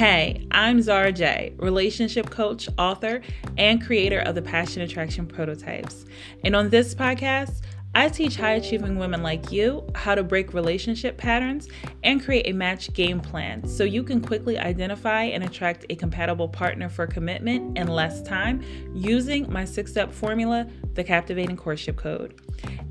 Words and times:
Hey, 0.00 0.46
I'm 0.50 0.80
Zara 0.80 1.12
J, 1.12 1.52
relationship 1.58 2.30
coach, 2.30 2.70
author, 2.78 3.20
and 3.58 3.84
creator 3.84 4.20
of 4.20 4.34
the 4.34 4.40
Passion 4.40 4.80
Attraction 4.80 5.26
Prototypes. 5.26 6.06
And 6.42 6.56
on 6.56 6.70
this 6.70 6.94
podcast, 6.94 7.60
I 7.92 8.08
teach 8.08 8.36
high 8.36 8.52
achieving 8.52 8.98
women 8.98 9.22
like 9.22 9.50
you 9.50 9.84
how 9.96 10.14
to 10.14 10.22
break 10.22 10.54
relationship 10.54 11.16
patterns 11.16 11.68
and 12.04 12.24
create 12.24 12.46
a 12.46 12.52
match 12.52 12.92
game 12.92 13.18
plan 13.18 13.66
so 13.66 13.82
you 13.82 14.04
can 14.04 14.20
quickly 14.20 14.58
identify 14.58 15.24
and 15.24 15.42
attract 15.42 15.86
a 15.90 15.96
compatible 15.96 16.48
partner 16.48 16.88
for 16.88 17.08
commitment 17.08 17.76
in 17.76 17.88
less 17.88 18.22
time 18.22 18.62
using 18.94 19.52
my 19.52 19.64
six 19.64 19.90
step 19.90 20.12
formula, 20.12 20.68
the 20.94 21.02
Captivating 21.02 21.56
Courtship 21.56 21.96
Code. 21.96 22.40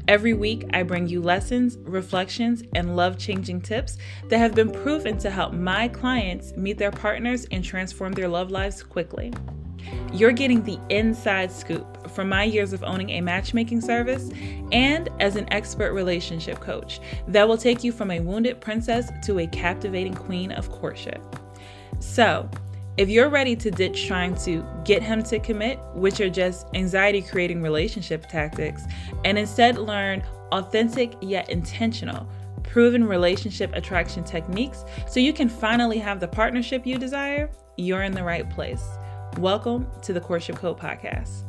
Every 0.09 0.33
week, 0.33 0.65
I 0.73 0.83
bring 0.83 1.07
you 1.07 1.21
lessons, 1.21 1.77
reflections, 1.83 2.63
and 2.73 2.95
love 2.97 3.17
changing 3.17 3.61
tips 3.61 3.97
that 4.27 4.39
have 4.39 4.53
been 4.53 4.71
proven 4.71 5.17
to 5.19 5.29
help 5.29 5.53
my 5.53 5.87
clients 5.87 6.51
meet 6.57 6.77
their 6.77 6.91
partners 6.91 7.45
and 7.51 7.63
transform 7.63 8.13
their 8.13 8.27
love 8.27 8.51
lives 8.51 8.83
quickly. 8.83 9.31
You're 10.13 10.31
getting 10.31 10.63
the 10.63 10.79
inside 10.89 11.51
scoop 11.51 12.09
from 12.09 12.29
my 12.29 12.43
years 12.43 12.73
of 12.73 12.83
owning 12.83 13.11
a 13.11 13.21
matchmaking 13.21 13.81
service 13.81 14.29
and 14.71 15.09
as 15.19 15.35
an 15.35 15.51
expert 15.53 15.93
relationship 15.93 16.59
coach 16.59 16.99
that 17.27 17.47
will 17.47 17.57
take 17.57 17.83
you 17.83 17.91
from 17.91 18.11
a 18.11 18.19
wounded 18.19 18.59
princess 18.61 19.11
to 19.25 19.39
a 19.39 19.47
captivating 19.47 20.13
queen 20.13 20.51
of 20.51 20.71
courtship. 20.71 21.21
So, 21.99 22.49
if 22.97 23.07
you're 23.07 23.29
ready 23.29 23.55
to 23.55 23.71
ditch 23.71 24.07
trying 24.07 24.35
to 24.43 24.65
get 24.83 25.01
him 25.01 25.23
to 25.23 25.39
commit, 25.39 25.79
which 25.93 26.19
are 26.19 26.29
just 26.29 26.67
anxiety 26.73 27.21
creating 27.21 27.61
relationship 27.61 28.27
tactics, 28.27 28.83
and 29.23 29.37
instead 29.37 29.77
learn 29.77 30.21
authentic 30.51 31.13
yet 31.21 31.49
intentional, 31.49 32.27
proven 32.63 33.05
relationship 33.05 33.71
attraction 33.73 34.23
techniques 34.23 34.83
so 35.07 35.19
you 35.19 35.31
can 35.31 35.47
finally 35.47 35.97
have 35.97 36.19
the 36.19 36.27
partnership 36.27 36.85
you 36.85 36.97
desire, 36.97 37.49
you're 37.77 38.03
in 38.03 38.11
the 38.11 38.23
right 38.23 38.49
place. 38.49 38.83
Welcome 39.37 39.87
to 40.01 40.11
the 40.11 40.19
Courtship 40.19 40.57
Code 40.57 40.77
Podcast. 40.77 41.43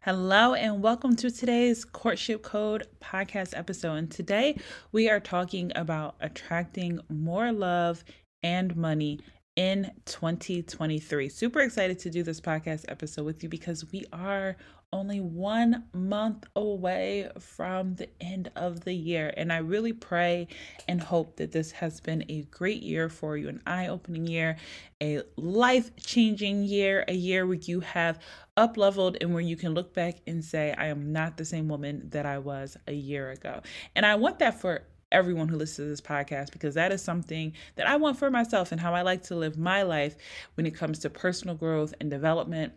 Hello, 0.00 0.54
and 0.54 0.82
welcome 0.82 1.16
to 1.16 1.30
today's 1.30 1.84
Courtship 1.84 2.42
Code 2.42 2.86
podcast 3.00 3.56
episode. 3.56 3.94
And 3.94 4.10
today 4.10 4.58
we 4.92 5.08
are 5.08 5.20
talking 5.20 5.72
about 5.74 6.16
attracting 6.20 7.00
more 7.08 7.52
love 7.52 8.04
and 8.42 8.76
money 8.76 9.20
in 9.56 9.90
2023. 10.04 11.28
Super 11.28 11.60
excited 11.60 11.98
to 12.00 12.10
do 12.10 12.22
this 12.22 12.40
podcast 12.40 12.84
episode 12.88 13.24
with 13.24 13.42
you 13.42 13.48
because 13.48 13.90
we 13.90 14.04
are 14.12 14.56
only 14.92 15.20
one 15.20 15.84
month 15.92 16.44
away 16.56 17.30
from 17.38 17.94
the 17.96 18.08
end 18.20 18.50
of 18.56 18.80
the 18.80 18.92
year. 18.92 19.32
And 19.36 19.52
I 19.52 19.58
really 19.58 19.92
pray 19.92 20.48
and 20.86 21.00
hope 21.00 21.36
that 21.36 21.52
this 21.52 21.72
has 21.72 22.00
been 22.00 22.24
a 22.28 22.42
great 22.44 22.82
year 22.82 23.08
for 23.08 23.36
you, 23.36 23.48
an 23.48 23.62
eye 23.66 23.88
opening 23.88 24.26
year, 24.26 24.56
a 25.02 25.22
life 25.36 25.94
changing 25.96 26.64
year, 26.64 27.04
a 27.06 27.14
year 27.14 27.46
where 27.46 27.56
you 27.56 27.80
have 27.80 28.18
up 28.56 28.76
leveled 28.76 29.18
and 29.20 29.32
where 29.32 29.42
you 29.42 29.56
can 29.56 29.74
look 29.74 29.92
back 29.92 30.16
and 30.26 30.44
say, 30.44 30.74
I 30.76 30.86
am 30.86 31.12
not 31.12 31.36
the 31.36 31.44
same 31.44 31.68
woman 31.68 32.08
that 32.10 32.24
I 32.24 32.38
was 32.38 32.76
a 32.86 32.92
year 32.92 33.30
ago. 33.30 33.60
And 33.94 34.06
I 34.06 34.14
want 34.14 34.38
that 34.38 34.60
for 34.60 34.82
everyone 35.12 35.48
who 35.48 35.56
listens 35.56 35.86
to 35.86 35.90
this 35.90 36.00
podcast 36.00 36.52
because 36.52 36.74
that 36.74 36.92
is 36.92 37.02
something 37.02 37.52
that 37.76 37.86
I 37.86 37.96
want 37.96 38.18
for 38.18 38.30
myself 38.30 38.72
and 38.72 38.80
how 38.80 38.94
I 38.94 39.02
like 39.02 39.22
to 39.24 39.36
live 39.36 39.56
my 39.56 39.82
life 39.82 40.16
when 40.54 40.66
it 40.66 40.74
comes 40.74 40.98
to 41.00 41.10
personal 41.10 41.54
growth 41.54 41.94
and 42.00 42.10
development 42.10 42.72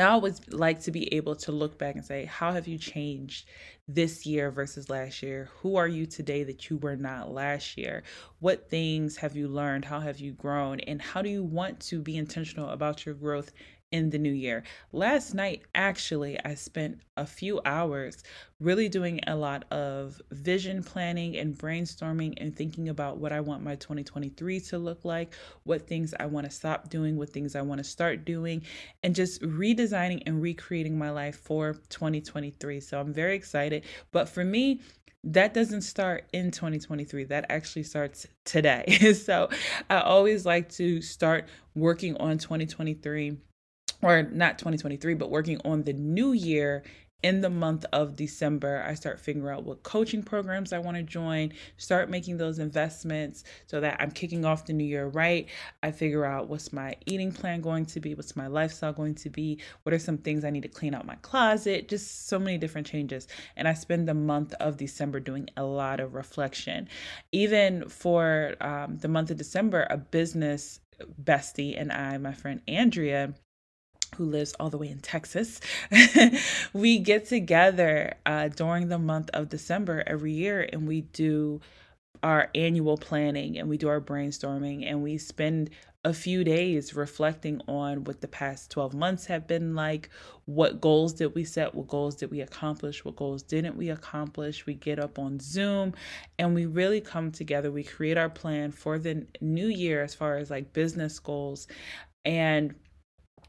I 0.00 0.06
always 0.06 0.40
like 0.48 0.80
to 0.80 0.90
be 0.90 1.12
able 1.14 1.36
to 1.36 1.52
look 1.52 1.78
back 1.78 1.94
and 1.94 2.04
say, 2.04 2.24
how 2.24 2.52
have 2.52 2.66
you 2.66 2.78
changed 2.78 3.46
this 3.86 4.26
year 4.26 4.50
versus 4.50 4.90
last 4.90 5.22
year? 5.22 5.50
Who 5.60 5.76
are 5.76 5.86
you 5.86 6.06
today 6.06 6.42
that 6.44 6.68
you 6.68 6.78
were 6.78 6.96
not 6.96 7.32
last 7.32 7.76
year? 7.78 8.02
What 8.40 8.68
things 8.68 9.16
have 9.18 9.36
you 9.36 9.46
learned? 9.46 9.84
How 9.84 10.00
have 10.00 10.18
you 10.18 10.32
grown? 10.32 10.80
And 10.80 11.00
how 11.00 11.22
do 11.22 11.28
you 11.28 11.44
want 11.44 11.80
to 11.80 12.00
be 12.00 12.16
intentional 12.16 12.70
about 12.70 13.06
your 13.06 13.14
growth 13.14 13.52
in 13.94 14.10
the 14.10 14.18
new 14.18 14.32
year. 14.32 14.64
Last 14.90 15.34
night, 15.34 15.62
actually, 15.72 16.36
I 16.44 16.56
spent 16.56 16.98
a 17.16 17.24
few 17.24 17.60
hours 17.64 18.24
really 18.58 18.88
doing 18.88 19.20
a 19.28 19.36
lot 19.36 19.64
of 19.70 20.20
vision 20.32 20.82
planning 20.82 21.36
and 21.36 21.56
brainstorming 21.56 22.34
and 22.38 22.54
thinking 22.56 22.88
about 22.88 23.18
what 23.18 23.32
I 23.32 23.38
want 23.40 23.62
my 23.62 23.76
2023 23.76 24.58
to 24.62 24.78
look 24.78 25.04
like, 25.04 25.32
what 25.62 25.86
things 25.86 26.12
I 26.18 26.26
want 26.26 26.44
to 26.44 26.50
stop 26.50 26.90
doing, 26.90 27.16
what 27.16 27.30
things 27.30 27.54
I 27.54 27.62
want 27.62 27.78
to 27.78 27.84
start 27.84 28.24
doing, 28.24 28.62
and 29.04 29.14
just 29.14 29.40
redesigning 29.42 30.24
and 30.26 30.42
recreating 30.42 30.98
my 30.98 31.10
life 31.10 31.36
for 31.36 31.74
2023. 31.88 32.80
So 32.80 32.98
I'm 32.98 33.12
very 33.12 33.36
excited. 33.36 33.84
But 34.10 34.28
for 34.28 34.44
me, 34.44 34.80
that 35.22 35.54
doesn't 35.54 35.82
start 35.82 36.24
in 36.34 36.50
2023 36.50 37.24
that 37.24 37.46
actually 37.48 37.82
starts 37.82 38.26
today 38.44 38.84
so 39.14 39.48
i 39.88 39.98
always 40.00 40.44
like 40.44 40.68
to 40.68 41.00
start 41.00 41.48
working 41.74 42.14
on 42.18 42.36
2023 42.36 43.38
or 44.04 44.22
not 44.22 44.58
2023, 44.58 45.14
but 45.14 45.30
working 45.30 45.60
on 45.64 45.82
the 45.84 45.92
new 45.92 46.32
year 46.32 46.84
in 47.24 47.40
the 47.40 47.48
month 47.48 47.86
of 47.90 48.16
December, 48.16 48.84
I 48.86 48.92
start 48.92 49.18
figuring 49.18 49.48
out 49.48 49.64
what 49.64 49.82
coaching 49.82 50.22
programs 50.22 50.74
I 50.74 50.78
want 50.78 50.98
to 50.98 51.02
join, 51.02 51.54
start 51.78 52.10
making 52.10 52.36
those 52.36 52.58
investments 52.58 53.44
so 53.66 53.80
that 53.80 53.96
I'm 53.98 54.10
kicking 54.10 54.44
off 54.44 54.66
the 54.66 54.74
new 54.74 54.84
year 54.84 55.06
right. 55.06 55.48
I 55.82 55.90
figure 55.90 56.26
out 56.26 56.48
what's 56.48 56.70
my 56.70 56.94
eating 57.06 57.32
plan 57.32 57.62
going 57.62 57.86
to 57.86 58.00
be, 58.00 58.14
what's 58.14 58.36
my 58.36 58.46
lifestyle 58.46 58.92
going 58.92 59.14
to 59.14 59.30
be, 59.30 59.58
what 59.84 59.94
are 59.94 59.98
some 59.98 60.18
things 60.18 60.44
I 60.44 60.50
need 60.50 60.64
to 60.64 60.68
clean 60.68 60.94
out 60.94 61.06
my 61.06 61.14
closet, 61.22 61.88
just 61.88 62.28
so 62.28 62.38
many 62.38 62.58
different 62.58 62.86
changes. 62.86 63.26
And 63.56 63.66
I 63.66 63.72
spend 63.72 64.06
the 64.06 64.12
month 64.12 64.52
of 64.60 64.76
December 64.76 65.18
doing 65.18 65.48
a 65.56 65.64
lot 65.64 66.00
of 66.00 66.12
reflection. 66.12 66.90
Even 67.32 67.88
for 67.88 68.54
um, 68.60 68.98
the 68.98 69.08
month 69.08 69.30
of 69.30 69.38
December, 69.38 69.86
a 69.88 69.96
business 69.96 70.80
bestie 71.22 71.80
and 71.80 71.90
I, 71.90 72.18
my 72.18 72.34
friend 72.34 72.60
Andrea, 72.68 73.34
who 74.16 74.24
lives 74.24 74.54
all 74.58 74.70
the 74.70 74.78
way 74.78 74.88
in 74.88 75.00
Texas, 75.00 75.60
we 76.72 76.98
get 76.98 77.26
together 77.26 78.14
uh, 78.26 78.48
during 78.48 78.88
the 78.88 78.98
month 78.98 79.30
of 79.34 79.48
December 79.48 80.02
every 80.06 80.32
year 80.32 80.68
and 80.72 80.86
we 80.86 81.02
do 81.02 81.60
our 82.22 82.50
annual 82.54 82.96
planning 82.96 83.58
and 83.58 83.68
we 83.68 83.76
do 83.76 83.88
our 83.88 84.00
brainstorming 84.00 84.88
and 84.88 85.02
we 85.02 85.18
spend 85.18 85.70
a 86.04 86.12
few 86.12 86.44
days 86.44 86.94
reflecting 86.94 87.60
on 87.66 88.04
what 88.04 88.20
the 88.20 88.28
past 88.28 88.70
12 88.70 88.94
months 88.94 89.26
have 89.26 89.46
been 89.46 89.74
like. 89.74 90.10
What 90.44 90.80
goals 90.80 91.14
did 91.14 91.34
we 91.34 91.44
set? 91.44 91.74
What 91.74 91.88
goals 91.88 92.16
did 92.16 92.30
we 92.30 92.42
accomplish? 92.42 93.04
What 93.04 93.16
goals 93.16 93.42
didn't 93.42 93.76
we 93.76 93.88
accomplish? 93.88 94.66
We 94.66 94.74
get 94.74 94.98
up 94.98 95.18
on 95.18 95.40
Zoom 95.40 95.94
and 96.38 96.54
we 96.54 96.66
really 96.66 97.00
come 97.00 97.32
together. 97.32 97.70
We 97.70 97.84
create 97.84 98.18
our 98.18 98.28
plan 98.28 98.70
for 98.70 98.98
the 98.98 99.26
new 99.40 99.68
year 99.68 100.02
as 100.02 100.14
far 100.14 100.36
as 100.36 100.50
like 100.50 100.74
business 100.74 101.18
goals. 101.18 101.66
And 102.26 102.74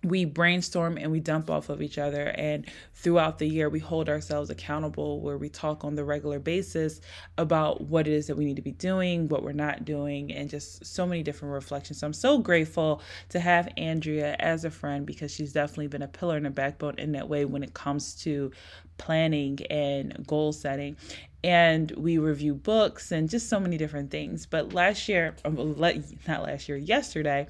we 0.05 0.25
brainstorm 0.25 0.97
and 0.97 1.11
we 1.11 1.19
dump 1.19 1.49
off 1.49 1.69
of 1.69 1.81
each 1.81 1.97
other. 1.97 2.27
And 2.37 2.65
throughout 2.93 3.39
the 3.39 3.47
year 3.47 3.69
we 3.69 3.79
hold 3.79 4.07
ourselves 4.07 4.49
accountable 4.49 5.19
where 5.21 5.37
we 5.37 5.49
talk 5.49 5.83
on 5.83 5.95
the 5.95 6.03
regular 6.03 6.39
basis 6.39 7.01
about 7.37 7.81
what 7.81 8.07
it 8.07 8.13
is 8.13 8.27
that 8.27 8.37
we 8.37 8.45
need 8.45 8.55
to 8.55 8.61
be 8.61 8.71
doing 8.71 9.27
what 9.27 9.43
we're 9.43 9.51
not 9.51 9.85
doing 9.85 10.31
and 10.31 10.49
just 10.49 10.85
so 10.85 11.05
many 11.05 11.23
different 11.23 11.53
reflections. 11.53 11.99
So 11.99 12.07
i'm 12.07 12.13
so 12.13 12.37
grateful 12.37 13.01
to 13.29 13.39
have 13.39 13.67
andrea 13.77 14.35
as 14.39 14.65
a 14.65 14.71
friend 14.71 15.05
because 15.05 15.31
she's 15.31 15.53
definitely 15.53 15.87
been 15.87 16.01
a 16.01 16.07
pillar 16.07 16.37
and 16.37 16.47
a 16.47 16.51
backbone 16.51 16.95
in 16.97 17.11
that 17.13 17.27
way 17.27 17.45
when 17.45 17.63
it 17.63 17.73
comes 17.73 18.15
to 18.23 18.51
planning 18.97 19.59
and 19.69 20.25
goal 20.25 20.53
setting. 20.53 20.95
And 21.43 21.91
we 21.91 22.17
review 22.17 22.55
books 22.55 23.11
and 23.11 23.29
just 23.29 23.49
so 23.49 23.59
many 23.59 23.77
different 23.77 24.09
things. 24.09 24.47
But 24.47 24.73
last 24.73 25.07
year 25.07 25.35
oh, 25.45 25.51
not 25.51 26.43
last 26.43 26.67
year 26.67 26.77
yesterday 26.77 27.47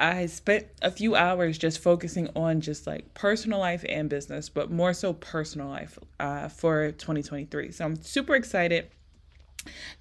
I 0.00 0.26
spent 0.26 0.66
a 0.80 0.90
few 0.90 1.14
hours 1.14 1.58
just 1.58 1.82
focusing 1.82 2.30
on 2.34 2.62
just 2.62 2.86
like 2.86 3.12
personal 3.12 3.58
life 3.58 3.84
and 3.86 4.08
business, 4.08 4.48
but 4.48 4.70
more 4.70 4.94
so 4.94 5.12
personal 5.12 5.68
life 5.68 5.98
uh, 6.18 6.48
for 6.48 6.92
2023. 6.92 7.70
So 7.72 7.84
I'm 7.84 8.00
super 8.02 8.34
excited 8.34 8.88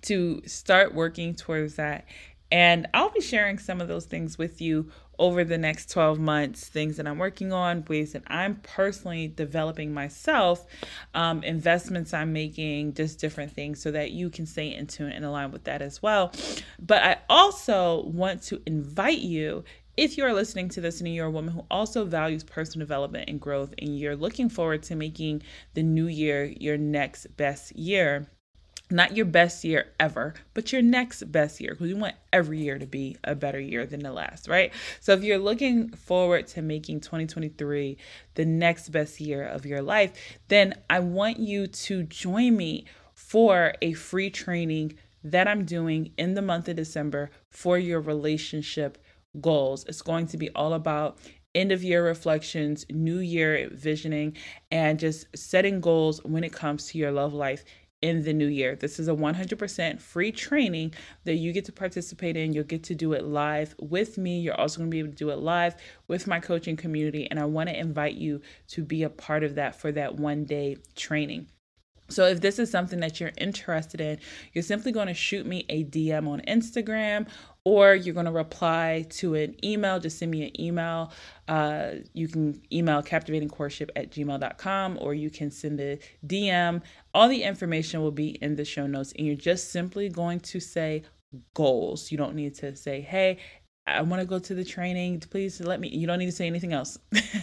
to 0.03 0.41
start 0.45 0.93
working 0.93 1.35
towards 1.35 1.75
that. 1.75 2.05
And 2.51 2.87
I'll 2.93 3.11
be 3.11 3.21
sharing 3.21 3.59
some 3.59 3.81
of 3.81 3.89
those 3.89 4.05
things 4.05 4.37
with 4.37 4.61
you 4.61 4.89
over 5.19 5.43
the 5.43 5.57
next 5.57 5.91
12 5.91 6.17
months 6.17 6.67
things 6.67 6.95
that 6.95 7.05
I'm 7.05 7.17
working 7.19 7.51
on, 7.51 7.83
ways 7.89 8.13
that 8.13 8.23
I'm 8.27 8.55
personally 8.63 9.27
developing 9.27 9.93
myself, 9.93 10.65
um, 11.13 11.43
investments 11.43 12.13
I'm 12.13 12.31
making, 12.31 12.93
just 12.93 13.19
different 13.19 13.51
things 13.51 13.81
so 13.81 13.91
that 13.91 14.11
you 14.11 14.29
can 14.29 14.45
stay 14.45 14.73
in 14.73 14.87
tune 14.87 15.11
and 15.11 15.25
align 15.25 15.51
with 15.51 15.65
that 15.65 15.81
as 15.81 16.01
well. 16.01 16.31
But 16.79 17.03
I 17.03 17.17
also 17.29 18.03
want 18.05 18.41
to 18.43 18.61
invite 18.65 19.19
you 19.19 19.65
if 19.99 20.17
you 20.17 20.23
are 20.23 20.33
listening 20.33 20.69
to 20.69 20.79
this 20.79 21.01
and 21.01 21.13
you're 21.13 21.25
a 21.25 21.31
woman 21.31 21.53
who 21.53 21.65
also 21.69 22.05
values 22.05 22.41
personal 22.41 22.85
development 22.85 23.29
and 23.29 23.41
growth 23.41 23.73
and 23.79 23.99
you're 23.99 24.15
looking 24.15 24.47
forward 24.47 24.81
to 24.83 24.95
making 24.95 25.43
the 25.73 25.83
new 25.83 26.07
year 26.07 26.45
your 26.45 26.77
next 26.77 27.25
best 27.35 27.75
year, 27.75 28.25
not 28.89 29.17
your 29.17 29.25
best 29.25 29.65
year 29.65 29.87
ever, 29.99 30.35
but 30.53 30.71
your 30.71 30.81
next 30.81 31.29
best 31.33 31.59
year, 31.59 31.71
because 31.71 31.89
you 31.89 31.97
want 31.97 32.15
every 32.31 32.59
year 32.59 32.79
to 32.79 32.85
be 32.85 33.17
a 33.25 33.35
better 33.35 33.59
year 33.59 33.85
than 33.85 33.99
the 33.99 34.13
last, 34.13 34.47
right? 34.47 34.71
So 35.01 35.11
if 35.11 35.21
you're 35.21 35.37
looking 35.37 35.89
forward 35.89 36.47
to 36.47 36.61
making 36.61 37.01
2023 37.01 37.97
the 38.35 38.45
next 38.45 38.89
best 38.89 39.19
year 39.19 39.43
of 39.43 39.65
your 39.65 39.81
life, 39.81 40.13
then 40.47 40.75
I 40.89 41.01
want 41.01 41.39
you 41.39 41.67
to 41.67 42.03
join 42.03 42.55
me 42.55 42.85
for 43.13 43.73
a 43.81 43.91
free 43.91 44.29
training 44.29 44.93
that 45.25 45.49
I'm 45.49 45.65
doing 45.65 46.13
in 46.17 46.35
the 46.35 46.41
month 46.41 46.69
of 46.69 46.77
December 46.77 47.31
for 47.49 47.77
your 47.77 47.99
relationship 47.99 48.97
goals. 49.41 49.85
It's 49.85 50.01
going 50.01 50.27
to 50.27 50.37
be 50.37 50.49
all 50.51 50.73
about 50.73 51.17
end 51.55 51.71
of 51.71 51.83
year 51.83 52.05
reflections, 52.05 52.85
new 52.89 53.19
year 53.19 53.69
visioning, 53.71 54.37
and 54.71 54.99
just 54.99 55.25
setting 55.35 55.81
goals 55.81 56.23
when 56.23 56.43
it 56.43 56.53
comes 56.53 56.87
to 56.87 56.97
your 56.97 57.11
love 57.11 57.33
life 57.33 57.63
in 58.01 58.23
the 58.23 58.33
new 58.33 58.47
year. 58.47 58.75
This 58.75 58.99
is 58.99 59.07
a 59.07 59.13
100% 59.13 59.99
free 59.99 60.31
training 60.31 60.93
that 61.25 61.35
you 61.35 61.51
get 61.51 61.65
to 61.65 61.71
participate 61.71 62.37
in. 62.37 62.53
You'll 62.53 62.63
get 62.63 62.83
to 62.83 62.95
do 62.95 63.13
it 63.13 63.25
live 63.25 63.75
with 63.79 64.17
me. 64.17 64.39
You're 64.39 64.59
also 64.59 64.77
going 64.77 64.89
to 64.89 64.95
be 64.95 64.99
able 64.99 65.09
to 65.09 65.15
do 65.15 65.31
it 65.31 65.39
live 65.39 65.75
with 66.07 66.27
my 66.27 66.39
coaching 66.39 66.77
community. 66.77 67.27
And 67.29 67.39
I 67.39 67.45
want 67.45 67.69
to 67.69 67.77
invite 67.77 68.15
you 68.15 68.41
to 68.69 68.83
be 68.83 69.03
a 69.03 69.09
part 69.09 69.43
of 69.43 69.55
that 69.55 69.75
for 69.75 69.91
that 69.91 70.15
one 70.15 70.45
day 70.45 70.77
training. 70.95 71.47
So, 72.09 72.25
if 72.25 72.41
this 72.41 72.59
is 72.59 72.69
something 72.69 72.99
that 72.99 73.19
you're 73.19 73.31
interested 73.37 74.01
in, 74.01 74.19
you're 74.53 74.63
simply 74.63 74.91
going 74.91 75.07
to 75.07 75.13
shoot 75.13 75.45
me 75.45 75.65
a 75.69 75.83
DM 75.85 76.27
on 76.27 76.41
Instagram 76.47 77.27
or 77.63 77.93
you're 77.93 78.13
going 78.13 78.25
to 78.25 78.31
reply 78.31 79.05
to 79.09 79.35
an 79.35 79.55
email. 79.63 79.99
Just 79.99 80.17
send 80.17 80.31
me 80.31 80.43
an 80.47 80.59
email. 80.59 81.11
Uh, 81.47 81.91
you 82.13 82.27
can 82.27 82.61
email 82.71 83.03
captivatingcourtship 83.03 83.89
at 83.95 84.11
gmail.com 84.11 84.97
or 84.99 85.13
you 85.13 85.29
can 85.29 85.51
send 85.51 85.79
a 85.79 85.99
DM. 86.25 86.81
All 87.13 87.27
the 87.27 87.43
information 87.43 88.01
will 88.01 88.11
be 88.11 88.29
in 88.41 88.55
the 88.55 88.65
show 88.65 88.87
notes, 88.87 89.13
and 89.17 89.27
you're 89.27 89.35
just 89.35 89.71
simply 89.71 90.09
going 90.09 90.39
to 90.41 90.59
say 90.59 91.03
goals. 91.53 92.11
You 92.11 92.17
don't 92.17 92.35
need 92.35 92.55
to 92.55 92.75
say, 92.75 93.01
hey, 93.01 93.37
I 93.85 94.01
want 94.01 94.21
to 94.21 94.25
go 94.25 94.39
to 94.39 94.53
the 94.53 94.63
training. 94.63 95.19
Please 95.19 95.59
let 95.61 95.79
me. 95.79 95.89
You 95.89 96.07
don't 96.07 96.19
need 96.19 96.27
to 96.27 96.31
say 96.31 96.47
anything 96.47 96.73
else. 96.73 96.97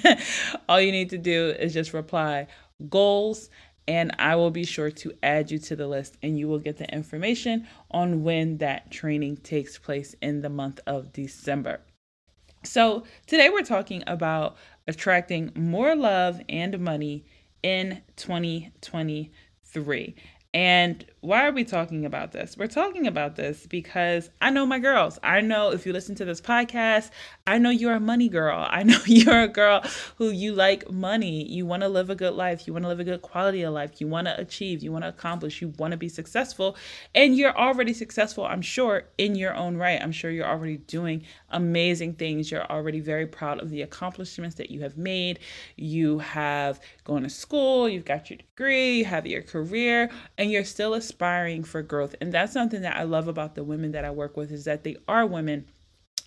All 0.69 0.81
you 0.81 0.93
need 0.93 1.11
to 1.11 1.19
do 1.19 1.51
is 1.59 1.73
just 1.73 1.93
reply 1.93 2.47
goals 2.89 3.49
and 3.89 4.15
I 4.19 4.37
will 4.37 4.51
be 4.51 4.65
sure 4.65 4.91
to 4.91 5.13
add 5.23 5.51
you 5.51 5.59
to 5.61 5.77
the 5.77 5.87
list 5.87 6.17
and 6.23 6.39
you 6.39 6.49
will 6.49 6.59
get 6.59 6.77
the 6.79 6.93
information 6.93 7.67
on 7.91 8.23
when 8.23 8.59
that 8.59 8.91
training 8.91 9.39
takes 9.39 9.79
place 9.79 10.15
in 10.21 10.41
the 10.43 10.51
month 10.51 10.81
of 10.87 11.13
December. 11.13 11.81
So, 12.65 13.05
today 13.27 13.49
we're 13.49 13.63
talking 13.63 14.03
about 14.09 14.57
attracting 14.89 15.53
more 15.55 15.95
love 15.95 16.41
and 16.49 16.81
money 16.81 17.25
in 17.63 18.03
2023. 18.17 20.15
And 20.53 21.05
why 21.27 21.45
are 21.45 21.51
we 21.51 21.65
talking 21.65 22.05
about 22.05 22.31
this? 22.31 22.57
We're 22.57 22.69
talking 22.69 23.09
about 23.09 23.35
this 23.35 23.67
because 23.67 24.31
I 24.41 24.51
know 24.51 24.65
my 24.65 24.79
girls. 24.79 25.19
I 25.25 25.41
know 25.41 25.73
if 25.73 25.85
you 25.85 25.93
listen 25.93 26.15
to 26.17 26.25
this 26.25 26.41
podcast, 26.41 27.11
I 27.49 27.59
know 27.59 27.71
you're 27.71 27.95
a 27.95 28.01
money 28.01 28.29
girl. 28.29 28.65
I 28.71 28.85
know 28.85 29.01
you're 29.07 29.43
a 29.43 29.49
girl 29.49 29.83
who 30.19 30.31
you 30.31 30.53
like 30.53 30.89
money. 30.89 31.45
You 31.45 31.67
want 31.67 31.83
to 31.83 31.89
live 31.89 32.11
a 32.11 32.15
good 32.15 32.35
life. 32.35 32.69
You 32.69 32.73
want 32.73 32.85
to 32.85 32.89
live 32.89 33.01
a 33.01 33.05
good 33.05 33.23
quality 33.23 33.63
of 33.63 33.75
life. 33.75 34.01
You 34.01 34.07
want 34.07 34.29
to 34.29 34.39
achieve. 34.39 34.85
You 34.85 34.93
want 34.93 35.03
to 35.03 35.09
accomplish. 35.09 35.61
You 35.61 35.71
want 35.79 35.91
to 35.91 35.97
be 35.97 36.09
successful. 36.09 36.77
And 37.13 37.37
you're 37.37 37.57
already 37.57 37.93
successful, 37.93 38.45
I'm 38.45 38.63
sure, 38.63 39.09
in 39.19 39.35
your 39.35 39.55
own 39.57 39.77
right. 39.77 40.01
I'm 40.01 40.13
sure 40.13 40.31
you're 40.31 40.47
already 40.47 40.77
doing 40.77 41.25
amazing 41.51 42.15
things. 42.15 42.53
You're 42.53 42.71
already 42.71 43.01
very 43.01 43.27
proud 43.27 43.61
of 43.61 43.71
the 43.71 43.83
accomplishments 43.83 44.55
that 44.57 44.71
you 44.71 44.83
have 44.83 44.97
made. 44.97 45.41
You 45.75 46.21
have 46.21 46.79
gone 47.03 47.23
to 47.23 47.31
school, 47.31 47.89
you've 47.89 48.05
got 48.05 48.31
your 48.31 48.37
degree, 48.37 48.99
you 48.99 49.05
have 49.05 49.27
your 49.27 49.43
career, 49.43 50.11
and 50.39 50.51
you're 50.53 50.65
still 50.65 50.95
aspiring 51.17 51.65
for 51.65 51.83
growth. 51.83 52.15
And 52.21 52.31
that's 52.33 52.53
something 52.53 52.83
that 52.83 52.97
I 52.97 53.05
love 53.05 53.27
about 53.27 53.55
the 53.55 53.65
women 53.65 53.93
that 53.93 54.05
I 54.05 54.11
work 54.11 54.37
with 54.37 54.53
is 54.53 54.65
that 54.65 54.85
they 54.85 54.97
are 55.09 55.25
women 55.25 55.67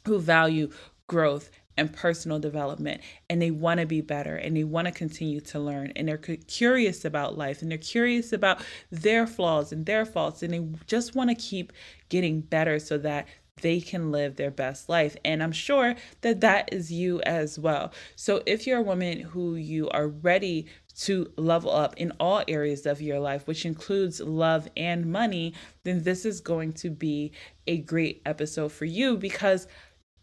who 0.05 0.19
value 0.19 0.71
growth 1.07 1.51
and 1.77 1.93
personal 1.93 2.39
development 2.39 3.01
and 3.29 3.41
they 3.41 3.51
want 3.51 3.79
to 3.79 3.85
be 3.85 4.01
better 4.01 4.35
and 4.35 4.57
they 4.57 4.63
want 4.63 4.87
to 4.87 4.91
continue 4.91 5.39
to 5.39 5.59
learn 5.59 5.93
and 5.95 6.07
they're 6.07 6.17
curious 6.17 7.05
about 7.05 7.37
life 7.37 7.61
and 7.61 7.71
they're 7.71 7.77
curious 7.77 8.33
about 8.33 8.61
their 8.91 9.25
flaws 9.25 9.71
and 9.71 9.85
their 9.85 10.05
faults 10.05 10.43
and 10.43 10.53
they 10.53 10.67
just 10.87 11.15
want 11.15 11.29
to 11.29 11.35
keep 11.35 11.71
getting 12.09 12.41
better 12.41 12.79
so 12.79 12.97
that 12.97 13.27
they 13.61 13.79
can 13.79 14.11
live 14.11 14.35
their 14.35 14.51
best 14.51 14.89
life. 14.89 15.15
And 15.25 15.43
I'm 15.43 15.51
sure 15.51 15.95
that 16.21 16.41
that 16.41 16.73
is 16.73 16.91
you 16.91 17.21
as 17.21 17.59
well. 17.59 17.91
So 18.15 18.41
if 18.45 18.65
you're 18.65 18.79
a 18.79 18.83
woman 18.83 19.19
who 19.19 19.55
you 19.55 19.89
are 19.89 20.07
ready 20.07 20.67
to 20.99 21.31
level 21.37 21.71
up 21.71 21.95
in 21.97 22.11
all 22.19 22.43
areas 22.47 22.85
of 22.85 23.01
your 23.01 23.19
life, 23.19 23.47
which 23.47 23.65
includes 23.65 24.19
love 24.19 24.67
and 24.75 25.05
money, 25.05 25.53
then 25.83 26.03
this 26.03 26.25
is 26.25 26.41
going 26.41 26.73
to 26.73 26.89
be 26.89 27.31
a 27.67 27.77
great 27.77 28.21
episode 28.25 28.71
for 28.71 28.85
you 28.85 29.15
because 29.15 29.67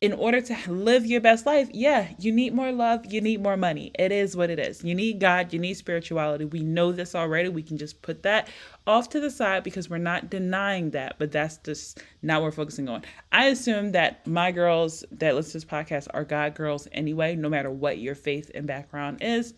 in 0.02 0.12
order 0.12 0.42
to 0.42 0.54
live 0.70 1.06
your 1.06 1.22
best 1.22 1.46
life, 1.46 1.70
yeah, 1.72 2.08
you 2.18 2.30
need 2.30 2.52
more 2.52 2.70
love, 2.70 3.06
you 3.06 3.22
need 3.22 3.42
more 3.42 3.56
money. 3.56 3.90
It 3.98 4.12
is 4.12 4.36
what 4.36 4.50
it 4.50 4.58
is. 4.58 4.84
You 4.84 4.94
need 4.94 5.18
God, 5.18 5.54
you 5.54 5.58
need 5.58 5.74
spirituality. 5.74 6.44
We 6.44 6.62
know 6.62 6.92
this 6.92 7.14
already. 7.14 7.48
We 7.48 7.62
can 7.62 7.78
just 7.78 8.02
put 8.02 8.22
that 8.24 8.48
off 8.86 9.08
to 9.10 9.20
the 9.20 9.30
side 9.30 9.64
because 9.64 9.88
we're 9.88 9.96
not 9.96 10.28
denying 10.28 10.90
that, 10.90 11.18
but 11.18 11.32
that's 11.32 11.56
just 11.56 12.02
not 12.20 12.42
what 12.42 12.48
we're 12.48 12.52
focusing 12.52 12.90
on. 12.90 13.02
I 13.32 13.46
assume 13.46 13.92
that 13.92 14.26
my 14.26 14.52
girls 14.52 15.02
that 15.12 15.34
listen 15.34 15.52
to 15.52 15.66
this 15.66 15.72
podcast 15.72 16.08
are 16.12 16.24
God 16.24 16.54
girls 16.54 16.86
anyway, 16.92 17.34
no 17.34 17.48
matter 17.48 17.70
what 17.70 17.96
your 17.96 18.14
faith 18.14 18.50
and 18.54 18.66
background 18.66 19.22
is. 19.22 19.54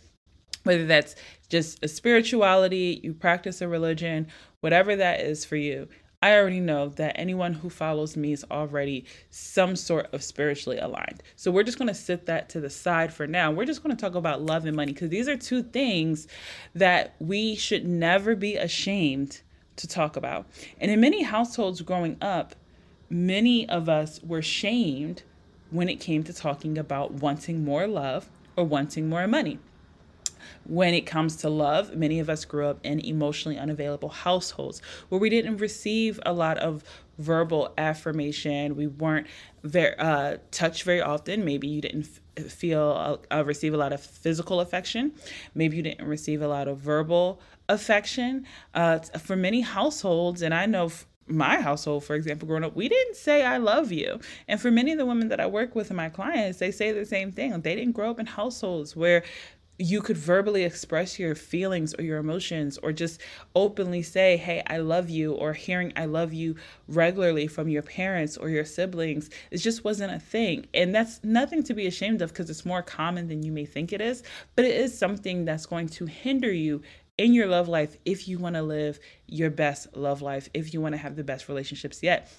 Whether 0.69 0.85
that's 0.85 1.17
just 1.49 1.83
a 1.83 1.89
spirituality, 1.89 3.01
you 3.03 3.15
practice 3.15 3.63
a 3.63 3.69
religion, 3.69 4.27
whatever 4.61 4.95
that 4.97 5.21
is 5.21 5.43
for 5.43 5.57
you, 5.57 5.89
I 6.21 6.37
already 6.37 6.61
know 6.61 6.91
that 6.91 7.19
anyone 7.19 7.55
who 7.55 7.71
follows 7.71 8.19
me 8.19 8.33
is 8.33 8.45
already 8.51 9.07
some 9.31 9.77
sort 9.77 10.13
of 10.13 10.23
spiritually 10.23 10.77
aligned. 10.77 11.23
So 11.37 11.51
we're 11.51 11.63
just 11.63 11.79
going 11.79 11.89
to 11.89 11.95
sit 11.95 12.27
that 12.27 12.51
to 12.51 12.61
the 12.61 12.69
side 12.69 13.15
for 13.15 13.27
now. 13.27 13.51
We're 13.51 13.65
just 13.65 13.83
going 13.83 13.97
to 13.97 13.99
talk 13.99 14.15
about 14.15 14.43
love 14.43 14.67
and 14.67 14.77
money 14.77 14.93
because 14.93 15.09
these 15.09 15.27
are 15.27 15.39
two 15.39 15.63
things 15.63 16.29
that 16.75 17.15
we 17.19 17.55
should 17.55 17.87
never 17.87 18.37
be 18.37 18.57
ashamed 18.57 19.41
to 19.77 19.89
talk 19.89 20.17
about. 20.17 20.45
And 20.83 20.91
in 20.91 21.01
many 21.01 21.23
households 21.23 21.81
growing 21.81 22.19
up, 22.21 22.55
many 23.09 23.67
of 23.71 23.89
us 23.89 24.21
were 24.23 24.43
shamed 24.43 25.23
when 25.71 25.89
it 25.89 25.99
came 25.99 26.25
to 26.25 26.35
talking 26.35 26.77
about 26.77 27.13
wanting 27.13 27.65
more 27.65 27.87
love 27.87 28.29
or 28.55 28.65
wanting 28.65 29.09
more 29.09 29.27
money 29.27 29.59
when 30.65 30.95
it 30.95 31.03
comes 31.03 31.37
to 31.37 31.49
love. 31.49 31.95
Many 31.95 32.21
of 32.21 32.29
us 32.29 32.45
grew 32.45 32.67
up 32.67 32.79
in 32.85 33.01
emotionally 33.01 33.59
unavailable 33.59 34.09
households 34.09 34.81
where 35.09 35.21
we 35.21 35.31
didn't 35.31 35.59
receive 35.59 36.21
a 36.25 36.33
lot 36.33 36.59
of 36.59 36.85
verbal 37.19 37.73
affirmation. 37.77 38.77
We 38.77 38.87
weren't 38.87 39.27
very 39.63 39.97
uh, 39.99 40.39
touched 40.51 40.85
very 40.85 41.01
often. 41.01 41.45
Maybe 41.45 41.67
you 41.67 41.81
didn't 41.81 42.05
feel 42.49 43.21
uh, 43.31 43.45
receive 43.45 43.75
a 43.75 43.77
lot 43.77 43.93
of 43.93 44.01
physical 44.01 44.61
affection. 44.61 45.13
Maybe 45.55 45.77
you 45.77 45.83
didn't 45.83 46.07
receive 46.07 46.43
a 46.43 46.49
lot 46.49 46.69
of 46.69 46.79
verbal 46.79 47.41
affection. 47.69 48.47
Uh, 48.75 48.99
for 48.99 49.37
many 49.37 49.61
households, 49.61 50.43
and 50.43 50.55
I 50.55 50.67
know. 50.67 50.87
F- 50.87 51.07
my 51.31 51.61
household, 51.61 52.05
for 52.05 52.17
example, 52.17 52.49
growing 52.49 52.65
up, 52.65 52.75
we 52.75 52.89
didn't 52.89 53.15
say 53.15 53.45
I 53.45 53.59
love 53.59 53.93
you. 53.93 54.19
And 54.49 54.59
for 54.59 54.71
many 54.71 54.93
of 54.93 54.99
the 54.99 55.05
women 55.05 55.29
that 55.29 55.41
I 55.41 55.47
work 55.47 55.75
with 55.75 55.91
and 55.91 55.97
my 55.99 56.09
clients, 56.09 56.59
they 56.59 56.71
say 56.71 56.91
the 56.91 57.05
same 57.05 57.33
thing. 57.33 57.51
They 57.61 57.75
didn't 57.75 57.93
grow 57.93 58.11
up 58.11 58.19
in 58.19 58.25
households 58.25 58.97
where 58.97 59.23
you 59.79 60.03
could 60.03 60.17
verbally 60.17 60.65
express 60.65 61.19
your 61.19 61.35
feelings 61.35 61.95
or 61.95 62.03
your 62.03 62.19
emotions 62.19 62.79
or 62.79 62.93
just 62.93 63.21
openly 63.55 64.03
say 64.03 64.37
hey 64.37 64.63
i 64.67 64.79
love 64.79 65.09
you 65.09 65.33
or 65.35 65.53
hearing 65.53 65.93
i 65.97 66.05
love 66.05 66.33
you 66.33 66.57
regularly 66.89 67.47
from 67.47 67.69
your 67.69 67.83
parents 67.83 68.37
or 68.37 68.49
your 68.49 68.65
siblings 68.65 69.31
it 69.51 69.59
just 69.59 69.85
wasn't 69.85 70.13
a 70.13 70.19
thing. 70.19 70.67
And 70.75 70.95
that's 70.95 71.23
nothing 71.23 71.63
to 71.65 71.75
be 71.75 71.87
ashamed 71.87 72.23
of 72.23 72.31
because 72.31 72.51
it's 72.51 72.65
more 72.65 72.83
common 72.83 73.29
than 73.29 73.43
you 73.43 73.53
may 73.53 73.65
think 73.65 73.93
it 73.93 74.01
is 74.01 74.23
but 74.57 74.65
it 74.65 74.75
is 74.75 74.97
something 74.97 75.45
that's 75.45 75.67
going 75.67 75.89
to 75.91 76.07
hinder 76.07 76.53
you 76.53 76.83
in 77.17 77.35
your 77.35 77.47
love 77.47 77.69
life 77.69 77.97
if 78.05 78.29
you 78.29 78.39
want 78.39 78.55
to 78.55 78.63
live 78.63 78.99
your 79.27 79.51
best 79.51 79.97
love 79.97 80.23
life 80.23 80.49
if 80.55 80.73
you 80.73 80.81
want 80.81 80.95
to 80.95 80.99
have 80.99 81.17
the 81.17 81.25
best 81.25 81.49
relationships 81.49 82.03
yet 82.03 82.31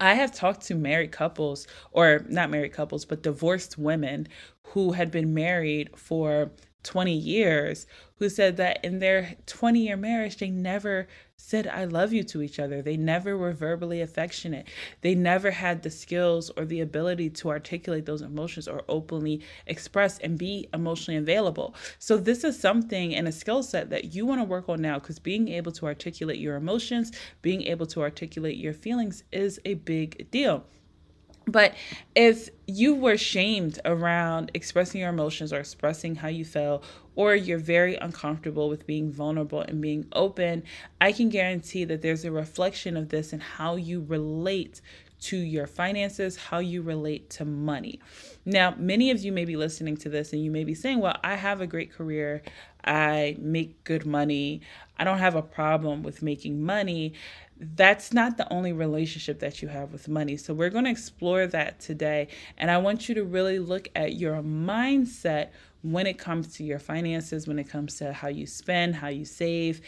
I 0.00 0.14
have 0.14 0.34
talked 0.34 0.62
to 0.66 0.74
married 0.74 1.12
couples, 1.12 1.66
or 1.92 2.24
not 2.28 2.50
married 2.50 2.72
couples, 2.72 3.04
but 3.04 3.22
divorced 3.22 3.78
women 3.78 4.28
who 4.62 4.92
had 4.92 5.10
been 5.10 5.34
married 5.34 5.90
for 5.96 6.52
20 6.82 7.12
years 7.12 7.86
who 8.16 8.28
said 8.28 8.56
that 8.56 8.84
in 8.84 8.98
their 8.98 9.36
20 9.46 9.80
year 9.80 9.96
marriage, 9.96 10.36
they 10.36 10.50
never 10.50 11.06
said, 11.36 11.68
I 11.68 11.84
love 11.84 12.12
you 12.12 12.24
to 12.24 12.42
each 12.42 12.58
other. 12.58 12.82
They 12.82 12.96
never 12.96 13.36
were 13.36 13.52
verbally 13.52 14.00
affectionate. 14.00 14.66
They 15.02 15.14
never 15.14 15.52
had 15.52 15.82
the 15.82 15.90
skills 15.90 16.50
or 16.56 16.64
the 16.64 16.80
ability 16.80 17.30
to 17.30 17.50
articulate 17.50 18.06
those 18.06 18.22
emotions 18.22 18.66
or 18.66 18.82
openly 18.88 19.42
express 19.66 20.18
and 20.18 20.36
be 20.36 20.68
emotionally 20.74 21.18
available. 21.18 21.74
So, 22.00 22.16
this 22.16 22.42
is 22.42 22.58
something 22.58 23.14
and 23.14 23.28
a 23.28 23.32
skill 23.32 23.62
set 23.62 23.90
that 23.90 24.14
you 24.14 24.26
want 24.26 24.40
to 24.40 24.44
work 24.44 24.68
on 24.68 24.82
now 24.82 24.98
because 24.98 25.18
being 25.20 25.48
able 25.48 25.72
to 25.72 25.86
articulate 25.86 26.38
your 26.38 26.56
emotions, 26.56 27.12
being 27.40 27.62
able 27.62 27.86
to 27.86 28.02
articulate 28.02 28.56
your 28.56 28.74
feelings 28.74 29.22
is 29.30 29.60
a 29.64 29.74
big 29.74 30.30
deal. 30.30 30.64
But 31.48 31.74
if 32.14 32.50
you 32.66 32.94
were 32.94 33.16
shamed 33.16 33.80
around 33.84 34.50
expressing 34.54 35.00
your 35.00 35.10
emotions 35.10 35.52
or 35.52 35.58
expressing 35.58 36.16
how 36.16 36.28
you 36.28 36.44
feel, 36.44 36.82
or 37.16 37.34
you're 37.34 37.58
very 37.58 37.96
uncomfortable 37.96 38.68
with 38.68 38.86
being 38.86 39.10
vulnerable 39.10 39.62
and 39.62 39.80
being 39.80 40.06
open, 40.12 40.62
I 41.00 41.12
can 41.12 41.30
guarantee 41.30 41.84
that 41.86 42.02
there's 42.02 42.24
a 42.24 42.30
reflection 42.30 42.96
of 42.96 43.08
this 43.08 43.32
in 43.32 43.40
how 43.40 43.76
you 43.76 44.04
relate 44.06 44.80
to 45.20 45.36
your 45.36 45.66
finances, 45.66 46.36
how 46.36 46.58
you 46.58 46.82
relate 46.82 47.28
to 47.30 47.44
money. 47.44 47.98
Now, 48.44 48.74
many 48.78 49.10
of 49.10 49.18
you 49.18 49.32
may 49.32 49.44
be 49.44 49.56
listening 49.56 49.96
to 49.98 50.08
this 50.08 50.32
and 50.32 50.44
you 50.44 50.50
may 50.50 50.64
be 50.64 50.74
saying, 50.74 51.00
Well, 51.00 51.16
I 51.24 51.34
have 51.34 51.60
a 51.60 51.66
great 51.66 51.92
career, 51.92 52.42
I 52.84 53.36
make 53.40 53.82
good 53.84 54.06
money, 54.06 54.60
I 54.96 55.04
don't 55.04 55.18
have 55.18 55.34
a 55.34 55.42
problem 55.42 56.02
with 56.02 56.22
making 56.22 56.62
money 56.62 57.14
that's 57.60 58.12
not 58.12 58.36
the 58.36 58.50
only 58.52 58.72
relationship 58.72 59.40
that 59.40 59.62
you 59.62 59.68
have 59.68 59.92
with 59.92 60.08
money. 60.08 60.36
So, 60.36 60.54
we're 60.54 60.70
going 60.70 60.84
to 60.84 60.90
explore 60.90 61.46
that 61.48 61.80
today. 61.80 62.28
And 62.56 62.70
I 62.70 62.78
want 62.78 63.08
you 63.08 63.14
to 63.16 63.24
really 63.24 63.58
look 63.58 63.88
at 63.94 64.14
your 64.14 64.42
mindset 64.42 65.50
when 65.82 66.06
it 66.06 66.18
comes 66.18 66.54
to 66.54 66.64
your 66.64 66.78
finances, 66.78 67.46
when 67.46 67.58
it 67.58 67.68
comes 67.68 67.96
to 67.96 68.12
how 68.12 68.28
you 68.28 68.46
spend, 68.46 68.96
how 68.96 69.08
you 69.08 69.24
save, 69.24 69.80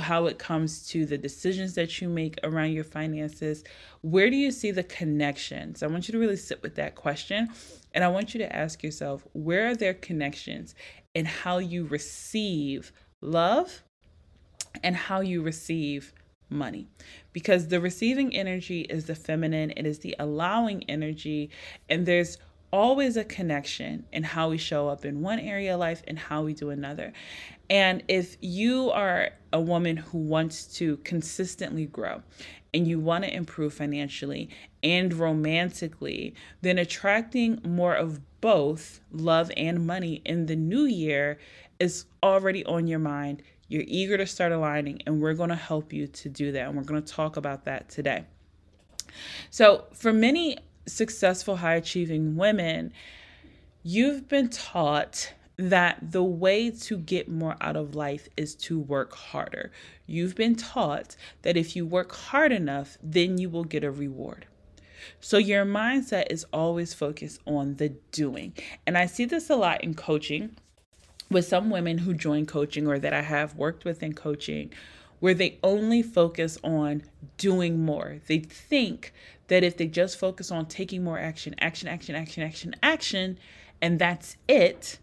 how 0.00 0.26
it 0.26 0.38
comes 0.38 0.86
to 0.88 1.06
the 1.06 1.16
decisions 1.16 1.74
that 1.74 2.00
you 2.00 2.08
make 2.08 2.38
around 2.42 2.72
your 2.72 2.84
finances. 2.84 3.64
Where 4.02 4.28
do 4.28 4.36
you 4.36 4.50
see 4.50 4.70
the 4.70 4.82
connections? 4.82 5.82
I 5.82 5.86
want 5.86 6.06
you 6.06 6.12
to 6.12 6.18
really 6.18 6.36
sit 6.36 6.62
with 6.62 6.74
that 6.74 6.94
question. 6.94 7.48
And 7.94 8.04
I 8.04 8.08
want 8.08 8.34
you 8.34 8.38
to 8.38 8.56
ask 8.56 8.82
yourself 8.82 9.26
where 9.32 9.68
are 9.68 9.76
there 9.76 9.94
connections 9.94 10.74
in 11.14 11.24
how 11.24 11.58
you 11.58 11.84
receive 11.86 12.92
love 13.20 13.82
and 14.82 14.96
how 14.96 15.20
you 15.20 15.42
receive 15.42 16.12
money 16.52 16.86
because 17.32 17.68
the 17.68 17.80
receiving 17.80 18.34
energy 18.34 18.82
is 18.82 19.06
the 19.06 19.14
feminine, 19.14 19.72
it 19.76 19.86
is 19.86 20.00
the 20.00 20.14
allowing 20.18 20.84
energy, 20.88 21.50
and 21.88 22.06
there's 22.06 22.38
always 22.72 23.16
a 23.16 23.24
connection 23.24 24.04
in 24.12 24.22
how 24.22 24.48
we 24.48 24.56
show 24.56 24.88
up 24.88 25.04
in 25.04 25.20
one 25.20 25.38
area 25.38 25.74
of 25.74 25.80
life 25.80 26.02
and 26.08 26.18
how 26.18 26.42
we 26.42 26.54
do 26.54 26.70
another. 26.70 27.12
And 27.68 28.02
if 28.08 28.36
you 28.40 28.90
are 28.90 29.30
a 29.52 29.60
woman 29.60 29.96
who 29.96 30.18
wants 30.18 30.64
to 30.78 30.96
consistently 30.98 31.86
grow 31.86 32.22
and 32.72 32.86
you 32.88 32.98
want 32.98 33.24
to 33.24 33.34
improve 33.34 33.74
financially 33.74 34.48
and 34.82 35.12
romantically, 35.12 36.34
then 36.62 36.78
attracting 36.78 37.60
more 37.62 37.94
of 37.94 38.20
both 38.40 39.00
love 39.12 39.52
and 39.56 39.86
money 39.86 40.22
in 40.24 40.46
the 40.46 40.56
new 40.56 40.84
year 40.84 41.38
is 41.78 42.06
already 42.22 42.64
on 42.64 42.86
your 42.86 42.98
mind 42.98 43.42
you're 43.72 43.84
eager 43.86 44.18
to 44.18 44.26
start 44.26 44.52
aligning, 44.52 45.00
and 45.06 45.20
we're 45.20 45.32
going 45.32 45.48
to 45.48 45.56
help 45.56 45.94
you 45.94 46.06
to 46.06 46.28
do 46.28 46.52
that. 46.52 46.68
And 46.68 46.76
we're 46.76 46.84
going 46.84 47.02
to 47.02 47.12
talk 47.12 47.38
about 47.38 47.64
that 47.64 47.88
today. 47.88 48.26
So, 49.50 49.86
for 49.94 50.12
many 50.12 50.58
successful, 50.86 51.56
high 51.56 51.76
achieving 51.76 52.36
women, 52.36 52.92
you've 53.82 54.28
been 54.28 54.50
taught 54.50 55.32
that 55.56 56.12
the 56.12 56.22
way 56.22 56.70
to 56.70 56.98
get 56.98 57.28
more 57.28 57.56
out 57.62 57.76
of 57.76 57.94
life 57.94 58.28
is 58.36 58.54
to 58.56 58.78
work 58.78 59.14
harder. 59.14 59.70
You've 60.06 60.34
been 60.34 60.54
taught 60.54 61.16
that 61.42 61.56
if 61.56 61.74
you 61.74 61.86
work 61.86 62.14
hard 62.14 62.52
enough, 62.52 62.98
then 63.02 63.38
you 63.38 63.48
will 63.48 63.64
get 63.64 63.84
a 63.84 63.90
reward. 63.90 64.46
So 65.20 65.38
your 65.38 65.64
mindset 65.64 66.26
is 66.30 66.44
always 66.52 66.92
focused 66.94 67.40
on 67.46 67.76
the 67.76 67.90
doing. 68.10 68.54
And 68.86 68.98
I 68.98 69.06
see 69.06 69.24
this 69.24 69.50
a 69.50 69.56
lot 69.56 69.82
in 69.82 69.94
coaching 69.94 70.56
with 71.32 71.46
some 71.46 71.70
women 71.70 71.98
who 71.98 72.14
join 72.14 72.46
coaching 72.46 72.86
or 72.86 72.98
that 72.98 73.12
I 73.12 73.22
have 73.22 73.56
worked 73.56 73.84
with 73.84 74.02
in 74.02 74.12
coaching 74.14 74.72
where 75.22 75.34
they 75.34 75.56
only 75.62 76.02
focus 76.02 76.58
on 76.64 77.00
doing 77.38 77.78
more. 77.84 78.18
They 78.26 78.40
think 78.40 79.12
that 79.46 79.62
if 79.62 79.76
they 79.76 79.86
just 79.86 80.18
focus 80.18 80.50
on 80.50 80.66
taking 80.66 81.04
more 81.04 81.16
action, 81.16 81.54
action, 81.60 81.88
action, 81.88 82.16
action, 82.16 82.42
action, 82.42 82.74
action, 82.82 83.38
and 83.80 84.00
that's 84.00 84.36
it, 84.48 84.98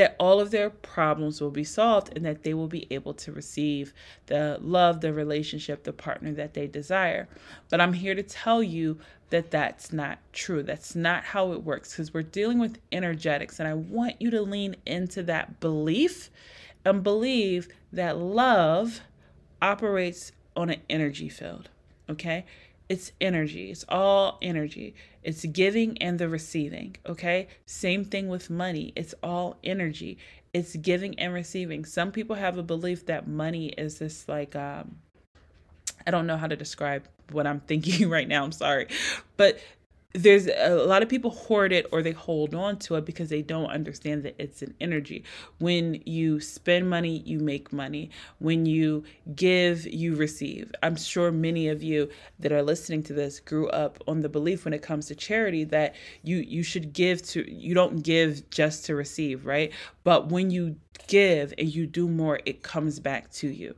that 0.00 0.16
all 0.18 0.40
of 0.40 0.50
their 0.50 0.70
problems 0.70 1.42
will 1.42 1.50
be 1.50 1.62
solved 1.62 2.10
and 2.16 2.24
that 2.24 2.42
they 2.42 2.54
will 2.54 2.68
be 2.68 2.86
able 2.90 3.12
to 3.12 3.30
receive 3.30 3.92
the 4.28 4.56
love, 4.62 5.02
the 5.02 5.12
relationship, 5.12 5.84
the 5.84 5.92
partner 5.92 6.32
that 6.32 6.54
they 6.54 6.66
desire. 6.66 7.28
But 7.68 7.82
I'm 7.82 7.92
here 7.92 8.14
to 8.14 8.22
tell 8.22 8.62
you 8.62 8.98
that 9.28 9.50
that's 9.50 9.92
not 9.92 10.18
true. 10.32 10.62
That's 10.62 10.94
not 10.96 11.22
how 11.22 11.52
it 11.52 11.62
works 11.64 11.92
because 11.92 12.14
we're 12.14 12.22
dealing 12.22 12.58
with 12.58 12.78
energetics. 12.90 13.60
And 13.60 13.68
I 13.68 13.74
want 13.74 14.16
you 14.22 14.30
to 14.30 14.40
lean 14.40 14.74
into 14.86 15.22
that 15.24 15.60
belief 15.60 16.30
and 16.82 17.02
believe 17.02 17.68
that 17.92 18.16
love 18.16 19.02
operates 19.60 20.32
on 20.56 20.70
an 20.70 20.80
energy 20.88 21.28
field. 21.28 21.68
Okay? 22.08 22.46
It's 22.88 23.12
energy. 23.20 23.70
It's 23.70 23.84
all 23.86 24.38
energy. 24.40 24.94
It's 25.22 25.44
giving 25.44 25.98
and 25.98 26.18
the 26.18 26.28
receiving. 26.28 26.96
Okay? 27.06 27.48
Same 27.66 28.04
thing 28.04 28.28
with 28.28 28.50
money. 28.50 28.92
It's 28.96 29.14
all 29.22 29.58
energy. 29.62 30.18
It's 30.52 30.74
giving 30.76 31.18
and 31.18 31.32
receiving. 31.32 31.84
Some 31.84 32.10
people 32.10 32.36
have 32.36 32.58
a 32.58 32.62
belief 32.62 33.06
that 33.06 33.28
money 33.28 33.68
is 33.68 33.98
this 33.98 34.28
like 34.28 34.56
um 34.56 34.96
I 36.06 36.10
don't 36.10 36.26
know 36.26 36.36
how 36.36 36.46
to 36.46 36.56
describe 36.56 37.06
what 37.30 37.46
I'm 37.46 37.60
thinking 37.70 38.08
right 38.08 38.26
now. 38.26 38.44
I'm 38.44 38.52
sorry. 38.52 38.88
But 39.36 39.60
there's 40.12 40.48
a 40.48 40.74
lot 40.74 41.02
of 41.02 41.08
people 41.08 41.30
hoard 41.30 41.72
it 41.72 41.86
or 41.92 42.02
they 42.02 42.10
hold 42.10 42.54
on 42.54 42.78
to 42.78 42.96
it 42.96 43.04
because 43.04 43.28
they 43.28 43.42
don't 43.42 43.70
understand 43.70 44.24
that 44.24 44.34
it's 44.38 44.60
an 44.60 44.74
energy. 44.80 45.24
When 45.58 46.02
you 46.04 46.40
spend 46.40 46.90
money, 46.90 47.18
you 47.18 47.38
make 47.38 47.72
money. 47.72 48.10
When 48.38 48.66
you 48.66 49.04
give, 49.36 49.86
you 49.86 50.16
receive. 50.16 50.72
I'm 50.82 50.96
sure 50.96 51.30
many 51.30 51.68
of 51.68 51.82
you 51.82 52.08
that 52.40 52.50
are 52.50 52.62
listening 52.62 53.04
to 53.04 53.12
this 53.12 53.38
grew 53.38 53.68
up 53.68 54.02
on 54.08 54.20
the 54.20 54.28
belief 54.28 54.64
when 54.64 54.74
it 54.74 54.82
comes 54.82 55.06
to 55.06 55.14
charity 55.14 55.64
that 55.64 55.94
you 56.22 56.38
you 56.38 56.62
should 56.62 56.92
give 56.92 57.22
to 57.28 57.48
you 57.50 57.74
don't 57.74 58.02
give 58.02 58.48
just 58.50 58.84
to 58.86 58.96
receive, 58.96 59.46
right? 59.46 59.72
But 60.02 60.28
when 60.30 60.50
you 60.50 60.76
give 61.06 61.54
and 61.56 61.72
you 61.72 61.86
do 61.86 62.08
more, 62.08 62.40
it 62.44 62.62
comes 62.62 62.98
back 62.98 63.30
to 63.32 63.48
you. 63.48 63.74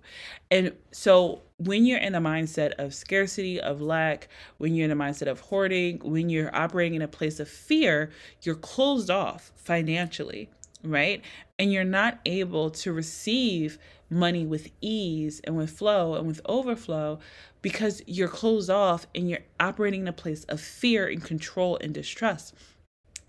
And 0.50 0.72
so 0.92 1.42
when 1.64 1.86
you're 1.86 1.98
in 1.98 2.14
a 2.14 2.20
mindset 2.20 2.72
of 2.72 2.94
scarcity, 2.94 3.60
of 3.60 3.80
lack, 3.80 4.28
when 4.58 4.74
you're 4.74 4.84
in 4.84 4.90
a 4.90 4.96
mindset 4.96 5.28
of 5.28 5.40
hoarding, 5.40 5.98
when 5.98 6.28
you're 6.28 6.54
operating 6.54 6.94
in 6.94 7.02
a 7.02 7.08
place 7.08 7.38
of 7.38 7.48
fear, 7.48 8.10
you're 8.42 8.54
closed 8.54 9.10
off 9.10 9.52
financially, 9.54 10.48
right? 10.82 11.22
And 11.58 11.72
you're 11.72 11.84
not 11.84 12.18
able 12.26 12.70
to 12.70 12.92
receive 12.92 13.78
money 14.10 14.44
with 14.44 14.70
ease 14.80 15.40
and 15.44 15.56
with 15.56 15.70
flow 15.70 16.14
and 16.14 16.26
with 16.26 16.40
overflow 16.46 17.18
because 17.62 18.02
you're 18.06 18.28
closed 18.28 18.70
off 18.70 19.06
and 19.14 19.30
you're 19.30 19.40
operating 19.60 20.02
in 20.02 20.08
a 20.08 20.12
place 20.12 20.44
of 20.44 20.60
fear 20.60 21.06
and 21.06 21.24
control 21.24 21.78
and 21.80 21.94
distrust. 21.94 22.54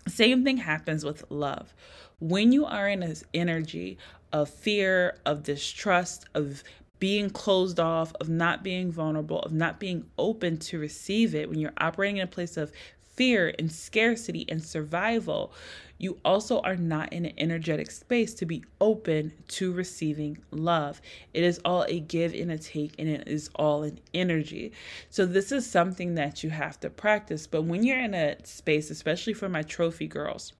Same 0.08 0.44
thing 0.44 0.58
happens 0.58 1.04
with 1.04 1.24
love. 1.30 1.72
When 2.18 2.52
you 2.52 2.66
are 2.66 2.88
in 2.88 3.00
this 3.00 3.24
energy 3.32 3.96
of 4.32 4.50
fear, 4.50 5.18
of 5.24 5.44
distrust, 5.44 6.26
of 6.34 6.64
being 6.98 7.30
closed 7.30 7.80
off, 7.80 8.12
of 8.20 8.28
not 8.28 8.62
being 8.62 8.90
vulnerable, 8.90 9.40
of 9.40 9.52
not 9.52 9.80
being 9.80 10.06
open 10.18 10.56
to 10.58 10.78
receive 10.78 11.34
it, 11.34 11.48
when 11.48 11.58
you're 11.58 11.72
operating 11.78 12.18
in 12.18 12.24
a 12.24 12.26
place 12.26 12.56
of 12.56 12.72
fear 13.14 13.54
and 13.58 13.70
scarcity 13.70 14.44
and 14.48 14.62
survival, 14.62 15.52
you 15.98 16.18
also 16.24 16.60
are 16.60 16.76
not 16.76 17.12
in 17.12 17.24
an 17.24 17.32
energetic 17.38 17.90
space 17.90 18.34
to 18.34 18.46
be 18.46 18.64
open 18.80 19.32
to 19.46 19.72
receiving 19.72 20.38
love. 20.50 21.00
It 21.32 21.44
is 21.44 21.60
all 21.64 21.84
a 21.88 22.00
give 22.00 22.34
and 22.34 22.50
a 22.50 22.58
take, 22.58 22.94
and 22.98 23.08
it 23.08 23.28
is 23.28 23.48
all 23.54 23.84
an 23.84 24.00
energy. 24.12 24.72
So, 25.10 25.24
this 25.24 25.52
is 25.52 25.70
something 25.70 26.14
that 26.16 26.42
you 26.42 26.50
have 26.50 26.80
to 26.80 26.90
practice. 26.90 27.46
But 27.46 27.62
when 27.62 27.84
you're 27.84 28.00
in 28.00 28.14
a 28.14 28.44
space, 28.44 28.90
especially 28.90 29.34
for 29.34 29.48
my 29.48 29.62
trophy 29.62 30.08
girls, 30.08 30.52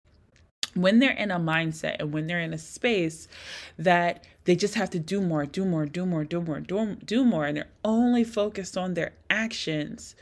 when 0.75 0.99
they're 0.99 1.13
in 1.13 1.31
a 1.31 1.39
mindset 1.39 1.97
and 2.01 2.13
when 2.13 2.27
they're 2.27 2.41
in 2.41 2.53
a 2.53 2.59
space 2.59 3.29
that 3.79 4.25
they 4.45 4.57
just 4.57 4.75
have 4.75 4.91
to 4.91 4.99
do 4.99 5.21
more, 5.21 5.47
do 5.47 5.65
more, 5.65 5.87
do 5.87 6.05
more, 6.05 6.25
do 6.25 6.41
more, 6.41 6.61
do, 6.61 6.97
do 7.05 7.25
more, 7.25 7.47
and 7.47 7.57
they're 7.57 7.69
only 7.85 8.25
focused 8.25 8.77
on 8.77 8.95
their 8.95 9.13
actions, 9.31 10.15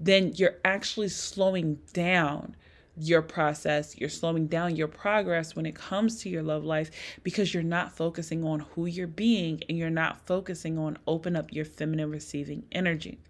then 0.00 0.32
you're 0.34 0.56
actually 0.64 1.08
slowing 1.08 1.78
down 1.92 2.56
your 3.00 3.22
process. 3.22 3.96
You're 3.96 4.08
slowing 4.08 4.46
down 4.46 4.76
your 4.76 4.88
progress 4.88 5.54
when 5.54 5.66
it 5.66 5.74
comes 5.74 6.20
to 6.22 6.28
your 6.28 6.42
love 6.42 6.64
life 6.64 6.90
because 7.22 7.54
you're 7.54 7.62
not 7.62 7.96
focusing 7.96 8.44
on 8.44 8.60
who 8.60 8.86
you're 8.86 9.06
being 9.06 9.62
and 9.68 9.78
you're 9.78 9.90
not 9.90 10.26
focusing 10.26 10.78
on 10.78 10.98
open 11.06 11.36
up 11.36 11.52
your 11.52 11.64
feminine 11.64 12.10
receiving 12.10 12.64
energy. 12.72 13.20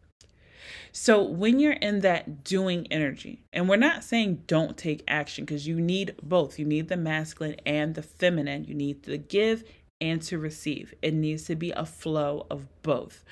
So 0.92 1.22
when 1.22 1.58
you're 1.58 1.72
in 1.72 2.00
that 2.00 2.44
doing 2.44 2.86
energy, 2.90 3.42
and 3.52 3.68
we're 3.68 3.76
not 3.76 4.04
saying 4.04 4.42
don't 4.46 4.76
take 4.76 5.04
action 5.08 5.44
because 5.44 5.66
you 5.66 5.80
need 5.80 6.14
both. 6.22 6.58
You 6.58 6.64
need 6.64 6.88
the 6.88 6.96
masculine 6.96 7.56
and 7.66 7.94
the 7.94 8.02
feminine. 8.02 8.64
You 8.64 8.74
need 8.74 9.02
to 9.04 9.18
give 9.18 9.64
and 10.00 10.22
to 10.22 10.38
receive. 10.38 10.94
It 11.02 11.12
needs 11.12 11.44
to 11.44 11.56
be 11.56 11.72
a 11.72 11.84
flow 11.84 12.46
of 12.50 12.66
both. 12.82 13.24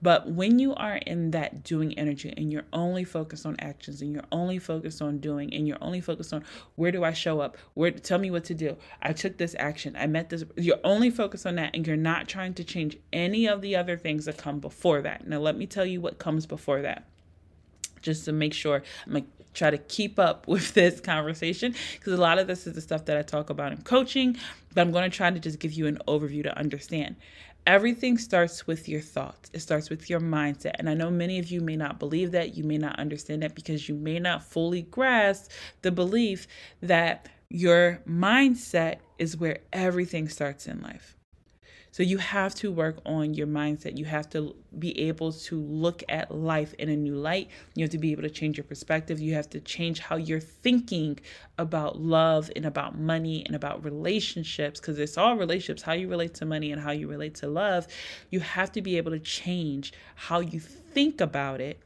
But 0.00 0.30
when 0.30 0.58
you 0.58 0.74
are 0.74 0.96
in 0.96 1.32
that 1.32 1.62
doing 1.62 1.96
energy 1.98 2.32
and 2.36 2.50
you're 2.50 2.64
only 2.72 3.04
focused 3.04 3.44
on 3.44 3.56
actions 3.58 4.00
and 4.00 4.12
you're 4.12 4.24
only 4.32 4.58
focused 4.58 5.02
on 5.02 5.18
doing 5.18 5.52
and 5.52 5.68
you're 5.68 5.82
only 5.82 6.00
focused 6.00 6.32
on 6.32 6.44
where 6.76 6.90
do 6.90 7.04
I 7.04 7.12
show 7.12 7.40
up? 7.40 7.58
Where 7.74 7.90
tell 7.90 8.18
me 8.18 8.30
what 8.30 8.44
to 8.44 8.54
do. 8.54 8.76
I 9.02 9.12
took 9.12 9.36
this 9.36 9.54
action. 9.58 9.96
I 9.98 10.06
met 10.06 10.30
this 10.30 10.44
you're 10.56 10.80
only 10.82 11.10
focused 11.10 11.46
on 11.46 11.56
that 11.56 11.74
and 11.74 11.86
you're 11.86 11.96
not 11.96 12.26
trying 12.26 12.54
to 12.54 12.64
change 12.64 12.96
any 13.12 13.46
of 13.46 13.60
the 13.60 13.76
other 13.76 13.98
things 13.98 14.24
that 14.24 14.38
come 14.38 14.60
before 14.60 15.02
that. 15.02 15.26
Now 15.26 15.38
let 15.38 15.56
me 15.56 15.66
tell 15.66 15.84
you 15.86 16.00
what 16.00 16.18
comes 16.18 16.46
before 16.46 16.82
that 16.82 17.06
just 18.04 18.26
to 18.26 18.32
make 18.32 18.52
sure 18.52 18.82
I'm 19.06 19.14
like 19.14 19.24
try 19.54 19.70
to 19.70 19.78
keep 19.78 20.18
up 20.18 20.46
with 20.48 20.74
this 20.74 21.00
conversation 21.00 21.74
because 21.98 22.12
a 22.12 22.16
lot 22.20 22.38
of 22.38 22.46
this 22.46 22.66
is 22.66 22.74
the 22.74 22.80
stuff 22.80 23.06
that 23.06 23.16
I 23.16 23.22
talk 23.22 23.50
about 23.50 23.72
in 23.72 23.82
coaching, 23.82 24.36
but 24.74 24.82
I'm 24.82 24.92
going 24.92 25.10
to 25.10 25.16
try 25.16 25.30
to 25.30 25.40
just 25.40 25.58
give 25.58 25.72
you 25.72 25.86
an 25.86 25.98
overview 26.08 26.42
to 26.44 26.58
understand. 26.58 27.16
everything 27.66 28.18
starts 28.18 28.66
with 28.66 28.88
your 28.88 29.00
thoughts. 29.00 29.50
It 29.54 29.60
starts 29.60 29.90
with 29.90 30.10
your 30.10 30.20
mindset. 30.20 30.72
And 30.78 30.88
I 30.88 30.94
know 30.94 31.10
many 31.10 31.38
of 31.38 31.50
you 31.50 31.60
may 31.60 31.76
not 31.76 31.98
believe 31.98 32.32
that. 32.32 32.56
You 32.56 32.64
may 32.64 32.78
not 32.78 32.98
understand 32.98 33.42
that 33.42 33.54
because 33.54 33.88
you 33.88 33.94
may 33.94 34.18
not 34.18 34.44
fully 34.44 34.82
grasp 34.82 35.50
the 35.82 35.90
belief 35.90 36.46
that 36.82 37.28
your 37.48 38.00
mindset 38.08 38.96
is 39.18 39.36
where 39.36 39.60
everything 39.72 40.28
starts 40.28 40.66
in 40.66 40.82
life. 40.82 41.16
So 41.94 42.02
you 42.02 42.18
have 42.18 42.56
to 42.56 42.72
work 42.72 42.96
on 43.06 43.34
your 43.34 43.46
mindset. 43.46 43.96
You 43.96 44.04
have 44.06 44.28
to 44.30 44.56
be 44.76 44.98
able 45.02 45.30
to 45.30 45.60
look 45.60 46.02
at 46.08 46.34
life 46.34 46.74
in 46.74 46.88
a 46.88 46.96
new 46.96 47.14
light. 47.14 47.50
You 47.76 47.84
have 47.84 47.92
to 47.92 47.98
be 47.98 48.10
able 48.10 48.24
to 48.24 48.30
change 48.30 48.56
your 48.56 48.64
perspective. 48.64 49.20
You 49.20 49.34
have 49.34 49.48
to 49.50 49.60
change 49.60 50.00
how 50.00 50.16
you're 50.16 50.40
thinking 50.40 51.20
about 51.56 52.00
love 52.00 52.50
and 52.56 52.66
about 52.66 52.98
money 52.98 53.46
and 53.46 53.54
about 53.54 53.84
relationships 53.84 54.80
because 54.80 54.98
it's 54.98 55.16
all 55.16 55.36
relationships, 55.36 55.82
how 55.82 55.92
you 55.92 56.08
relate 56.08 56.34
to 56.34 56.44
money 56.44 56.72
and 56.72 56.82
how 56.82 56.90
you 56.90 57.06
relate 57.06 57.36
to 57.36 57.46
love. 57.46 57.86
You 58.28 58.40
have 58.40 58.72
to 58.72 58.82
be 58.82 58.96
able 58.96 59.12
to 59.12 59.20
change 59.20 59.92
how 60.16 60.40
you 60.40 60.58
think 60.58 61.20
about 61.20 61.60
it 61.60 61.78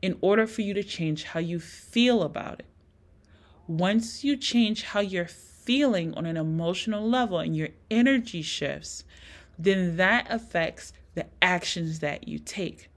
in 0.00 0.16
order 0.22 0.46
for 0.46 0.62
you 0.62 0.72
to 0.72 0.82
change 0.82 1.24
how 1.24 1.40
you 1.40 1.60
feel 1.60 2.22
about 2.22 2.60
it. 2.60 2.66
Once 3.66 4.24
you 4.24 4.38
change 4.38 4.84
how 4.84 5.00
you're 5.00 5.26
feeling 5.26 6.14
on 6.14 6.24
an 6.24 6.38
emotional 6.38 7.06
level 7.06 7.38
and 7.38 7.54
your 7.54 7.68
energy 7.90 8.40
shifts, 8.40 9.04
then 9.64 9.96
that 9.96 10.26
affects 10.30 10.92
the 11.14 11.26
actions 11.42 12.00
that 12.00 12.26
you 12.26 12.38
take. 12.38 12.88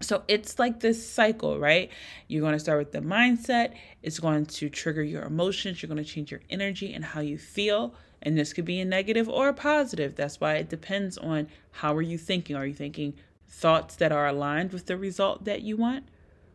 So 0.00 0.22
it's 0.28 0.58
like 0.58 0.80
this 0.80 1.04
cycle, 1.08 1.58
right? 1.58 1.90
You're 2.28 2.42
going 2.42 2.52
to 2.52 2.58
start 2.60 2.78
with 2.78 2.92
the 2.92 3.00
mindset, 3.00 3.74
it's 4.02 4.20
going 4.20 4.46
to 4.46 4.68
trigger 4.68 5.02
your 5.02 5.24
emotions, 5.24 5.82
you're 5.82 5.88
going 5.88 6.02
to 6.02 6.08
change 6.08 6.30
your 6.30 6.42
energy 6.50 6.94
and 6.94 7.04
how 7.04 7.20
you 7.20 7.36
feel. 7.36 7.94
And 8.22 8.36
this 8.36 8.52
could 8.52 8.64
be 8.64 8.80
a 8.80 8.84
negative 8.84 9.28
or 9.28 9.48
a 9.48 9.54
positive. 9.54 10.14
That's 10.14 10.40
why 10.40 10.54
it 10.54 10.68
depends 10.68 11.18
on 11.18 11.48
how 11.70 11.96
are 11.96 12.02
you 12.02 12.18
thinking? 12.18 12.56
Are 12.56 12.66
you 12.66 12.74
thinking 12.74 13.14
thoughts 13.48 13.96
that 13.96 14.12
are 14.12 14.26
aligned 14.26 14.72
with 14.72 14.86
the 14.86 14.96
result 14.96 15.44
that 15.44 15.62
you 15.62 15.76
want? 15.76 16.04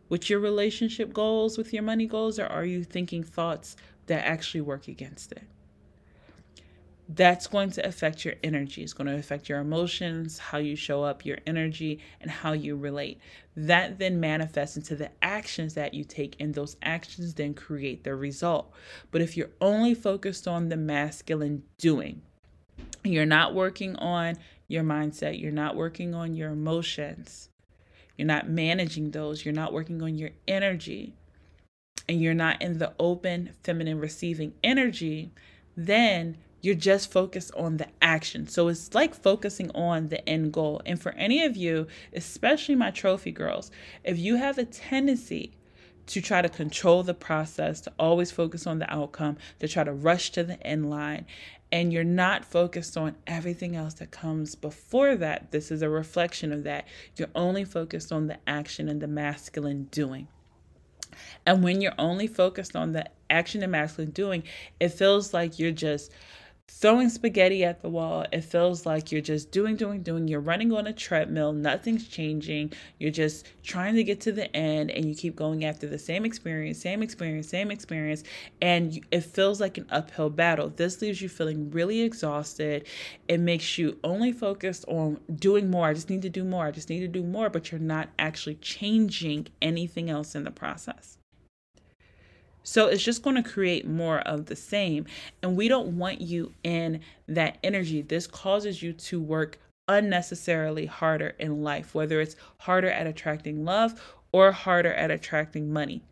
With 0.08 0.28
your 0.28 0.40
relationship 0.40 1.12
goals, 1.12 1.56
with 1.58 1.72
your 1.72 1.82
money 1.82 2.06
goals, 2.06 2.38
or 2.38 2.46
are 2.46 2.64
you 2.64 2.84
thinking 2.84 3.24
thoughts 3.24 3.76
that 4.06 4.24
actually 4.26 4.60
work 4.60 4.88
against 4.88 5.32
it? 5.32 5.44
That's 7.08 7.46
going 7.46 7.70
to 7.72 7.86
affect 7.86 8.24
your 8.24 8.34
energy. 8.42 8.82
It's 8.82 8.94
going 8.94 9.08
to 9.08 9.16
affect 9.16 9.48
your 9.48 9.58
emotions, 9.58 10.38
how 10.38 10.58
you 10.58 10.74
show 10.74 11.02
up, 11.02 11.24
your 11.24 11.38
energy, 11.46 12.00
and 12.20 12.30
how 12.30 12.52
you 12.52 12.76
relate. 12.76 13.20
That 13.56 13.98
then 13.98 14.20
manifests 14.20 14.76
into 14.76 14.96
the 14.96 15.10
actions 15.22 15.74
that 15.74 15.92
you 15.92 16.04
take, 16.04 16.36
and 16.40 16.54
those 16.54 16.76
actions 16.82 17.34
then 17.34 17.52
create 17.54 18.04
the 18.04 18.14
result. 18.14 18.72
But 19.10 19.20
if 19.20 19.36
you're 19.36 19.50
only 19.60 19.94
focused 19.94 20.48
on 20.48 20.68
the 20.68 20.76
masculine 20.76 21.62
doing, 21.76 22.22
you're 23.04 23.26
not 23.26 23.54
working 23.54 23.96
on 23.96 24.36
your 24.66 24.82
mindset, 24.82 25.38
you're 25.38 25.52
not 25.52 25.76
working 25.76 26.14
on 26.14 26.34
your 26.34 26.50
emotions, 26.50 27.50
you're 28.16 28.26
not 28.26 28.48
managing 28.48 29.10
those, 29.10 29.44
you're 29.44 29.54
not 29.54 29.74
working 29.74 30.00
on 30.02 30.16
your 30.16 30.30
energy, 30.48 31.14
and 32.08 32.20
you're 32.20 32.32
not 32.32 32.62
in 32.62 32.78
the 32.78 32.94
open, 32.98 33.50
feminine, 33.62 34.00
receiving 34.00 34.54
energy, 34.62 35.32
then 35.76 36.38
you're 36.64 36.74
just 36.74 37.12
focused 37.12 37.52
on 37.54 37.76
the 37.76 37.86
action. 38.00 38.48
So 38.48 38.68
it's 38.68 38.94
like 38.94 39.14
focusing 39.14 39.70
on 39.72 40.08
the 40.08 40.26
end 40.26 40.52
goal. 40.52 40.80
And 40.86 41.00
for 41.00 41.12
any 41.12 41.44
of 41.44 41.56
you, 41.56 41.86
especially 42.14 42.74
my 42.74 42.90
trophy 42.90 43.32
girls, 43.32 43.70
if 44.02 44.18
you 44.18 44.36
have 44.36 44.56
a 44.56 44.64
tendency 44.64 45.52
to 46.06 46.20
try 46.20 46.40
to 46.42 46.48
control 46.48 47.02
the 47.02 47.14
process, 47.14 47.80
to 47.82 47.92
always 47.98 48.30
focus 48.30 48.66
on 48.66 48.78
the 48.78 48.92
outcome, 48.92 49.36
to 49.60 49.68
try 49.68 49.84
to 49.84 49.92
rush 49.92 50.30
to 50.30 50.42
the 50.42 50.62
end 50.66 50.88
line, 50.88 51.26
and 51.70 51.92
you're 51.92 52.04
not 52.04 52.44
focused 52.44 52.96
on 52.96 53.16
everything 53.26 53.76
else 53.76 53.94
that 53.94 54.10
comes 54.10 54.54
before 54.54 55.16
that, 55.16 55.50
this 55.50 55.70
is 55.70 55.82
a 55.82 55.88
reflection 55.88 56.52
of 56.52 56.64
that. 56.64 56.86
You're 57.16 57.28
only 57.34 57.64
focused 57.64 58.12
on 58.12 58.26
the 58.26 58.38
action 58.46 58.88
and 58.88 59.00
the 59.00 59.08
masculine 59.08 59.84
doing. 59.90 60.28
And 61.44 61.62
when 61.62 61.80
you're 61.80 61.94
only 61.98 62.26
focused 62.26 62.74
on 62.74 62.92
the 62.92 63.06
action 63.28 63.62
and 63.62 63.72
masculine 63.72 64.10
doing, 64.12 64.44
it 64.80 64.90
feels 64.90 65.34
like 65.34 65.58
you're 65.58 65.72
just 65.72 66.10
throwing 66.84 67.08
spaghetti 67.08 67.64
at 67.64 67.80
the 67.80 67.88
wall. 67.88 68.26
It 68.30 68.42
feels 68.42 68.84
like 68.84 69.10
you're 69.10 69.22
just 69.22 69.50
doing, 69.50 69.74
doing, 69.74 70.02
doing. 70.02 70.28
You're 70.28 70.40
running 70.40 70.70
on 70.70 70.86
a 70.86 70.92
treadmill, 70.92 71.54
nothing's 71.54 72.06
changing. 72.06 72.74
You're 72.98 73.10
just 73.10 73.46
trying 73.62 73.94
to 73.94 74.04
get 74.04 74.20
to 74.22 74.32
the 74.32 74.54
end 74.54 74.90
and 74.90 75.06
you 75.06 75.14
keep 75.14 75.34
going 75.34 75.64
after 75.64 75.86
the 75.86 75.98
same 75.98 76.26
experience, 76.26 76.78
same 76.78 77.02
experience, 77.02 77.48
same 77.48 77.70
experience. 77.70 78.22
And 78.60 79.02
it 79.10 79.22
feels 79.22 79.62
like 79.62 79.78
an 79.78 79.86
uphill 79.90 80.28
battle. 80.28 80.68
This 80.68 81.00
leaves 81.00 81.22
you 81.22 81.30
feeling 81.30 81.70
really 81.70 82.02
exhausted. 82.02 82.86
It 83.28 83.40
makes 83.40 83.78
you 83.78 83.98
only 84.04 84.32
focused 84.32 84.84
on 84.86 85.20
doing 85.36 85.70
more. 85.70 85.86
I 85.86 85.94
just 85.94 86.10
need 86.10 86.20
to 86.20 86.28
do 86.28 86.44
more. 86.44 86.66
I 86.66 86.70
just 86.70 86.90
need 86.90 87.00
to 87.00 87.08
do 87.08 87.22
more, 87.22 87.48
but 87.48 87.72
you're 87.72 87.80
not 87.80 88.10
actually 88.18 88.56
changing 88.56 89.46
anything 89.62 90.10
else 90.10 90.34
in 90.34 90.44
the 90.44 90.50
process. 90.50 91.16
So 92.64 92.88
it's 92.88 93.02
just 93.02 93.22
going 93.22 93.36
to 93.36 93.48
create 93.48 93.86
more 93.86 94.20
of 94.20 94.46
the 94.46 94.56
same. 94.56 95.06
And 95.42 95.56
we 95.56 95.68
don't 95.68 95.96
want 95.96 96.20
you 96.20 96.52
in 96.64 97.00
that 97.28 97.58
energy. 97.62 98.02
This 98.02 98.26
causes 98.26 98.82
you 98.82 98.92
to 98.92 99.20
work 99.20 99.58
unnecessarily 99.86 100.86
harder 100.86 101.36
in 101.38 101.62
life, 101.62 101.94
whether 101.94 102.20
it's 102.20 102.36
harder 102.58 102.90
at 102.90 103.06
attracting 103.06 103.64
love 103.64 104.02
or 104.32 104.50
harder 104.50 104.92
at 104.94 105.10
attracting 105.10 105.72
money 105.72 106.02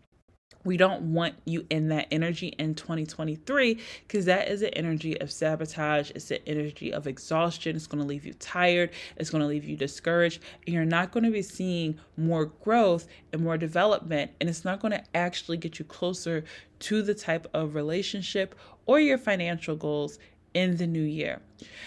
we 0.64 0.76
don't 0.76 1.12
want 1.12 1.34
you 1.44 1.66
in 1.70 1.88
that 1.88 2.08
energy 2.10 2.48
in 2.58 2.74
2023 2.74 3.78
because 4.06 4.24
that 4.26 4.48
is 4.48 4.62
an 4.62 4.70
energy 4.70 5.20
of 5.20 5.30
sabotage. 5.30 6.10
It's 6.10 6.30
an 6.30 6.38
energy 6.46 6.92
of 6.92 7.06
exhaustion. 7.06 7.76
It's 7.76 7.86
going 7.86 8.02
to 8.02 8.08
leave 8.08 8.24
you 8.24 8.34
tired. 8.34 8.90
It's 9.16 9.30
going 9.30 9.42
to 9.42 9.48
leave 9.48 9.64
you 9.64 9.76
discouraged. 9.76 10.42
And 10.66 10.74
you're 10.74 10.84
not 10.84 11.12
going 11.12 11.24
to 11.24 11.30
be 11.30 11.42
seeing 11.42 11.98
more 12.16 12.46
growth 12.46 13.06
and 13.32 13.42
more 13.42 13.58
development. 13.58 14.30
And 14.40 14.48
it's 14.48 14.64
not 14.64 14.80
going 14.80 14.92
to 14.92 15.04
actually 15.14 15.56
get 15.56 15.78
you 15.78 15.84
closer 15.84 16.44
to 16.80 17.02
the 17.02 17.14
type 17.14 17.46
of 17.54 17.74
relationship 17.74 18.54
or 18.86 19.00
your 19.00 19.18
financial 19.18 19.76
goals 19.76 20.18
in 20.54 20.76
the 20.76 20.86
new 20.86 21.02
year. 21.02 21.40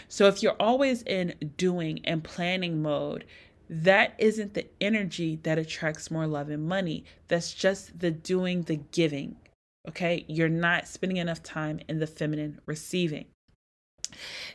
So 0.07 0.27
if 0.27 0.41
you're 0.41 0.55
always 0.59 1.03
in 1.03 1.35
doing 1.57 1.99
and 2.05 2.23
planning 2.23 2.81
mode, 2.81 3.25
that 3.69 4.13
isn't 4.17 4.53
the 4.53 4.67
energy 4.79 5.39
that 5.43 5.57
attracts 5.57 6.11
more 6.11 6.27
love 6.27 6.49
and 6.49 6.67
money. 6.67 7.05
That's 7.27 7.53
just 7.53 7.99
the 7.99 8.11
doing, 8.11 8.63
the 8.63 8.77
giving. 8.91 9.37
Okay. 9.87 10.25
You're 10.27 10.49
not 10.49 10.87
spending 10.87 11.17
enough 11.17 11.43
time 11.43 11.79
in 11.87 11.99
the 11.99 12.07
feminine 12.07 12.59
receiving. 12.65 13.25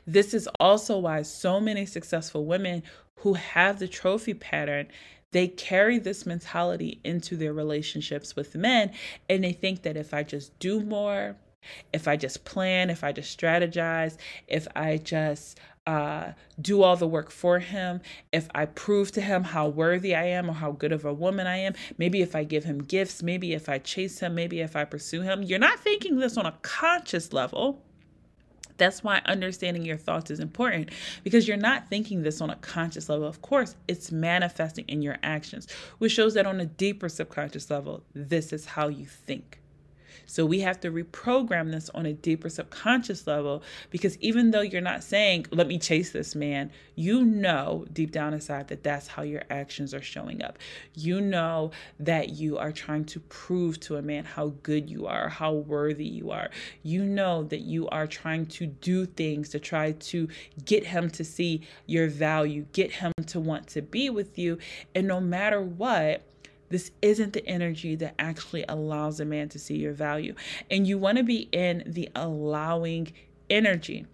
This 0.07 0.33
is 0.33 0.49
also 0.59 0.99
why 0.99 1.23
so 1.23 1.61
many 1.61 1.87
successful 1.87 2.47
women 2.47 2.83
who 3.19 3.35
have 3.35 3.79
the 3.79 3.89
trophy 3.89 4.35
pattern 4.35 4.87
they 5.33 5.47
carry 5.47 5.99
this 5.99 6.27
mentality 6.27 7.01
into 7.05 7.37
their 7.37 7.53
relationships 7.53 8.35
with 8.35 8.57
men 8.57 8.91
and 9.29 9.45
they 9.45 9.53
think 9.53 9.83
that 9.83 9.97
if 9.97 10.13
I 10.13 10.23
just 10.23 10.59
do 10.59 10.81
more, 10.81 11.37
if 11.93 12.09
I 12.09 12.17
just 12.17 12.45
plan, 12.45 12.91
if 12.91 13.05
I 13.05 13.13
just 13.13 13.39
strategize, 13.39 14.17
if 14.49 14.67
I 14.75 14.97
just 14.97 15.61
uh, 15.91 16.35
do 16.61 16.83
all 16.83 16.95
the 16.95 17.07
work 17.07 17.33
for 17.33 17.59
him, 17.59 18.01
if 18.31 18.49
I 18.55 18.67
prove 18.67 19.11
to 19.13 19.21
him 19.21 19.43
how 19.43 19.67
worthy 19.67 20.15
I 20.15 20.25
am 20.27 20.49
or 20.49 20.53
how 20.53 20.71
good 20.71 20.93
of 20.93 21.05
a 21.05 21.13
woman 21.13 21.49
I 21.49 21.57
am, 21.57 21.75
maybe 21.99 22.23
if 22.23 22.37
I 22.37 22.45
give 22.45 22.63
him 22.63 22.79
gifts, 22.79 23.25
maybe 23.25 23.55
if 23.55 23.69
I 23.69 23.79
chase 23.79 24.21
him, 24.21 24.37
maybe 24.37 24.61
if 24.61 24.77
I 24.77 24.85
pursue 24.85 25.23
him, 25.23 25.43
you're 25.43 25.59
not 25.59 25.81
thinking 25.81 26.21
this 26.21 26.37
on 26.37 26.47
a 26.47 26.55
conscious 26.63 27.33
level. 27.33 27.83
That's 28.77 29.03
why 29.03 29.21
understanding 29.27 29.85
your 29.85 29.97
thoughts 29.97 30.31
is 30.31 30.39
important 30.39 30.91
because 31.25 31.49
you're 31.49 31.57
not 31.57 31.89
thinking 31.89 32.23
this 32.23 32.41
on 32.41 32.51
a 32.51 32.57
conscious 32.57 33.09
level. 33.09 33.27
Of 33.27 33.43
course, 33.43 33.75
it's 33.89 34.13
manifesting 34.13 34.85
in 34.87 35.03
your 35.03 35.17
actions, 35.25 35.67
which 35.99 36.13
shows 36.13 36.35
that 36.35 36.47
on 36.47 36.61
a 36.61 36.67
deeper 36.67 37.09
subconscious 37.09 37.69
level, 37.69 38.05
this 38.15 38.53
is 38.53 38.65
how 38.65 38.87
you 38.87 39.07
think. 39.07 39.60
So 40.31 40.47
we 40.47 40.61
have 40.61 40.79
to 40.83 40.93
reprogram 40.93 41.73
this 41.73 41.91
on 41.91 42.07
a 42.07 42.13
deeper 42.13 42.49
subconscious 42.49 43.27
level 43.27 43.65
because 43.91 44.17
even 44.19 44.53
though 44.53 44.61
you're 44.61 44.81
not 44.81 45.03
saying, 45.03 45.47
let 45.51 45.67
me 45.67 45.77
chase 45.77 46.13
this 46.13 46.37
man, 46.37 46.71
you 46.95 47.25
know 47.25 47.85
deep 47.93 48.13
down 48.13 48.33
inside 48.33 48.69
that 48.69 48.85
that's 48.85 49.09
how 49.09 49.23
your 49.23 49.43
actions 49.51 49.93
are 49.93 50.01
showing 50.01 50.41
up. 50.41 50.57
You 50.95 51.21
know 51.21 51.73
that 51.99 52.29
you 52.29 52.59
are 52.59 52.71
trying 52.71 53.07
to 53.07 53.19
prove 53.21 53.81
to 53.81 53.97
a 53.97 54.03
man 54.03 54.25
how 54.25 54.53
good 54.63 54.89
you 54.89 55.09
are, 55.09 55.29
how 55.29 55.53
worthy 55.53 56.07
you 56.07 56.31
are. 56.31 56.51
You 56.85 57.05
know 57.05 57.43
that 57.45 57.63
you 57.63 57.89
are 57.89 58.07
trying 58.07 58.47
to 58.47 58.67
do 58.67 59.07
things 59.07 59.49
to 59.49 59.59
try 59.59 59.93
to 59.93 60.29
get 60.65 60.87
him 60.87 61.11
to 61.11 61.25
see 61.25 61.63
your 61.87 62.07
value, 62.07 62.67
get 62.73 62.93
him 62.93 63.13
to 63.27 63.41
want 63.41 63.67
to 63.69 63.83
be 63.83 64.11
with 64.11 64.39
you. 64.39 64.59
And 64.95 65.09
no 65.09 65.21
matter 65.21 65.61
what, 65.61 66.23
this 66.71 66.91
isn't 67.03 67.35
the 67.35 67.47
energy 67.47 67.95
that 67.97 68.15
actually 68.19 68.65
allows 68.69 69.21
a 69.21 69.25
man 69.25 69.49
to 69.51 69.59
see 69.59 69.77
your 69.77 69.93
value. 69.93 70.35
And 70.71 70.87
you 70.87 70.97
want 70.99 71.19
to 71.19 71.25
be 71.25 71.49
in 71.53 71.83
the 71.87 72.09
allowing 72.15 73.13
energy. 73.51 74.07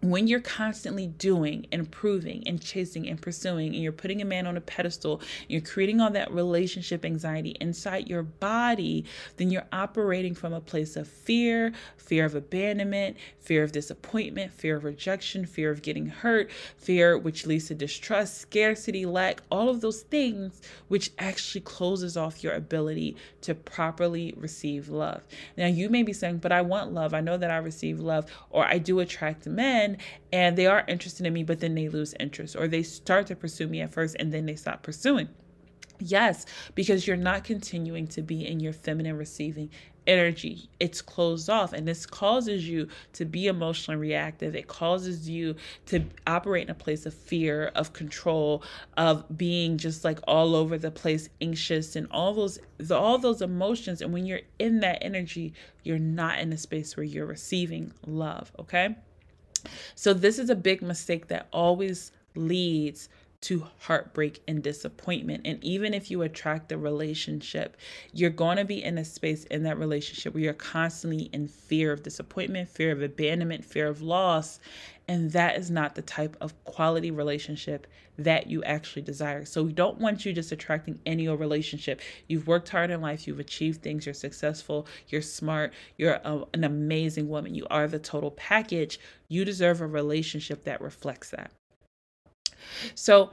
When 0.00 0.26
you're 0.26 0.40
constantly 0.40 1.06
doing 1.06 1.66
and 1.72 1.90
proving 1.90 2.42
and 2.46 2.60
chasing 2.60 3.08
and 3.08 3.20
pursuing 3.20 3.74
and 3.74 3.82
you're 3.82 3.92
putting 3.92 4.20
a 4.20 4.24
man 4.24 4.46
on 4.46 4.56
a 4.56 4.60
pedestal 4.60 5.20
you're 5.48 5.60
creating 5.60 6.00
all 6.00 6.10
that 6.10 6.30
relationship 6.32 7.04
anxiety 7.04 7.56
inside 7.60 8.08
your 8.08 8.22
body 8.22 9.04
then 9.36 9.50
you're 9.50 9.66
operating 9.72 10.34
from 10.34 10.52
a 10.52 10.60
place 10.60 10.96
of 10.96 11.08
fear 11.08 11.72
fear 11.96 12.24
of 12.24 12.34
abandonment 12.34 13.16
fear 13.40 13.62
of 13.62 13.72
disappointment 13.72 14.52
fear 14.52 14.76
of 14.76 14.84
rejection 14.84 15.46
fear 15.46 15.70
of 15.70 15.82
getting 15.82 16.06
hurt 16.06 16.50
fear 16.76 17.16
which 17.16 17.46
leads 17.46 17.68
to 17.68 17.74
distrust 17.74 18.38
scarcity 18.38 19.06
lack 19.06 19.42
all 19.50 19.68
of 19.68 19.80
those 19.80 20.02
things 20.02 20.60
which 20.88 21.10
actually 21.18 21.60
closes 21.60 22.16
off 22.16 22.44
your 22.44 22.52
ability 22.52 23.16
to 23.40 23.54
properly 23.54 24.34
receive 24.36 24.88
love. 24.88 25.22
Now 25.56 25.66
you 25.66 25.88
may 25.88 26.02
be 26.02 26.12
saying 26.12 26.38
but 26.38 26.52
i 26.52 26.62
want 26.62 26.92
love. 26.92 27.14
I 27.14 27.20
know 27.20 27.36
that 27.36 27.50
i 27.50 27.56
receive 27.56 28.00
love 28.00 28.30
or 28.50 28.64
i 28.64 28.78
do 28.78 29.00
attract 29.00 29.46
and 30.32 30.56
they 30.56 30.66
are 30.66 30.84
interested 30.88 31.26
in 31.26 31.32
me, 31.32 31.44
but 31.44 31.60
then 31.60 31.74
they 31.74 31.88
lose 31.88 32.14
interest 32.18 32.56
or 32.56 32.66
they 32.68 32.82
start 32.82 33.26
to 33.28 33.36
pursue 33.36 33.68
me 33.68 33.80
at 33.80 33.92
first 33.92 34.16
and 34.18 34.32
then 34.32 34.46
they 34.46 34.56
stop 34.56 34.82
pursuing. 34.82 35.28
Yes, 35.98 36.44
because 36.74 37.06
you're 37.06 37.16
not 37.16 37.44
continuing 37.44 38.06
to 38.08 38.22
be 38.22 38.46
in 38.46 38.60
your 38.60 38.74
feminine 38.74 39.16
receiving 39.16 39.70
energy. 40.06 40.68
It's 40.78 41.02
closed 41.02 41.50
off, 41.50 41.72
and 41.72 41.86
this 41.86 42.06
causes 42.06 42.68
you 42.68 42.88
to 43.14 43.24
be 43.24 43.46
emotionally 43.46 43.98
reactive. 43.98 44.54
It 44.54 44.68
causes 44.68 45.28
you 45.28 45.56
to 45.86 46.04
operate 46.26 46.64
in 46.64 46.70
a 46.70 46.74
place 46.74 47.06
of 47.06 47.14
fear, 47.14 47.72
of 47.74 47.92
control, 47.92 48.62
of 48.96 49.24
being 49.36 49.78
just 49.78 50.04
like 50.04 50.20
all 50.26 50.54
over 50.54 50.78
the 50.78 50.90
place, 50.90 51.28
anxious, 51.40 51.96
and 51.96 52.06
all 52.10 52.34
those 52.34 52.58
all 52.90 53.18
those 53.18 53.42
emotions. 53.42 54.02
And 54.02 54.12
when 54.12 54.26
you're 54.26 54.42
in 54.58 54.80
that 54.80 54.98
energy, 55.02 55.54
you're 55.82 55.98
not 55.98 56.38
in 56.38 56.52
a 56.52 56.58
space 56.58 56.96
where 56.96 57.04
you're 57.04 57.26
receiving 57.26 57.92
love. 58.06 58.52
Okay. 58.58 58.96
So, 59.94 60.12
this 60.12 60.38
is 60.38 60.50
a 60.50 60.56
big 60.56 60.82
mistake 60.82 61.28
that 61.28 61.48
always 61.52 62.12
leads 62.34 63.08
to 63.42 63.66
heartbreak 63.80 64.42
and 64.48 64.62
disappointment. 64.62 65.42
And 65.44 65.62
even 65.62 65.94
if 65.94 66.10
you 66.10 66.22
attract 66.22 66.72
a 66.72 66.78
relationship, 66.78 67.76
you're 68.12 68.30
going 68.30 68.56
to 68.56 68.64
be 68.64 68.82
in 68.82 68.98
a 68.98 69.04
space 69.04 69.44
in 69.44 69.62
that 69.64 69.78
relationship 69.78 70.34
where 70.34 70.42
you're 70.42 70.52
constantly 70.52 71.30
in 71.32 71.46
fear 71.48 71.92
of 71.92 72.02
disappointment, 72.02 72.68
fear 72.68 72.90
of 72.92 73.02
abandonment, 73.02 73.64
fear 73.64 73.86
of 73.86 74.02
loss. 74.02 74.58
And 75.08 75.30
that 75.32 75.56
is 75.56 75.70
not 75.70 75.94
the 75.94 76.02
type 76.02 76.36
of 76.40 76.52
quality 76.64 77.12
relationship 77.12 77.86
that 78.18 78.48
you 78.48 78.64
actually 78.64 79.02
desire. 79.02 79.44
So 79.44 79.62
we 79.62 79.72
don't 79.72 79.98
want 79.98 80.24
you 80.24 80.32
just 80.32 80.50
attracting 80.50 80.98
any 81.06 81.28
old 81.28 81.38
relationship. 81.38 82.00
You've 82.26 82.48
worked 82.48 82.68
hard 82.68 82.90
in 82.90 83.00
life, 83.00 83.26
you've 83.26 83.38
achieved 83.38 83.82
things, 83.82 84.06
you're 84.06 84.14
successful, 84.14 84.86
you're 85.08 85.22
smart, 85.22 85.72
you're 85.96 86.14
a, 86.24 86.44
an 86.54 86.64
amazing 86.64 87.28
woman, 87.28 87.54
you 87.54 87.66
are 87.70 87.86
the 87.86 87.98
total 87.98 88.32
package. 88.32 88.98
You 89.28 89.44
deserve 89.44 89.80
a 89.80 89.86
relationship 89.86 90.64
that 90.64 90.80
reflects 90.80 91.30
that. 91.30 91.52
So 92.94 93.30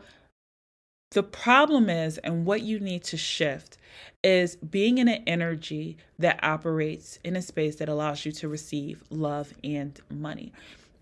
the 1.12 1.24
problem 1.24 1.90
is, 1.90 2.18
and 2.20 2.46
what 2.46 2.62
you 2.62 2.80
need 2.80 3.04
to 3.06 3.18
shift 3.18 3.78
is 4.24 4.56
being 4.58 4.98
in 4.98 5.08
an 5.08 5.24
energy 5.28 5.98
that 6.20 6.40
operates 6.44 7.20
in 7.24 7.36
a 7.36 7.42
space 7.42 7.78
that 7.78 7.90
allows 7.90 8.26
you 8.26 8.32
to 8.32 8.48
receive 8.48 9.04
love 9.10 9.54
and 9.64 10.00
money 10.10 10.52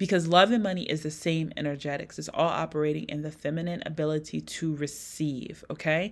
because 0.02 0.28
love 0.28 0.50
and 0.52 0.64
money 0.64 0.82
is 0.82 1.04
the 1.04 1.12
same 1.12 1.54
energetics. 1.56 2.18
It's 2.18 2.28
all 2.34 2.50
operating 2.50 3.04
in 3.04 3.22
the 3.22 3.30
feminine 3.30 3.84
ability 3.86 4.42
to 4.42 4.76
receive, 4.78 5.64
okay? 5.70 6.12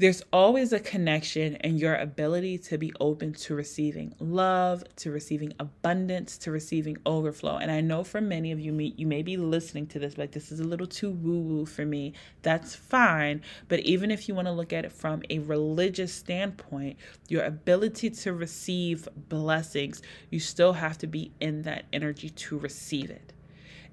There's 0.00 0.22
always 0.32 0.72
a 0.72 0.78
connection 0.78 1.56
in 1.56 1.76
your 1.76 1.96
ability 1.96 2.56
to 2.56 2.78
be 2.78 2.92
open 3.00 3.32
to 3.32 3.52
receiving 3.56 4.14
love, 4.20 4.84
to 4.94 5.10
receiving 5.10 5.52
abundance, 5.58 6.38
to 6.38 6.52
receiving 6.52 6.96
overflow. 7.04 7.56
And 7.56 7.68
I 7.68 7.80
know 7.80 8.04
for 8.04 8.20
many 8.20 8.52
of 8.52 8.60
you, 8.60 8.72
you 8.78 9.08
may 9.08 9.22
be 9.22 9.36
listening 9.36 9.88
to 9.88 9.98
this, 9.98 10.16
like 10.16 10.30
this 10.30 10.52
is 10.52 10.60
a 10.60 10.64
little 10.64 10.86
too 10.86 11.10
woo 11.10 11.40
woo 11.40 11.66
for 11.66 11.84
me. 11.84 12.12
That's 12.42 12.76
fine. 12.76 13.42
But 13.66 13.80
even 13.80 14.12
if 14.12 14.28
you 14.28 14.36
want 14.36 14.46
to 14.46 14.52
look 14.52 14.72
at 14.72 14.84
it 14.84 14.92
from 14.92 15.22
a 15.30 15.40
religious 15.40 16.14
standpoint, 16.14 16.96
your 17.26 17.42
ability 17.42 18.10
to 18.10 18.32
receive 18.34 19.08
blessings, 19.28 20.00
you 20.30 20.38
still 20.38 20.74
have 20.74 20.96
to 20.98 21.08
be 21.08 21.32
in 21.40 21.62
that 21.62 21.86
energy 21.92 22.30
to 22.30 22.56
receive 22.56 23.10
it 23.10 23.32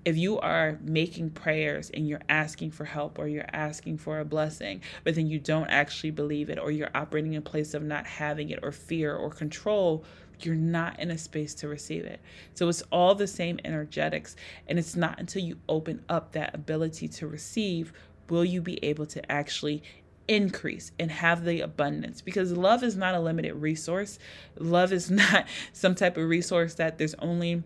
if 0.06 0.16
you 0.16 0.40
are 0.40 0.78
making 0.84 1.32
prayers 1.32 1.90
and 1.90 2.08
you're 2.08 2.22
asking 2.30 2.70
for 2.70 2.86
help 2.86 3.18
or 3.18 3.28
you're 3.28 3.50
asking 3.52 3.98
for 3.98 4.20
a 4.20 4.26
blessing, 4.26 4.82
but 5.04 5.16
then 5.16 5.28
you 5.28 5.40
don't 5.40 5.68
actually 5.68 6.12
believe 6.12 6.50
it, 6.50 6.60
or 6.60 6.70
you're 6.72 6.92
operating 6.94 7.34
in 7.34 7.40
a 7.40 7.42
place 7.42 7.74
of 7.74 7.82
not 7.84 8.06
having 8.06 8.52
it, 8.52 8.60
or 8.62 8.72
fear, 8.72 9.16
or 9.16 9.32
control, 9.32 10.06
you're 10.42 10.56
not 10.56 11.00
in 11.00 11.10
a 11.10 11.18
space 11.18 11.56
to 11.56 11.68
receive 11.68 12.06
it. 12.06 12.20
So 12.54 12.70
it's 12.70 12.84
all 12.92 13.16
the 13.16 13.28
same 13.28 13.60
energetics. 13.66 14.36
And 14.68 14.78
it's 14.78 14.96
not 14.96 15.20
until 15.20 15.42
you 15.42 15.58
open 15.68 16.04
up 16.08 16.34
that 16.34 16.54
ability 16.54 17.08
to 17.08 17.28
receive 17.28 17.92
will 18.30 18.46
you 18.46 18.62
be 18.62 18.84
able 18.84 19.06
to 19.06 19.32
actually 19.32 19.84
increase 20.28 20.92
and 21.00 21.12
have 21.12 21.46
the 21.46 21.62
abundance 21.62 22.20
because 22.22 22.52
love 22.52 22.84
is 22.84 22.96
not 22.96 23.14
a 23.16 23.20
limited 23.20 23.54
resource. 23.54 24.20
Love 24.58 24.92
is 24.92 25.10
not 25.12 25.48
some 25.74 25.96
type 25.96 26.18
of 26.18 26.28
resource 26.28 26.76
that 26.76 26.98
there's 26.98 27.16
only 27.16 27.64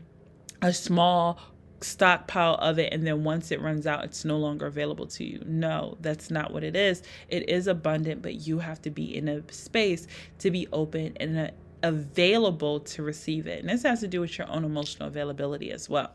a 0.62 0.74
small 0.74 1.40
stockpile 1.82 2.56
of 2.56 2.80
it 2.80 2.94
and 2.94 3.06
then 3.06 3.24
once 3.24 3.52
it 3.52 3.62
runs 3.62 3.88
out 3.88 4.04
it's 4.04 4.26
no 4.26 4.38
longer 4.38 4.66
available 4.66 5.08
to 5.08 5.24
you. 5.24 5.42
No 5.46 5.98
that's 6.02 6.30
not 6.30 6.52
what 6.52 6.64
it 6.64 6.76
is. 6.76 7.04
It 7.28 7.50
is 7.50 7.68
abundant 7.68 8.22
but 8.22 8.48
you 8.48 8.60
have 8.60 8.82
to 8.84 8.90
be 8.90 9.16
in 9.16 9.28
a 9.28 9.52
space 9.52 10.08
to 10.40 10.52
be 10.52 10.68
open 10.72 11.16
and 11.20 11.38
uh, 11.38 11.52
available 11.84 12.80
to 12.82 13.04
receive 13.04 13.48
it. 13.48 13.60
And 13.60 13.70
this 13.70 13.84
has 13.84 14.02
to 14.02 14.08
do 14.08 14.22
with 14.22 14.38
your 14.38 14.50
own 14.50 14.66
emotional 14.66 15.08
availability 15.08 15.72
as 15.72 15.90
well. 15.90 16.12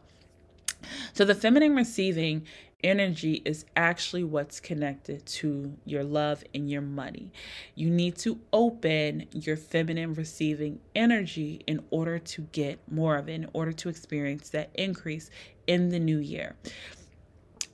So 1.15 1.25
the 1.25 1.35
feminine 1.35 1.75
receiving 1.75 2.47
energy 2.85 3.43
is 3.45 3.65
actually 3.75 4.23
what's 4.23 4.61
connected 4.61 5.25
to 5.27 5.77
your 5.85 6.05
love 6.05 6.45
and 6.55 6.71
your 6.71 6.83
money. 6.83 7.33
You 7.75 7.91
need 7.91 8.17
to 8.19 8.39
open 8.53 9.27
your 9.33 9.57
feminine 9.57 10.15
receiving 10.15 10.79
energy 10.95 11.63
in 11.67 11.83
order 11.91 12.19
to 12.21 12.43
get 12.53 12.79
more 12.89 13.17
of 13.17 13.29
it, 13.29 13.35
in 13.35 13.49
order 13.53 13.73
to 13.73 13.89
experience 13.89 14.51
that 14.51 14.71
increase 14.75 15.31
in 15.67 15.89
the 15.89 15.99
new 15.99 16.19
year. 16.19 16.55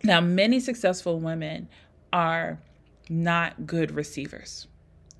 Now, 0.02 0.20
many 0.20 0.60
successful 0.60 1.18
women 1.18 1.68
are 2.12 2.60
not 3.10 3.66
good 3.66 3.90
receivers. 3.90 4.68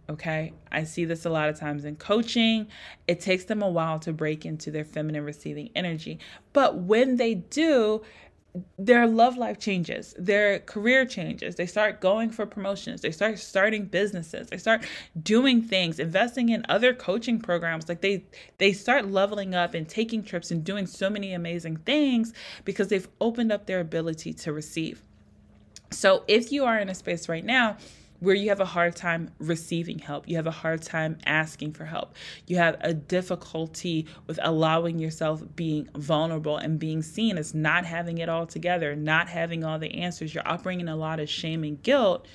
Okay. 0.09 0.53
I 0.73 0.83
see 0.85 1.05
this 1.05 1.25
a 1.25 1.31
lot 1.31 1.49
of 1.49 1.59
times 1.59 1.85
in 1.85 1.95
coaching. 1.95 2.67
It 3.07 3.21
takes 3.21 3.45
them 3.45 3.63
a 3.63 3.69
while 3.69 4.01
to 4.01 4.13
break 4.13 4.45
into 4.45 4.73
their 4.73 4.85
feminine 4.85 5.25
receiving 5.25 5.71
energy. 5.77 6.19
But 6.53 6.79
when 6.79 7.17
they 7.17 7.35
do, 7.35 8.03
their 8.79 9.07
love 9.07 9.37
life 9.37 9.59
changes, 9.59 10.15
their 10.19 10.59
career 10.61 11.05
changes. 11.05 11.55
They 11.55 11.67
start 11.67 12.01
going 12.01 12.31
for 12.31 12.47
promotions, 12.47 13.01
they 13.01 13.11
start 13.11 13.39
starting 13.39 13.85
businesses, 13.85 14.49
they 14.49 14.57
start 14.57 14.85
doing 15.23 15.63
things, 15.63 15.99
investing 15.99 16.49
in 16.49 16.65
other 16.69 16.93
coaching 16.93 17.41
programs. 17.41 17.89
Like 17.89 18.01
they 18.01 18.25
they 18.59 18.73
start 18.73 19.07
leveling 19.07 19.55
up 19.55 19.75
and 19.75 19.89
taking 19.89 20.23
trips 20.23 20.51
and 20.51 20.65
doing 20.65 20.87
so 20.87 21.09
many 21.09 21.33
amazing 21.33 21.77
things 21.79 22.33
because 22.65 22.89
they've 22.89 23.09
opened 23.21 23.53
up 23.53 23.67
their 23.67 23.81
ability 23.81 24.33
to 24.35 24.53
receive. 24.53 25.03
So 25.91 26.25
if 26.29 26.53
you 26.53 26.65
are 26.65 26.79
in 26.79 26.89
a 26.89 26.95
space 26.95 27.29
right 27.29 27.45
now 27.45 27.77
where 28.21 28.35
you 28.35 28.51
have 28.51 28.61
a 28.61 28.67
hard 28.67 28.95
time 28.95 29.31
receiving 29.39 29.99
help, 29.99 30.29
you 30.29 30.37
have 30.37 30.47
a 30.47 30.51
hard 30.53 30.83
time 30.83 31.19
asking 31.25 31.73
for 31.73 31.85
help, 31.87 32.15
you 32.47 32.57
have 32.57 32.77
a 32.81 32.95
difficulty 32.95 34.07
with 34.27 34.39
allowing 34.43 34.99
yourself 34.99 35.43
being 35.57 35.89
vulnerable 35.97 36.57
and 36.57 36.79
being 36.79 37.03
seen 37.03 37.37
as 37.37 37.55
not 37.55 37.85
having 37.85 38.19
it 38.19 38.29
all 38.29 38.47
together, 38.47 38.95
not 38.95 39.29
having 39.29 39.65
all 39.65 39.79
the 39.79 39.95
answers, 39.95 40.35
you're 40.35 40.47
operating 40.47 40.81
in 40.81 40.89
a 40.89 40.97
lot 40.97 41.19
of 41.19 41.29
shame 41.29 41.65
and 41.65 41.83
guilt, 41.83 42.27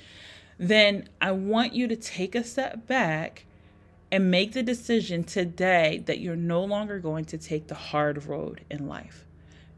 then 0.58 1.08
I 1.20 1.32
want 1.32 1.72
you 1.72 1.86
to 1.88 1.96
take 1.96 2.34
a 2.34 2.42
step 2.42 2.86
back 2.86 3.44
and 4.10 4.30
make 4.30 4.52
the 4.52 4.62
decision 4.62 5.24
today 5.24 6.02
that 6.06 6.20
you're 6.20 6.36
no 6.36 6.64
longer 6.64 6.98
going 6.98 7.24
to 7.26 7.38
take 7.38 7.66
the 7.66 7.74
hard 7.74 8.24
road 8.24 8.64
in 8.70 8.86
life. 8.86 9.25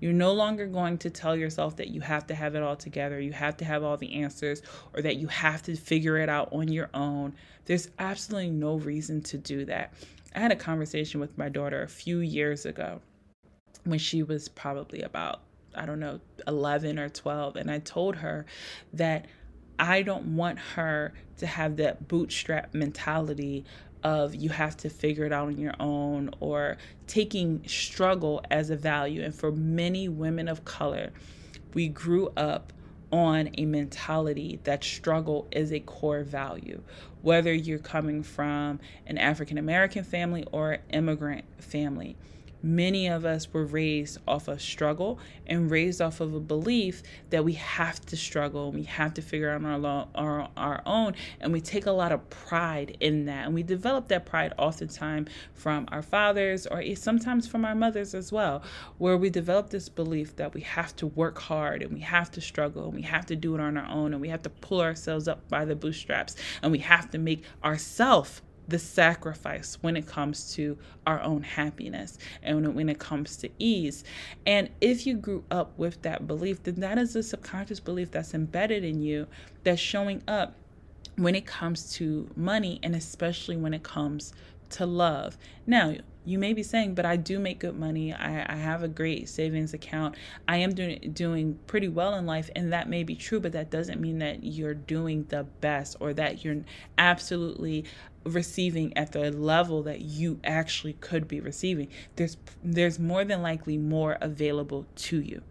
You're 0.00 0.12
no 0.12 0.32
longer 0.32 0.66
going 0.66 0.98
to 0.98 1.10
tell 1.10 1.36
yourself 1.36 1.76
that 1.76 1.88
you 1.88 2.00
have 2.00 2.26
to 2.28 2.34
have 2.34 2.54
it 2.54 2.62
all 2.62 2.76
together, 2.76 3.20
you 3.20 3.32
have 3.32 3.56
to 3.58 3.64
have 3.64 3.82
all 3.82 3.96
the 3.96 4.14
answers, 4.14 4.62
or 4.94 5.02
that 5.02 5.16
you 5.16 5.26
have 5.28 5.62
to 5.62 5.76
figure 5.76 6.18
it 6.18 6.28
out 6.28 6.52
on 6.52 6.68
your 6.68 6.90
own. 6.94 7.34
There's 7.64 7.88
absolutely 7.98 8.50
no 8.50 8.76
reason 8.76 9.22
to 9.22 9.38
do 9.38 9.64
that. 9.66 9.92
I 10.34 10.40
had 10.40 10.52
a 10.52 10.56
conversation 10.56 11.20
with 11.20 11.36
my 11.36 11.48
daughter 11.48 11.82
a 11.82 11.88
few 11.88 12.18
years 12.18 12.66
ago 12.66 13.00
when 13.84 13.98
she 13.98 14.22
was 14.22 14.48
probably 14.48 15.02
about, 15.02 15.40
I 15.74 15.86
don't 15.86 16.00
know, 16.00 16.20
11 16.46 16.98
or 16.98 17.08
12. 17.08 17.56
And 17.56 17.70
I 17.70 17.78
told 17.78 18.16
her 18.16 18.46
that 18.92 19.26
I 19.78 20.02
don't 20.02 20.36
want 20.36 20.58
her 20.58 21.12
to 21.38 21.46
have 21.46 21.76
that 21.76 22.08
bootstrap 22.08 22.74
mentality 22.74 23.64
of 24.02 24.34
you 24.34 24.48
have 24.50 24.76
to 24.78 24.88
figure 24.88 25.24
it 25.24 25.32
out 25.32 25.48
on 25.48 25.58
your 25.58 25.74
own 25.80 26.30
or 26.40 26.76
taking 27.06 27.66
struggle 27.66 28.42
as 28.50 28.70
a 28.70 28.76
value. 28.76 29.22
And 29.22 29.34
for 29.34 29.52
many 29.52 30.08
women 30.08 30.48
of 30.48 30.64
color, 30.64 31.12
we 31.74 31.88
grew 31.88 32.32
up 32.36 32.72
on 33.10 33.50
a 33.56 33.64
mentality 33.64 34.60
that 34.64 34.84
struggle 34.84 35.48
is 35.50 35.72
a 35.72 35.80
core 35.80 36.22
value, 36.22 36.82
whether 37.22 37.52
you're 37.52 37.78
coming 37.78 38.22
from 38.22 38.80
an 39.06 39.18
African 39.18 39.58
American 39.58 40.04
family 40.04 40.44
or 40.52 40.78
immigrant 40.90 41.44
family. 41.58 42.16
Many 42.62 43.06
of 43.06 43.24
us 43.24 43.52
were 43.52 43.64
raised 43.64 44.18
off 44.26 44.48
of 44.48 44.60
struggle 44.60 45.18
and 45.46 45.70
raised 45.70 46.00
off 46.00 46.20
of 46.20 46.34
a 46.34 46.40
belief 46.40 47.02
that 47.30 47.44
we 47.44 47.54
have 47.54 48.00
to 48.06 48.16
struggle, 48.16 48.68
and 48.68 48.74
we 48.74 48.84
have 48.84 49.14
to 49.14 49.22
figure 49.22 49.50
out 49.50 49.64
our, 49.64 49.78
lo- 49.78 50.08
our, 50.14 50.48
our 50.56 50.82
own, 50.86 51.14
and 51.40 51.52
we 51.52 51.60
take 51.60 51.86
a 51.86 51.92
lot 51.92 52.12
of 52.12 52.28
pride 52.30 52.96
in 53.00 53.26
that. 53.26 53.46
And 53.46 53.54
we 53.54 53.62
develop 53.62 54.08
that 54.08 54.26
pride 54.26 54.52
oftentimes 54.58 55.28
from 55.54 55.86
our 55.90 56.02
fathers 56.02 56.66
or 56.66 56.82
sometimes 56.94 57.46
from 57.46 57.64
our 57.64 57.74
mothers 57.74 58.14
as 58.14 58.32
well, 58.32 58.62
where 58.98 59.16
we 59.16 59.30
develop 59.30 59.70
this 59.70 59.88
belief 59.88 60.36
that 60.36 60.54
we 60.54 60.60
have 60.62 60.94
to 60.96 61.06
work 61.06 61.38
hard 61.38 61.82
and 61.82 61.92
we 61.92 62.00
have 62.00 62.30
to 62.32 62.40
struggle 62.40 62.86
and 62.86 62.94
we 62.94 63.02
have 63.02 63.26
to 63.26 63.36
do 63.36 63.54
it 63.54 63.60
on 63.60 63.76
our 63.76 63.88
own 63.88 64.12
and 64.12 64.20
we 64.20 64.28
have 64.28 64.42
to 64.42 64.50
pull 64.50 64.80
ourselves 64.80 65.28
up 65.28 65.48
by 65.48 65.64
the 65.64 65.74
bootstraps 65.74 66.36
and 66.62 66.72
we 66.72 66.78
have 66.78 67.10
to 67.10 67.18
make 67.18 67.42
ourselves 67.64 68.42
the 68.68 68.78
sacrifice 68.78 69.78
when 69.80 69.96
it 69.96 70.06
comes 70.06 70.54
to 70.54 70.78
our 71.06 71.20
own 71.22 71.42
happiness 71.42 72.18
and 72.42 72.74
when 72.74 72.88
it 72.88 72.98
comes 72.98 73.36
to 73.38 73.48
ease. 73.58 74.04
And 74.46 74.68
if 74.80 75.06
you 75.06 75.16
grew 75.16 75.42
up 75.50 75.76
with 75.78 76.02
that 76.02 76.26
belief, 76.26 76.62
then 76.62 76.80
that 76.80 76.98
is 76.98 77.16
a 77.16 77.22
subconscious 77.22 77.80
belief 77.80 78.10
that's 78.10 78.34
embedded 78.34 78.84
in 78.84 79.00
you 79.00 79.26
that's 79.64 79.80
showing 79.80 80.22
up 80.28 80.54
when 81.16 81.34
it 81.34 81.46
comes 81.46 81.92
to 81.94 82.30
money 82.36 82.78
and 82.82 82.94
especially 82.94 83.56
when 83.56 83.74
it 83.74 83.82
comes 83.82 84.32
to 84.70 84.86
love. 84.86 85.38
Now, 85.66 85.94
you 86.24 86.38
may 86.38 86.52
be 86.52 86.62
saying, 86.62 86.94
but 86.94 87.06
I 87.06 87.16
do 87.16 87.38
make 87.38 87.60
good 87.60 87.78
money. 87.78 88.12
I, 88.12 88.44
I 88.52 88.56
have 88.56 88.82
a 88.82 88.88
great 88.88 89.30
savings 89.30 89.72
account. 89.72 90.14
I 90.46 90.58
am 90.58 90.74
doing 90.74 91.12
doing 91.14 91.58
pretty 91.66 91.88
well 91.88 92.16
in 92.16 92.26
life, 92.26 92.50
and 92.54 92.70
that 92.74 92.86
may 92.86 93.02
be 93.02 93.14
true, 93.14 93.40
but 93.40 93.52
that 93.52 93.70
doesn't 93.70 93.98
mean 93.98 94.18
that 94.18 94.44
you're 94.44 94.74
doing 94.74 95.24
the 95.30 95.44
best 95.44 95.96
or 96.00 96.12
that 96.14 96.44
you're 96.44 96.62
absolutely 96.98 97.86
receiving 98.28 98.96
at 98.96 99.12
the 99.12 99.30
level 99.30 99.82
that 99.84 100.00
you 100.00 100.40
actually 100.44 100.94
could 100.94 101.28
be 101.28 101.40
receiving. 101.40 101.88
There's 102.16 102.36
there's 102.62 102.98
more 102.98 103.24
than 103.24 103.42
likely 103.42 103.76
more 103.76 104.18
available 104.20 104.86
to 104.96 105.20
you. 105.20 105.42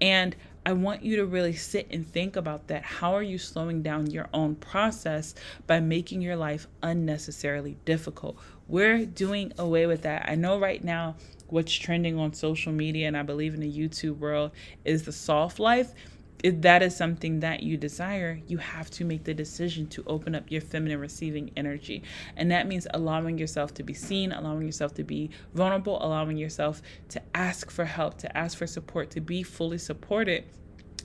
And 0.00 0.34
I 0.64 0.72
want 0.74 1.02
you 1.02 1.16
to 1.16 1.26
really 1.26 1.54
sit 1.54 1.88
and 1.90 2.06
think 2.06 2.36
about 2.36 2.68
that. 2.68 2.84
How 2.84 3.14
are 3.14 3.22
you 3.22 3.36
slowing 3.36 3.82
down 3.82 4.10
your 4.10 4.28
own 4.32 4.54
process 4.54 5.34
by 5.66 5.80
making 5.80 6.20
your 6.20 6.36
life 6.36 6.68
unnecessarily 6.82 7.76
difficult? 7.84 8.36
We're 8.68 9.04
doing 9.04 9.52
away 9.58 9.86
with 9.86 10.02
that. 10.02 10.28
I 10.28 10.36
know 10.36 10.60
right 10.60 10.82
now 10.82 11.16
what's 11.48 11.72
trending 11.72 12.18
on 12.18 12.32
social 12.32 12.72
media 12.72 13.08
and 13.08 13.16
I 13.16 13.22
believe 13.22 13.54
in 13.54 13.60
the 13.60 13.72
YouTube 13.72 14.18
world 14.18 14.52
is 14.84 15.02
the 15.02 15.12
soft 15.12 15.58
life 15.58 15.92
if 16.42 16.60
that 16.62 16.82
is 16.82 16.96
something 16.96 17.40
that 17.40 17.62
you 17.62 17.76
desire, 17.76 18.40
you 18.48 18.58
have 18.58 18.90
to 18.90 19.04
make 19.04 19.24
the 19.24 19.34
decision 19.34 19.86
to 19.88 20.02
open 20.06 20.34
up 20.34 20.50
your 20.50 20.60
feminine 20.60 20.98
receiving 20.98 21.50
energy. 21.56 22.02
And 22.36 22.50
that 22.50 22.66
means 22.66 22.86
allowing 22.92 23.38
yourself 23.38 23.72
to 23.74 23.82
be 23.82 23.94
seen, 23.94 24.32
allowing 24.32 24.66
yourself 24.66 24.94
to 24.94 25.04
be 25.04 25.30
vulnerable, 25.54 26.04
allowing 26.04 26.36
yourself 26.36 26.82
to 27.10 27.22
ask 27.34 27.70
for 27.70 27.84
help, 27.84 28.18
to 28.18 28.36
ask 28.36 28.58
for 28.58 28.66
support, 28.66 29.10
to 29.12 29.20
be 29.20 29.42
fully 29.42 29.78
supported. 29.78 30.44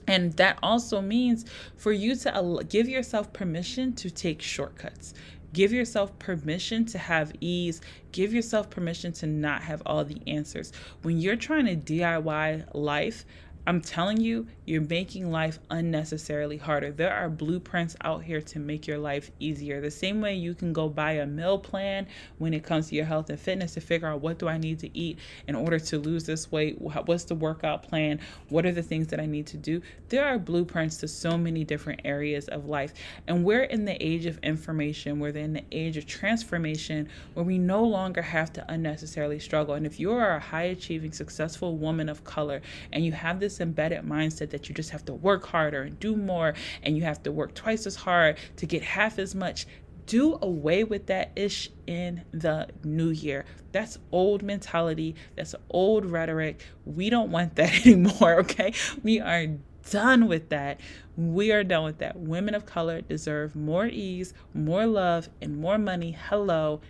And 0.08 0.34
that 0.34 0.58
also 0.64 1.02
means 1.02 1.46
for 1.76 1.92
you 1.92 2.16
to 2.16 2.66
give 2.70 2.88
yourself 2.88 3.34
permission 3.34 3.94
to 3.96 4.10
take 4.10 4.42
shortcuts. 4.42 5.14
Give 5.54 5.72
yourself 5.72 6.18
permission 6.20 6.86
to 6.86 6.98
have 6.98 7.34
ease. 7.42 7.82
Give 8.12 8.34
yourself 8.34 8.70
permission 8.70 9.12
to 9.14 9.28
not 9.28 9.64
have 9.64 9.82
all 9.86 10.04
the 10.04 10.22
answers. 10.28 10.72
When 11.02 11.20
you're 11.20 11.36
trying 11.36 11.66
to 11.66 11.76
DIY 11.76 12.76
life, 12.76 13.26
I'm 13.68 13.82
telling 13.82 14.22
you, 14.22 14.48
you're 14.64 14.82
making 14.82 15.30
life 15.30 15.60
unnecessarily 15.70 16.56
harder. 16.56 16.90
There 16.90 17.14
are 17.14 17.30
blueprints 17.30 17.98
out 18.02 18.24
here 18.24 18.42
to 18.44 18.60
make 18.60 18.88
your 18.88 18.98
life 18.98 19.30
easier. 19.42 19.82
The 19.82 19.92
same 19.92 20.22
way 20.22 20.36
you 20.36 20.54
can 20.54 20.72
go 20.72 20.88
buy 20.88 21.14
a 21.14 21.26
meal 21.26 21.60
plan 21.60 22.08
when 22.38 22.54
it 22.54 22.64
comes 22.64 22.88
to 22.88 22.96
your 22.96 23.04
health 23.04 23.30
and 23.30 23.38
fitness 23.38 23.74
to 23.74 23.82
figure 23.82 24.08
out 24.08 24.22
what 24.22 24.40
do 24.40 24.48
I 24.48 24.58
need 24.58 24.80
to 24.80 24.98
eat 24.98 25.20
in 25.50 25.56
order 25.56 25.80
to 25.80 26.00
lose 26.00 26.26
this 26.26 26.50
weight? 26.50 26.80
What's 26.80 27.26
the 27.26 27.36
workout 27.36 27.84
plan? 27.84 28.22
What 28.48 28.66
are 28.66 28.72
the 28.72 28.82
things 28.82 29.08
that 29.08 29.20
I 29.20 29.26
need 29.26 29.48
to 29.48 29.58
do? 29.58 29.82
There 30.08 30.24
are 30.24 30.40
blueprints 30.40 30.96
to 30.98 31.10
so 31.10 31.38
many 31.38 31.66
different 31.66 32.02
areas 32.06 32.48
of 32.48 32.68
life. 32.68 32.94
And 33.28 33.44
we're 33.44 33.64
in 33.64 33.84
the 33.84 34.02
age 34.02 34.28
of 34.28 34.38
information, 34.44 35.20
we're 35.20 35.30
in 35.30 35.52
the 35.52 35.66
age 35.74 35.98
of 35.98 36.06
transformation 36.06 37.10
where 37.34 37.44
we 37.44 37.58
no 37.58 37.84
longer 37.84 38.22
have 38.22 38.54
to 38.54 38.66
unnecessarily 38.72 39.40
struggle. 39.40 39.74
And 39.74 39.86
if 39.86 40.00
you 40.00 40.14
are 40.14 40.38
a 40.38 40.40
high 40.40 40.64
achieving, 40.64 41.12
successful 41.12 41.76
woman 41.76 42.08
of 42.08 42.24
color 42.24 42.62
and 42.94 43.04
you 43.04 43.12
have 43.12 43.42
this 43.42 43.57
embedded 43.62 44.04
mindset 44.04 44.50
that 44.52 44.70
you 44.70 44.76
just 44.76 44.90
have 44.92 45.06
to 45.06 45.14
work 45.14 45.46
harder 45.46 45.84
and 45.84 46.00
do 46.00 46.16
more 46.16 46.54
and 46.84 46.98
you 46.98 47.04
have 47.04 47.22
to 47.24 47.32
work 47.32 47.54
twice 47.54 47.86
as 47.86 47.96
hard 47.96 48.38
to 48.58 48.66
get 48.66 48.82
half 48.82 49.20
as 49.20 49.36
much 49.36 49.66
do 50.08 50.40
away 50.42 50.84
with 50.84 51.06
that 51.08 51.32
ish 51.36 51.70
in 51.86 52.24
the 52.32 52.68
new 52.84 53.10
year. 53.10 53.46
That's 53.72 54.00
old 54.12 54.42
mentality. 54.42 55.16
That's 55.36 55.54
old 55.70 56.06
rhetoric. 56.06 56.62
We 56.86 57.10
don't 57.12 57.30
want 57.30 57.56
that 57.58 57.74
anymore, 57.86 58.40
okay? 58.40 58.74
We 59.04 59.20
are 59.20 59.48
done 59.92 60.28
with 60.28 60.50
that. 60.50 60.80
We 61.16 61.52
are 61.52 61.64
done 61.64 61.84
with 61.84 62.00
that. 62.00 62.18
Women 62.18 62.56
of 62.56 62.66
color 62.66 63.02
deserve 63.02 63.56
more 63.56 63.86
ease, 63.86 64.34
more 64.54 64.86
love, 64.88 65.30
and 65.42 65.58
more 65.58 65.78
money. 65.78 66.18
Hello. 66.30 66.82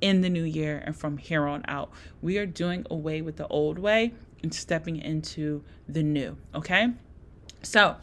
In 0.00 0.22
the 0.22 0.30
new 0.30 0.44
year 0.44 0.82
and 0.86 0.96
from 0.96 1.18
here 1.18 1.46
on 1.46 1.62
out, 1.68 1.90
we 2.22 2.38
are 2.38 2.46
doing 2.46 2.86
away 2.90 3.20
with 3.20 3.36
the 3.36 3.46
old 3.48 3.78
way 3.78 4.14
and 4.42 4.54
stepping 4.54 4.96
into 4.96 5.62
the 5.88 6.02
new. 6.02 6.36
Okay. 6.54 6.88
So, 7.62 7.96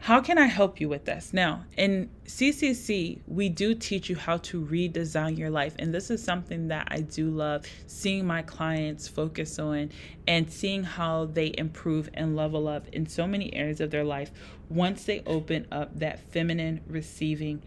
how 0.00 0.20
can 0.20 0.38
I 0.38 0.46
help 0.46 0.80
you 0.80 0.88
with 0.88 1.04
this? 1.04 1.34
Now, 1.34 1.64
in 1.76 2.08
CCC, 2.24 3.18
we 3.26 3.48
do 3.48 3.74
teach 3.74 4.08
you 4.08 4.16
how 4.16 4.38
to 4.38 4.64
redesign 4.64 5.36
your 5.36 5.50
life. 5.50 5.74
And 5.78 5.92
this 5.92 6.10
is 6.10 6.22
something 6.22 6.68
that 6.68 6.86
I 6.90 7.00
do 7.00 7.28
love 7.30 7.66
seeing 7.86 8.26
my 8.26 8.42
clients 8.42 9.08
focus 9.08 9.58
on 9.58 9.90
and 10.26 10.50
seeing 10.50 10.84
how 10.84 11.26
they 11.26 11.52
improve 11.58 12.08
and 12.14 12.36
level 12.36 12.68
up 12.68 12.88
in 12.88 13.06
so 13.06 13.26
many 13.26 13.52
areas 13.54 13.80
of 13.80 13.90
their 13.90 14.04
life 14.04 14.30
once 14.68 15.04
they 15.04 15.22
open 15.26 15.66
up 15.72 15.98
that 15.98 16.20
feminine 16.30 16.80
receiving 16.86 17.62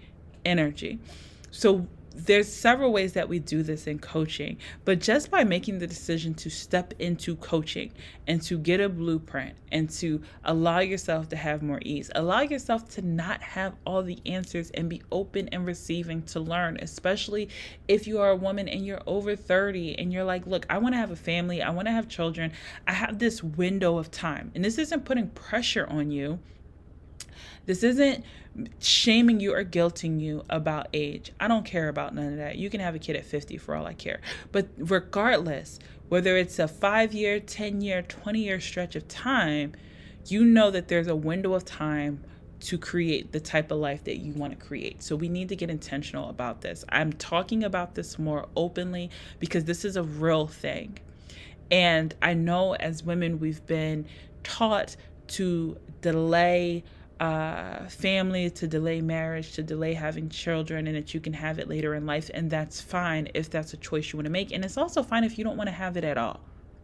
energy. 0.45 0.99
So, 1.51 1.85
there's 2.13 2.51
several 2.51 2.91
ways 2.91 3.13
that 3.13 3.29
we 3.29 3.39
do 3.39 3.63
this 3.63 3.87
in 3.87 3.99
coaching, 3.99 4.57
but 4.85 4.99
just 4.99 5.31
by 5.31 5.43
making 5.43 5.79
the 5.79 5.87
decision 5.87 6.33
to 6.35 6.49
step 6.49 6.93
into 6.99 7.35
coaching 7.37 7.91
and 8.27 8.41
to 8.43 8.57
get 8.57 8.81
a 8.81 8.89
blueprint 8.89 9.55
and 9.71 9.89
to 9.89 10.21
allow 10.43 10.79
yourself 10.79 11.29
to 11.29 11.35
have 11.35 11.61
more 11.61 11.79
ease, 11.83 12.11
allow 12.15 12.41
yourself 12.41 12.87
to 12.89 13.01
not 13.01 13.41
have 13.41 13.75
all 13.85 14.03
the 14.03 14.19
answers 14.25 14.71
and 14.71 14.89
be 14.89 15.01
open 15.11 15.47
and 15.49 15.65
receiving 15.65 16.21
to 16.23 16.39
learn, 16.39 16.77
especially 16.81 17.49
if 17.87 18.07
you 18.07 18.19
are 18.19 18.31
a 18.31 18.35
woman 18.35 18.67
and 18.67 18.85
you're 18.85 19.01
over 19.07 19.35
30 19.35 19.97
and 19.97 20.11
you're 20.11 20.23
like, 20.23 20.45
look, 20.45 20.65
I 20.69 20.77
want 20.77 20.93
to 20.93 20.99
have 20.99 21.11
a 21.11 21.15
family, 21.15 21.61
I 21.61 21.69
want 21.69 21.87
to 21.87 21.93
have 21.93 22.07
children, 22.07 22.51
I 22.87 22.93
have 22.93 23.19
this 23.19 23.43
window 23.43 23.97
of 23.97 24.11
time. 24.11 24.51
And 24.53 24.63
this 24.63 24.77
isn't 24.77 25.05
putting 25.05 25.29
pressure 25.29 25.87
on 25.87 26.11
you 26.11 26.39
this 27.65 27.83
isn't 27.83 28.23
shaming 28.79 29.39
you 29.39 29.53
or 29.53 29.63
guilting 29.63 30.19
you 30.19 30.43
about 30.49 30.87
age. 30.93 31.31
I 31.39 31.47
don't 31.47 31.65
care 31.65 31.89
about 31.89 32.13
none 32.13 32.33
of 32.33 32.37
that. 32.37 32.57
You 32.57 32.69
can 32.69 32.81
have 32.81 32.95
a 32.95 32.99
kid 32.99 33.15
at 33.15 33.25
50 33.25 33.57
for 33.57 33.75
all 33.75 33.85
I 33.85 33.93
care. 33.93 34.19
But 34.51 34.67
regardless, 34.77 35.79
whether 36.09 36.35
it's 36.35 36.59
a 36.59 36.67
five 36.67 37.13
year, 37.13 37.39
10 37.39 37.81
year, 37.81 38.01
20 38.01 38.39
year 38.39 38.59
stretch 38.59 38.95
of 38.95 39.07
time, 39.07 39.73
you 40.27 40.43
know 40.43 40.69
that 40.71 40.87
there's 40.87 41.07
a 41.07 41.15
window 41.15 41.53
of 41.53 41.65
time 41.65 42.23
to 42.61 42.77
create 42.77 43.31
the 43.31 43.39
type 43.39 43.71
of 43.71 43.79
life 43.79 44.03
that 44.03 44.17
you 44.17 44.33
want 44.33 44.57
to 44.57 44.65
create. 44.65 45.01
So 45.01 45.15
we 45.15 45.29
need 45.29 45.49
to 45.49 45.55
get 45.55 45.69
intentional 45.69 46.29
about 46.29 46.61
this. 46.61 46.85
I'm 46.89 47.11
talking 47.13 47.63
about 47.63 47.95
this 47.95 48.19
more 48.19 48.47
openly 48.55 49.09
because 49.39 49.65
this 49.65 49.83
is 49.83 49.95
a 49.95 50.03
real 50.03 50.47
thing. 50.47 50.99
And 51.71 52.13
I 52.21 52.33
know 52.33 52.75
as 52.75 53.03
women, 53.03 53.39
we've 53.39 53.65
been 53.65 54.05
taught 54.43 54.95
to 55.27 55.77
delay 56.01 56.83
uh, 57.21 57.87
family, 57.87 58.49
to 58.49 58.67
delay 58.67 58.99
marriage, 58.99 59.53
to 59.53 59.61
delay 59.61 59.93
having 59.93 60.27
children, 60.27 60.87
and 60.87 60.95
that 60.95 61.13
you 61.13 61.19
can 61.19 61.33
have 61.33 61.59
it 61.59 61.69
later 61.69 61.93
in 61.93 62.07
life. 62.07 62.31
And 62.33 62.49
that's 62.49 62.81
fine 62.81 63.29
if 63.35 63.47
that's 63.47 63.73
a 63.73 63.77
choice 63.77 64.11
you 64.11 64.17
want 64.17 64.25
to 64.25 64.31
make. 64.31 64.51
And 64.51 64.65
it's 64.65 64.75
also 64.75 65.03
fine 65.03 65.23
if 65.23 65.37
you 65.37 65.43
don't 65.43 65.55
want 65.55 65.67
to 65.67 65.73
have 65.73 65.95
it 65.97 66.03
at 66.03 66.17
all. 66.17 66.41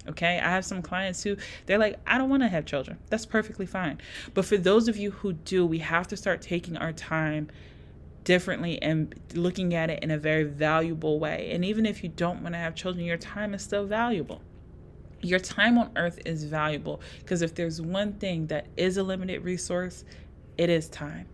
Okay. 0.08 0.40
I 0.40 0.52
have 0.52 0.64
some 0.64 0.84
clients 0.84 1.24
who 1.24 1.38
they're 1.66 1.80
like, 1.80 2.00
I 2.06 2.20
don't 2.20 2.30
want 2.30 2.44
to 2.44 2.50
have 2.50 2.66
children. 2.66 3.00
That's 3.10 3.26
perfectly 3.26 3.66
fine. 3.66 4.00
But 4.36 4.46
for 4.46 4.58
those 4.58 4.88
of 4.88 4.96
you 4.96 5.10
who 5.10 5.34
do, 5.34 5.66
we 5.66 5.80
have 5.80 6.08
to 6.10 6.16
start 6.16 6.44
taking 6.44 6.78
our 6.78 6.94
time 6.94 7.50
differently 8.24 8.80
and 8.80 9.16
looking 9.34 9.74
at 9.74 9.90
it 9.90 10.04
in 10.04 10.12
a 10.12 10.20
very 10.20 10.44
valuable 10.44 11.20
way. 11.20 11.50
And 11.52 11.66
even 11.66 11.88
if 11.88 12.04
you 12.04 12.10
don't 12.10 12.44
want 12.44 12.54
to 12.54 12.60
have 12.60 12.76
children, 12.76 13.06
your 13.06 13.18
time 13.18 13.56
is 13.56 13.64
still 13.64 13.88
valuable 13.88 14.44
your 15.22 15.40
time 15.40 15.78
on 15.78 15.90
earth 15.96 16.20
is 16.26 16.44
valuable 16.44 17.02
because 17.20 17.42
if 17.42 17.56
there's 17.56 17.82
one 17.82 18.14
thing 18.14 18.48
that 18.48 18.68
is 18.78 18.98
a 18.98 19.04
limited 19.04 19.44
resource 19.44 20.06
it 20.58 20.70
is 20.70 20.90
time 20.90 21.28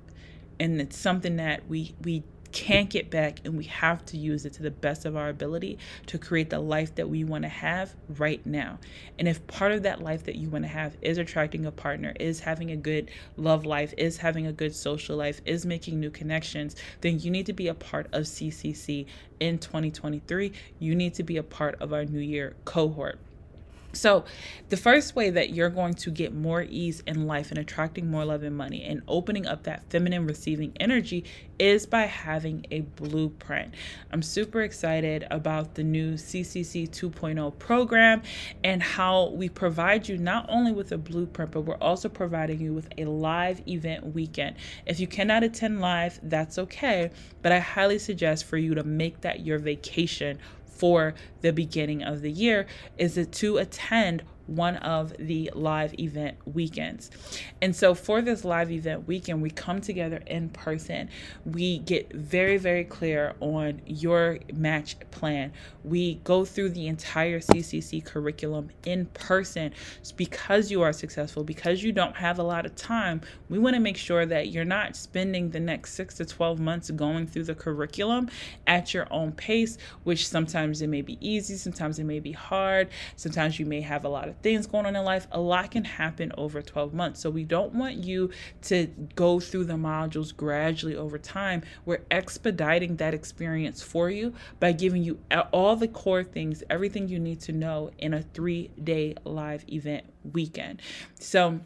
and 0.59 0.79
it's 0.79 0.97
something 0.97 1.37
that 1.37 1.67
we 1.67 1.93
we 2.03 2.23
can't 2.53 2.89
get 2.89 3.09
back 3.09 3.39
and 3.43 3.57
we 3.57 3.65
have 3.65 4.05
to 4.05 4.15
use 4.15 4.45
it 4.45 4.53
to 4.53 4.63
the 4.63 4.71
best 4.71 5.05
of 5.05 5.17
our 5.17 5.29
ability 5.29 5.77
to 6.05 6.17
create 6.17 6.51
the 6.51 6.59
life 6.59 6.93
that 6.95 7.09
we 7.09 7.23
want 7.23 7.43
to 7.43 7.49
have 7.49 7.93
right 8.17 8.45
now. 8.45 8.77
And 9.17 9.27
if 9.27 9.45
part 9.47 9.71
of 9.71 9.83
that 9.83 10.01
life 10.01 10.23
that 10.25 10.35
you 10.35 10.49
want 10.49 10.63
to 10.63 10.69
have 10.69 10.95
is 11.01 11.17
attracting 11.17 11.65
a 11.65 11.71
partner, 11.71 12.13
is 12.19 12.39
having 12.39 12.71
a 12.71 12.77
good 12.77 13.09
love 13.35 13.65
life, 13.65 13.93
is 13.97 14.17
having 14.17 14.47
a 14.47 14.53
good 14.53 14.73
social 14.73 15.17
life, 15.17 15.41
is 15.45 15.65
making 15.65 15.99
new 15.99 16.11
connections, 16.11 16.75
then 17.01 17.19
you 17.19 17.31
need 17.31 17.47
to 17.47 17.53
be 17.53 17.67
a 17.67 17.73
part 17.73 18.05
of 18.13 18.23
CCC 18.23 19.07
in 19.39 19.57
2023. 19.57 20.53
You 20.79 20.95
need 20.95 21.15
to 21.15 21.23
be 21.23 21.37
a 21.37 21.43
part 21.43 21.81
of 21.81 21.91
our 21.91 22.05
New 22.05 22.19
Year 22.19 22.55
cohort. 22.65 23.19
So, 23.93 24.25
the 24.69 24.77
first 24.77 25.15
way 25.15 25.29
that 25.29 25.51
you're 25.51 25.69
going 25.69 25.93
to 25.93 26.09
get 26.09 26.33
more 26.33 26.63
ease 26.63 27.03
in 27.05 27.27
life 27.27 27.51
and 27.51 27.59
attracting 27.59 28.09
more 28.09 28.25
love 28.25 28.41
and 28.41 28.57
money 28.57 28.83
and 28.83 29.03
opening 29.07 29.45
up 29.45 29.63
that 29.63 29.87
feminine 29.91 30.25
receiving 30.25 30.73
energy 30.79 31.25
is 31.59 31.85
by 31.85 32.01
having 32.01 32.65
a 32.71 32.81
blueprint. 32.81 33.75
I'm 34.11 34.23
super 34.23 34.61
excited 34.61 35.27
about 35.29 35.75
the 35.75 35.83
new 35.83 36.13
CCC 36.15 36.89
2.0 36.89 37.59
program 37.59 38.23
and 38.63 38.81
how 38.81 39.29
we 39.29 39.47
provide 39.47 40.09
you 40.09 40.17
not 40.17 40.47
only 40.49 40.71
with 40.71 40.91
a 40.91 40.97
blueprint, 40.97 41.51
but 41.51 41.61
we're 41.61 41.75
also 41.75 42.09
providing 42.09 42.59
you 42.59 42.73
with 42.73 42.89
a 42.97 43.05
live 43.05 43.61
event 43.67 44.15
weekend. 44.15 44.55
If 44.87 44.99
you 44.99 45.05
cannot 45.05 45.43
attend 45.43 45.81
live, 45.81 46.19
that's 46.23 46.57
okay, 46.57 47.11
but 47.43 47.51
I 47.51 47.59
highly 47.59 47.99
suggest 47.99 48.45
for 48.45 48.57
you 48.57 48.73
to 48.73 48.83
make 48.83 49.21
that 49.21 49.45
your 49.45 49.59
vacation 49.59 50.39
for 50.75 51.13
the 51.41 51.51
beginning 51.51 52.03
of 52.03 52.21
the 52.21 52.31
year 52.31 52.65
is 52.97 53.17
it 53.17 53.31
to 53.31 53.57
attend 53.57 54.23
one 54.47 54.77
of 54.77 55.15
the 55.17 55.49
live 55.53 55.97
event 55.99 56.37
weekends. 56.45 57.09
And 57.61 57.75
so 57.75 57.95
for 57.95 58.21
this 58.21 58.43
live 58.43 58.71
event 58.71 59.07
weekend, 59.07 59.41
we 59.41 59.49
come 59.49 59.81
together 59.81 60.21
in 60.27 60.49
person. 60.49 61.09
We 61.45 61.79
get 61.79 62.13
very, 62.13 62.57
very 62.57 62.83
clear 62.83 63.35
on 63.39 63.81
your 63.85 64.39
match 64.53 64.97
plan. 65.11 65.53
We 65.83 66.15
go 66.23 66.45
through 66.45 66.69
the 66.69 66.87
entire 66.87 67.39
CCC 67.39 68.03
curriculum 68.03 68.69
in 68.85 69.05
person 69.07 69.73
because 70.17 70.71
you 70.71 70.81
are 70.81 70.93
successful, 70.93 71.43
because 71.43 71.83
you 71.83 71.91
don't 71.91 72.15
have 72.15 72.39
a 72.39 72.43
lot 72.43 72.65
of 72.65 72.75
time. 72.75 73.21
We 73.49 73.59
want 73.59 73.75
to 73.75 73.79
make 73.79 73.97
sure 73.97 74.25
that 74.25 74.49
you're 74.49 74.65
not 74.65 74.95
spending 74.95 75.49
the 75.49 75.59
next 75.59 75.93
six 75.93 76.15
to 76.15 76.25
12 76.25 76.59
months 76.59 76.91
going 76.91 77.27
through 77.27 77.43
the 77.43 77.55
curriculum 77.55 78.29
at 78.67 78.93
your 78.93 79.07
own 79.11 79.31
pace, 79.31 79.77
which 80.03 80.27
sometimes 80.27 80.81
it 80.81 80.87
may 80.87 81.01
be 81.01 81.17
easy, 81.21 81.55
sometimes 81.55 81.99
it 81.99 82.03
may 82.03 82.19
be 82.19 82.31
hard, 82.31 82.89
sometimes 83.15 83.59
you 83.59 83.65
may 83.65 83.81
have 83.81 84.05
a 84.05 84.09
lot 84.09 84.27
of 84.27 84.32
of 84.33 84.41
things 84.41 84.67
going 84.67 84.85
on 84.85 84.95
in 84.95 85.03
life, 85.03 85.27
a 85.31 85.39
lot 85.39 85.71
can 85.71 85.83
happen 85.83 86.31
over 86.37 86.61
12 86.61 86.93
months. 86.93 87.21
So 87.21 87.29
we 87.29 87.43
don't 87.43 87.73
want 87.73 87.97
you 87.97 88.31
to 88.63 88.87
go 89.15 89.39
through 89.39 89.65
the 89.65 89.73
modules 89.73 90.35
gradually 90.35 90.95
over 90.95 91.17
time. 91.17 91.63
We're 91.85 92.03
expediting 92.11 92.97
that 92.97 93.13
experience 93.13 93.81
for 93.81 94.09
you 94.09 94.33
by 94.59 94.71
giving 94.71 95.03
you 95.03 95.19
all 95.51 95.75
the 95.75 95.87
core 95.87 96.23
things, 96.23 96.63
everything 96.69 97.07
you 97.07 97.19
need 97.19 97.39
to 97.41 97.51
know 97.51 97.91
in 97.97 98.13
a 98.13 98.21
three 98.21 98.71
day 98.83 99.15
live 99.23 99.63
event 99.69 100.05
weekend. 100.31 100.81
So, 101.19 101.59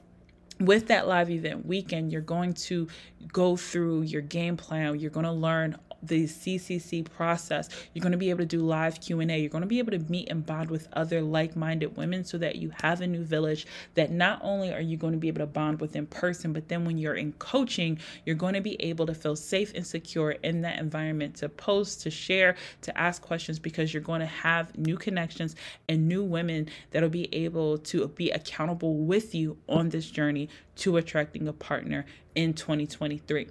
with 0.60 0.88
that 0.88 1.08
live 1.08 1.30
event 1.30 1.67
weekend, 1.67 2.12
you're 2.12 2.21
going 2.21 2.53
to 2.53 2.88
go 3.32 3.56
through 3.56 4.01
your 4.03 4.23
game 4.23 4.58
plan. 4.58 4.99
You're 4.99 5.12
going 5.12 5.25
to 5.25 5.32
learn 5.32 5.77
the 6.08 6.26
CCC 6.26 7.10
process. 7.10 7.70
You're 7.93 8.02
going 8.02 8.12
to 8.12 8.17
be 8.17 8.30
able 8.30 8.39
to 8.39 8.46
do 8.46 8.60
live 8.60 9.00
Q&A. 9.02 9.39
You're 9.39 9.50
going 9.50 9.62
to 9.62 9.67
be 9.67 9.80
able 9.80 9.91
to 9.91 10.00
meet 10.12 10.30
and 10.30 10.46
bond 10.46 10.70
with 10.70 10.88
other 10.93 11.22
like-minded 11.22 11.98
women 11.98 12.24
so 12.24 12.38
that 12.38 12.56
you 12.56 12.72
have 12.82 13.02
a 13.02 13.08
new 13.08 13.24
village 13.24 13.67
that 13.96 14.12
not 14.12 14.39
only 14.43 14.74
are 14.74 14.82
you 14.82 14.98
going 14.98 15.13
to 15.13 15.20
be 15.20 15.28
able 15.28 15.39
to 15.39 15.46
bond 15.46 15.82
with 15.82 15.96
in 15.96 16.08
person, 16.08 16.54
but 16.54 16.67
then 16.67 16.86
when 16.86 16.98
you're 16.98 17.15
in 17.15 17.34
coaching, 17.34 18.00
you're 18.26 18.36
going 18.36 18.54
to 18.54 18.62
be 18.62 18.82
able 18.82 19.06
to 19.06 19.13
feel 19.13 19.36
safe 19.36 19.74
and 19.76 19.86
secure 19.86 20.32
in 20.32 20.62
that 20.62 20.80
environment 20.80 21.36
to 21.36 21.50
post, 21.50 22.02
to 22.02 22.10
share, 22.10 22.56
to 22.82 22.98
ask 22.98 23.22
questions 23.22 23.60
because 23.60 23.93
you're 23.93 24.02
going 24.02 24.22
to 24.22 24.26
have 24.26 24.78
new 24.78 24.98
connections 24.98 25.56
and 25.89 26.08
new 26.08 26.24
women 26.24 26.67
that'll 26.91 27.10
be 27.10 27.34
able 27.34 27.78
to 27.78 28.08
be 28.10 28.30
accountable 28.32 28.98
with 28.98 29.36
you 29.36 29.58
on 29.67 29.89
this 29.89 30.10
journey 30.10 30.50
to 30.76 30.98
attracting 30.98 31.48
a 31.48 31.54
partner 31.54 32.06
in 32.36 32.54
2023. 32.54 33.48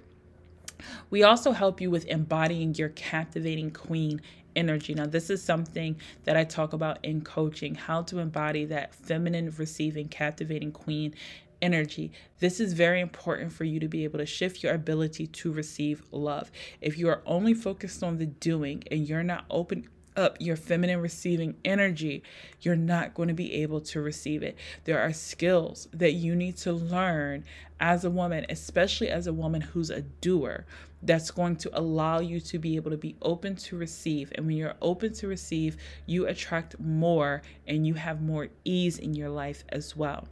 We 1.09 1.23
also 1.23 1.51
help 1.51 1.81
you 1.81 1.89
with 1.89 2.05
embodying 2.05 2.75
your 2.75 2.89
captivating 2.89 3.71
queen 3.71 4.21
energy. 4.55 4.93
Now, 4.93 5.05
this 5.05 5.29
is 5.29 5.41
something 5.41 5.97
that 6.25 6.35
I 6.35 6.43
talk 6.43 6.73
about 6.73 6.99
in 7.03 7.21
coaching 7.21 7.75
how 7.75 8.01
to 8.03 8.19
embody 8.19 8.65
that 8.65 8.93
feminine, 8.93 9.53
receiving, 9.57 10.07
captivating 10.07 10.71
queen 10.71 11.13
energy. 11.61 12.11
This 12.39 12.59
is 12.59 12.73
very 12.73 13.01
important 13.01 13.51
for 13.51 13.63
you 13.63 13.79
to 13.79 13.87
be 13.87 14.03
able 14.03 14.19
to 14.19 14.25
shift 14.25 14.63
your 14.63 14.73
ability 14.73 15.27
to 15.27 15.51
receive 15.51 16.03
love. 16.11 16.51
If 16.81 16.97
you 16.97 17.09
are 17.09 17.21
only 17.25 17.53
focused 17.53 18.03
on 18.03 18.17
the 18.17 18.25
doing 18.25 18.83
and 18.91 19.07
you're 19.07 19.23
not 19.23 19.45
open 19.49 19.87
up 20.17 20.37
your 20.39 20.55
feminine 20.55 20.99
receiving 20.99 21.55
energy, 21.63 22.23
you're 22.61 22.75
not 22.75 23.13
going 23.13 23.27
to 23.27 23.33
be 23.33 23.53
able 23.53 23.79
to 23.81 24.01
receive 24.01 24.43
it. 24.43 24.57
There 24.83 24.99
are 24.99 25.13
skills 25.13 25.87
that 25.93 26.13
you 26.13 26.35
need 26.35 26.57
to 26.57 26.73
learn 26.73 27.45
as 27.79 28.03
a 28.03 28.09
woman, 28.09 28.45
especially 28.49 29.09
as 29.09 29.27
a 29.27 29.33
woman 29.33 29.61
who's 29.61 29.89
a 29.89 30.01
doer, 30.01 30.65
that's 31.03 31.29
going 31.29 31.55
to 31.57 31.79
allow 31.79 32.19
you 32.19 32.39
to 32.39 32.57
be 32.57 32.75
able 32.75 32.89
to 32.91 32.97
be 32.97 33.15
open 33.21 33.55
to 33.55 33.77
receive. 33.77 34.31
And 34.35 34.47
when 34.47 34.57
you're 34.57 34.73
open 34.81 35.13
to 35.13 35.27
receive, 35.27 35.77
you 36.07 36.25
attract 36.25 36.79
more 36.79 37.43
and 37.67 37.85
you 37.85 37.93
have 37.93 38.21
more 38.21 38.47
ease 38.65 38.97
in 38.97 39.13
your 39.13 39.29
life 39.29 39.63
as 39.69 39.95
well. 39.95 40.27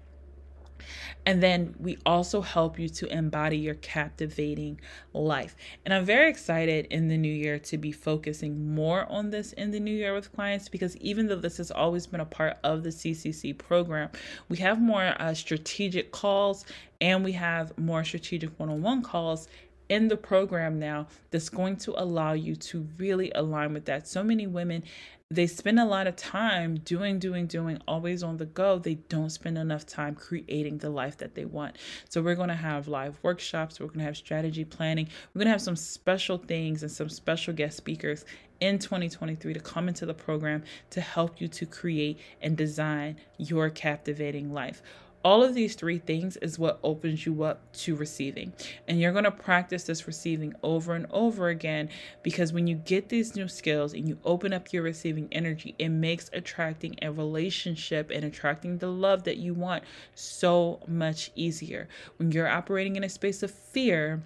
And 1.25 1.41
then 1.41 1.75
we 1.79 1.97
also 2.05 2.41
help 2.41 2.77
you 2.79 2.89
to 2.89 3.07
embody 3.07 3.57
your 3.57 3.75
captivating 3.75 4.79
life. 5.13 5.55
And 5.83 5.93
I'm 5.93 6.05
very 6.05 6.29
excited 6.29 6.87
in 6.89 7.07
the 7.07 7.17
new 7.17 7.31
year 7.31 7.59
to 7.59 7.77
be 7.77 7.91
focusing 7.91 8.73
more 8.73 9.05
on 9.11 9.29
this 9.29 9.53
in 9.53 9.71
the 9.71 9.79
new 9.79 9.95
year 9.95 10.13
with 10.13 10.33
clients 10.33 10.69
because 10.69 10.97
even 10.97 11.27
though 11.27 11.35
this 11.35 11.57
has 11.57 11.71
always 11.71 12.07
been 12.07 12.21
a 12.21 12.25
part 12.25 12.57
of 12.63 12.83
the 12.83 12.89
CCC 12.89 13.57
program, 13.57 14.09
we 14.49 14.57
have 14.57 14.81
more 14.81 15.15
uh, 15.19 15.33
strategic 15.33 16.11
calls 16.11 16.65
and 17.01 17.23
we 17.23 17.33
have 17.33 17.77
more 17.77 18.03
strategic 18.03 18.57
one 18.59 18.69
on 18.69 18.81
one 18.81 19.01
calls 19.01 19.47
in 19.89 20.07
the 20.07 20.17
program 20.17 20.79
now 20.79 21.07
that's 21.31 21.49
going 21.49 21.77
to 21.77 21.93
allow 22.01 22.33
you 22.33 22.55
to 22.55 22.87
really 22.97 23.31
align 23.35 23.73
with 23.73 23.85
that. 23.85 24.07
So 24.07 24.23
many 24.23 24.47
women 24.47 24.83
they 25.31 25.47
spend 25.47 25.79
a 25.79 25.85
lot 25.85 26.05
of 26.05 26.15
time 26.15 26.77
doing, 26.77 27.17
doing, 27.17 27.47
doing, 27.47 27.79
always 27.87 28.21
on 28.21 28.37
the 28.37 28.45
go. 28.45 28.77
They 28.77 28.93
don't 28.93 29.31
spend 29.31 29.57
enough 29.57 29.83
time 29.87 30.13
creating 30.13 30.77
the 30.77 30.91
life 30.91 31.17
that 31.17 31.33
they 31.33 31.45
want. 31.45 31.77
So, 32.09 32.21
we're 32.21 32.35
going 32.35 32.49
to 32.49 32.55
have 32.55 32.87
live 32.87 33.17
workshops, 33.23 33.79
we're 33.79 33.87
going 33.87 33.99
to 33.99 34.05
have 34.05 34.17
strategy 34.17 34.63
planning, 34.63 35.07
we're 35.33 35.39
going 35.39 35.47
to 35.47 35.51
have 35.51 35.63
some 35.63 35.75
special 35.75 36.37
things 36.37 36.83
and 36.83 36.91
some 36.91 37.09
special 37.09 37.55
guest 37.55 37.75
speakers 37.75 38.23
in 38.59 38.77
2023 38.77 39.53
to 39.53 39.59
come 39.59 39.87
into 39.87 40.05
the 40.05 40.13
program 40.13 40.63
to 40.91 41.01
help 41.01 41.41
you 41.41 41.47
to 41.47 41.65
create 41.65 42.19
and 42.41 42.55
design 42.55 43.17
your 43.37 43.71
captivating 43.71 44.53
life. 44.53 44.83
All 45.25 45.41
of 45.41 45.55
these 45.55 45.73
three 45.73 45.97
things 45.97 46.37
is 46.37 46.59
what 46.59 46.79
opens 46.83 47.25
you 47.25 47.41
up 47.41 47.73
to 47.77 47.95
receiving. 47.95 48.53
And 48.87 49.01
you're 49.01 49.11
going 49.11 49.23
to 49.23 49.31
practice 49.31 49.83
this 49.85 50.05
receiving 50.05 50.53
over 50.61 50.93
and 50.93 51.07
over 51.09 51.49
again 51.49 51.89
because 52.21 52.53
when 52.53 52.67
you 52.67 52.75
get 52.75 53.09
these 53.09 53.35
new 53.35 53.47
skills 53.47 53.95
and 53.95 54.07
you 54.07 54.19
open 54.23 54.53
up 54.53 54.71
your 54.71 54.83
receiving 54.83 55.27
energy, 55.31 55.73
it 55.79 55.89
makes 55.89 56.29
attracting 56.31 56.97
a 57.01 57.11
relationship 57.11 58.11
and 58.11 58.23
attracting 58.23 58.77
the 58.77 58.91
love 58.91 59.23
that 59.23 59.37
you 59.37 59.55
want 59.55 59.83
so 60.13 60.79
much 60.87 61.31
easier. 61.33 61.87
When 62.17 62.31
you're 62.31 62.47
operating 62.47 62.95
in 62.95 63.03
a 63.03 63.09
space 63.09 63.41
of 63.41 63.49
fear, 63.49 64.21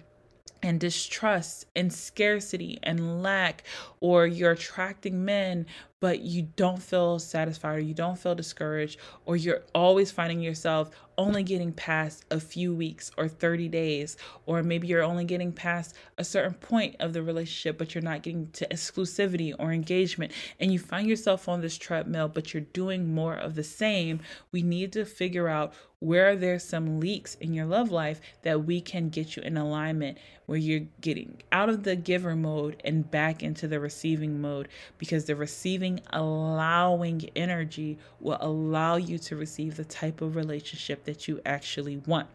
and 0.62 0.78
distrust 0.78 1.64
and 1.74 1.90
scarcity 1.90 2.78
and 2.82 3.22
lack, 3.22 3.64
or 4.00 4.26
you're 4.26 4.52
attracting 4.52 5.24
men 5.24 5.64
but 6.00 6.20
you 6.20 6.48
don't 6.56 6.82
feel 6.82 7.18
satisfied 7.18 7.76
or 7.76 7.80
you 7.80 7.94
don't 7.94 8.18
feel 8.18 8.34
discouraged, 8.34 8.98
or 9.26 9.36
you're 9.36 9.62
always 9.74 10.10
finding 10.10 10.40
yourself 10.40 10.90
only 11.18 11.42
getting 11.42 11.72
past 11.72 12.24
a 12.30 12.40
few 12.40 12.74
weeks 12.74 13.10
or 13.18 13.28
30 13.28 13.68
days, 13.68 14.16
or 14.46 14.62
maybe 14.62 14.88
you're 14.88 15.02
only 15.02 15.24
getting 15.24 15.52
past 15.52 15.94
a 16.16 16.24
certain 16.24 16.54
point 16.54 16.96
of 16.98 17.12
the 17.12 17.22
relationship, 17.22 17.76
but 17.76 17.94
you're 17.94 18.02
not 18.02 18.22
getting 18.22 18.50
to 18.52 18.66
exclusivity 18.68 19.54
or 19.58 19.70
engagement, 19.70 20.32
and 20.58 20.72
you 20.72 20.78
find 20.78 21.06
yourself 21.06 21.46
on 21.46 21.60
this 21.60 21.76
treadmill, 21.76 22.28
but 22.28 22.54
you're 22.54 22.62
doing 22.72 23.14
more 23.14 23.34
of 23.34 23.54
the 23.54 23.62
same, 23.62 24.20
we 24.50 24.62
need 24.62 24.92
to 24.94 25.04
figure 25.04 25.48
out 25.48 25.74
where 25.98 26.34
there's 26.34 26.64
some 26.64 26.98
leaks 26.98 27.34
in 27.36 27.52
your 27.52 27.66
love 27.66 27.90
life 27.90 28.22
that 28.40 28.64
we 28.64 28.80
can 28.80 29.10
get 29.10 29.36
you 29.36 29.42
in 29.42 29.58
alignment 29.58 30.16
where 30.46 30.56
you're 30.56 30.86
getting 31.02 31.36
out 31.52 31.68
of 31.68 31.82
the 31.82 31.94
giver 31.94 32.34
mode 32.34 32.80
and 32.84 33.10
back 33.10 33.42
into 33.42 33.68
the 33.68 33.78
receiving 33.78 34.40
mode 34.40 34.66
because 34.96 35.26
the 35.26 35.36
receiving 35.36 35.89
allowing 36.10 37.28
energy 37.34 37.98
will 38.20 38.38
allow 38.40 38.96
you 38.96 39.18
to 39.18 39.36
receive 39.36 39.76
the 39.76 39.84
type 39.84 40.20
of 40.20 40.36
relationship 40.36 41.04
that 41.04 41.26
you 41.26 41.40
actually 41.44 41.96
want. 41.96 42.28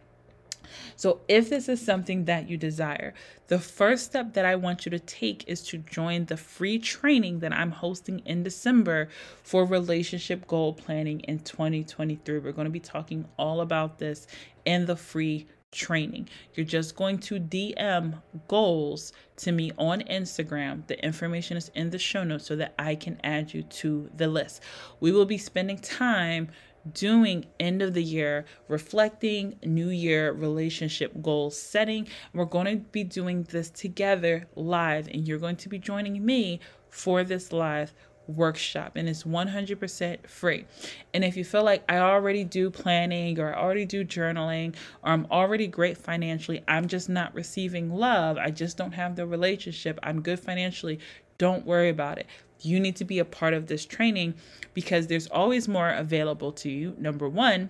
So, 0.96 1.22
if 1.28 1.50
this 1.50 1.70
is 1.70 1.80
something 1.80 2.26
that 2.26 2.50
you 2.50 2.58
desire, 2.58 3.14
the 3.48 3.60
first 3.60 4.06
step 4.06 4.34
that 4.34 4.46
I 4.46 4.56
want 4.56 4.86
you 4.86 4.90
to 4.92 5.00
take 5.00 5.48
is 5.48 5.62
to 5.68 5.78
join 5.78 6.26
the 6.26 6.38
free 6.38 6.80
training 6.80 7.40
that 7.40 7.54
I'm 7.54 7.72
hosting 7.72 8.20
in 8.26 8.44
December 8.44 9.10
for 9.44 9.66
relationship 9.66 10.48
goal 10.48 10.74
planning 10.74 11.20
in 11.22 11.40
2023. 11.40 12.40
We're 12.40 12.52
going 12.52 12.66
to 12.66 12.72
be 12.72 12.80
talking 12.80 13.26
all 13.38 13.62
about 13.62 14.00
this 14.00 14.28
in 14.66 14.86
the 14.86 14.96
free 14.96 15.48
training. 15.76 16.30
You're 16.54 16.66
just 16.66 16.96
going 16.96 17.20
to 17.20 17.40
DM 17.40 18.22
goals 18.48 19.14
to 19.38 19.52
me 19.52 19.72
on 19.78 20.02
Instagram. 20.02 20.88
The 20.88 21.04
information 21.04 21.58
is 21.58 21.70
in 21.76 21.90
the 21.90 22.00
show 22.00 22.24
notes 22.24 22.46
so 22.46 22.56
that 22.56 22.74
I 22.80 22.96
can 22.96 23.20
add 23.24 23.54
you 23.54 23.64
to 23.64 24.10
the 24.16 24.28
list. 24.28 24.62
We 25.00 25.12
will 25.12 25.26
be 25.26 25.38
spending 25.38 25.78
time 25.78 26.50
doing 26.94 27.46
end 27.60 27.82
of 27.82 27.94
the 27.94 28.04
year 28.04 28.46
reflecting 28.68 29.58
new 29.64 29.90
year 29.90 30.32
relationship 30.32 31.20
goal 31.22 31.50
setting 31.50 32.08
we're 32.32 32.46
going 32.46 32.66
to 32.68 32.76
be 32.92 33.04
doing 33.04 33.42
this 33.50 33.72
together 33.72 34.48
live 34.56 35.08
and 35.08 35.28
you're 35.28 35.40
going 35.40 35.56
to 35.56 35.68
be 35.68 35.80
joining 35.80 36.24
me 36.24 36.60
for 36.90 37.24
this 37.24 37.52
live 37.52 37.92
workshop 38.28 38.94
and 38.96 39.08
it's 39.08 39.24
100% 39.24 40.28
free. 40.28 40.66
And 41.14 41.24
if 41.24 41.38
you 41.38 41.44
feel 41.44 41.64
like 41.64 41.84
I 41.90 41.98
already 41.98 42.44
do 42.44 42.70
planning 42.70 43.40
or 43.40 43.54
I 43.54 43.60
already 43.60 43.86
do 43.86 44.04
journaling 44.04 44.76
or 45.04 45.12
I'm 45.12 45.28
already 45.32 45.68
great 45.68 45.98
financially, 45.98 46.64
I'm 46.68 46.88
just 46.88 47.10
not 47.10 47.34
receiving 47.34 47.90
love, 47.90 48.38
I 48.38 48.52
just 48.52 48.78
don't 48.78 48.94
have 48.94 49.16
the 49.16 49.26
relationship, 49.26 50.00
I'm 50.04 50.22
good 50.22 50.40
financially, 50.40 51.00
don't 51.38 51.66
worry 51.66 51.90
about 51.90 52.18
it. 52.18 52.28
You 52.62 52.80
need 52.80 52.96
to 52.98 53.06
be 53.06 53.20
a 53.20 53.26
part 53.26 53.54
of 53.54 53.68
this 53.68 53.86
training 53.86 54.36
because 54.74 55.08
there's 55.08 55.28
always 55.28 55.68
more 55.68 55.90
available 55.90 56.52
to 56.54 56.70
you. 56.70 56.96
Number 56.98 57.28
one, 57.28 57.70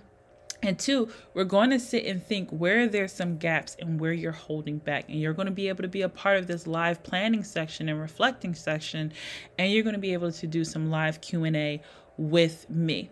and 0.65 0.77
two, 0.77 1.09
we're 1.33 1.43
going 1.43 1.69
to 1.69 1.79
sit 1.79 2.05
and 2.05 2.25
think 2.25 2.49
where 2.49 2.87
there's 2.87 3.11
some 3.11 3.37
gaps 3.37 3.75
and 3.79 3.99
where 3.99 4.13
you're 4.13 4.31
holding 4.31 4.77
back. 4.79 5.09
And 5.09 5.19
you're 5.19 5.33
going 5.33 5.47
to 5.47 5.51
be 5.51 5.69
able 5.69 5.83
to 5.83 5.87
be 5.87 6.01
a 6.01 6.09
part 6.09 6.37
of 6.37 6.47
this 6.47 6.67
live 6.67 7.03
planning 7.03 7.43
section 7.43 7.89
and 7.89 7.99
reflecting 7.99 8.53
section. 8.53 9.13
And 9.57 9.71
you're 9.71 9.83
going 9.83 9.95
to 9.95 9.99
be 9.99 10.13
able 10.13 10.31
to 10.31 10.47
do 10.47 10.63
some 10.63 10.89
live 10.89 11.21
Q&A 11.21 11.81
with 12.17 12.69
me. 12.69 13.09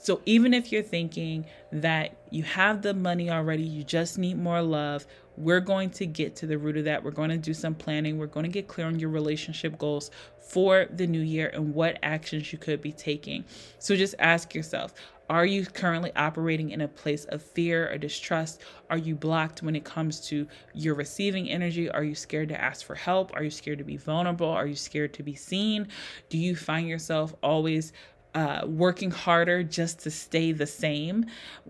So 0.00 0.20
even 0.24 0.54
if 0.54 0.70
you're 0.70 0.82
thinking 0.82 1.46
that 1.72 2.16
you 2.30 2.44
have 2.44 2.82
the 2.82 2.94
money 2.94 3.30
already, 3.30 3.64
you 3.64 3.82
just 3.82 4.18
need 4.18 4.38
more 4.38 4.62
love, 4.62 5.06
we're 5.36 5.60
going 5.60 5.90
to 5.90 6.06
get 6.06 6.36
to 6.36 6.46
the 6.46 6.56
root 6.56 6.76
of 6.76 6.84
that. 6.84 7.02
We're 7.02 7.10
going 7.10 7.30
to 7.30 7.36
do 7.36 7.52
some 7.52 7.74
planning. 7.74 8.16
We're 8.16 8.26
going 8.26 8.44
to 8.44 8.52
get 8.52 8.68
clear 8.68 8.86
on 8.86 8.98
your 8.98 9.10
relationship 9.10 9.78
goals 9.78 10.10
for 10.40 10.86
the 10.90 11.06
new 11.06 11.20
year 11.20 11.50
and 11.52 11.74
what 11.74 11.98
actions 12.02 12.52
you 12.52 12.58
could 12.58 12.80
be 12.80 12.92
taking. 12.92 13.44
So 13.78 13.96
just 13.96 14.14
ask 14.18 14.54
yourself 14.54 14.94
are 15.28 15.44
you 15.46 15.66
currently 15.66 16.12
operating 16.14 16.70
in 16.70 16.82
a 16.82 16.88
place 16.88 17.24
of 17.26 17.42
fear 17.42 17.90
or 17.90 17.98
distrust? 17.98 18.62
Are 18.90 18.98
you 18.98 19.14
blocked 19.16 19.62
when 19.62 19.74
it 19.74 19.84
comes 19.84 20.20
to 20.28 20.46
your 20.72 20.94
receiving 20.94 21.50
energy? 21.50 21.90
Are 21.90 22.04
you 22.04 22.14
scared 22.14 22.48
to 22.50 22.60
ask 22.60 22.86
for 22.86 22.94
help? 22.94 23.34
Are 23.34 23.42
you 23.42 23.50
scared 23.50 23.78
to 23.78 23.84
be 23.84 23.96
vulnerable? 23.96 24.48
Are 24.48 24.66
you 24.66 24.76
scared 24.76 25.12
to 25.14 25.22
be 25.22 25.34
seen? 25.34 25.88
Do 26.28 26.38
you 26.38 26.54
find 26.54 26.88
yourself 26.88 27.34
always 27.42 27.92
uh, 28.36 28.66
working 28.66 29.10
harder 29.10 29.62
just 29.62 30.00
to 30.00 30.10
stay 30.10 30.52
the 30.52 30.66
same? 30.66 31.24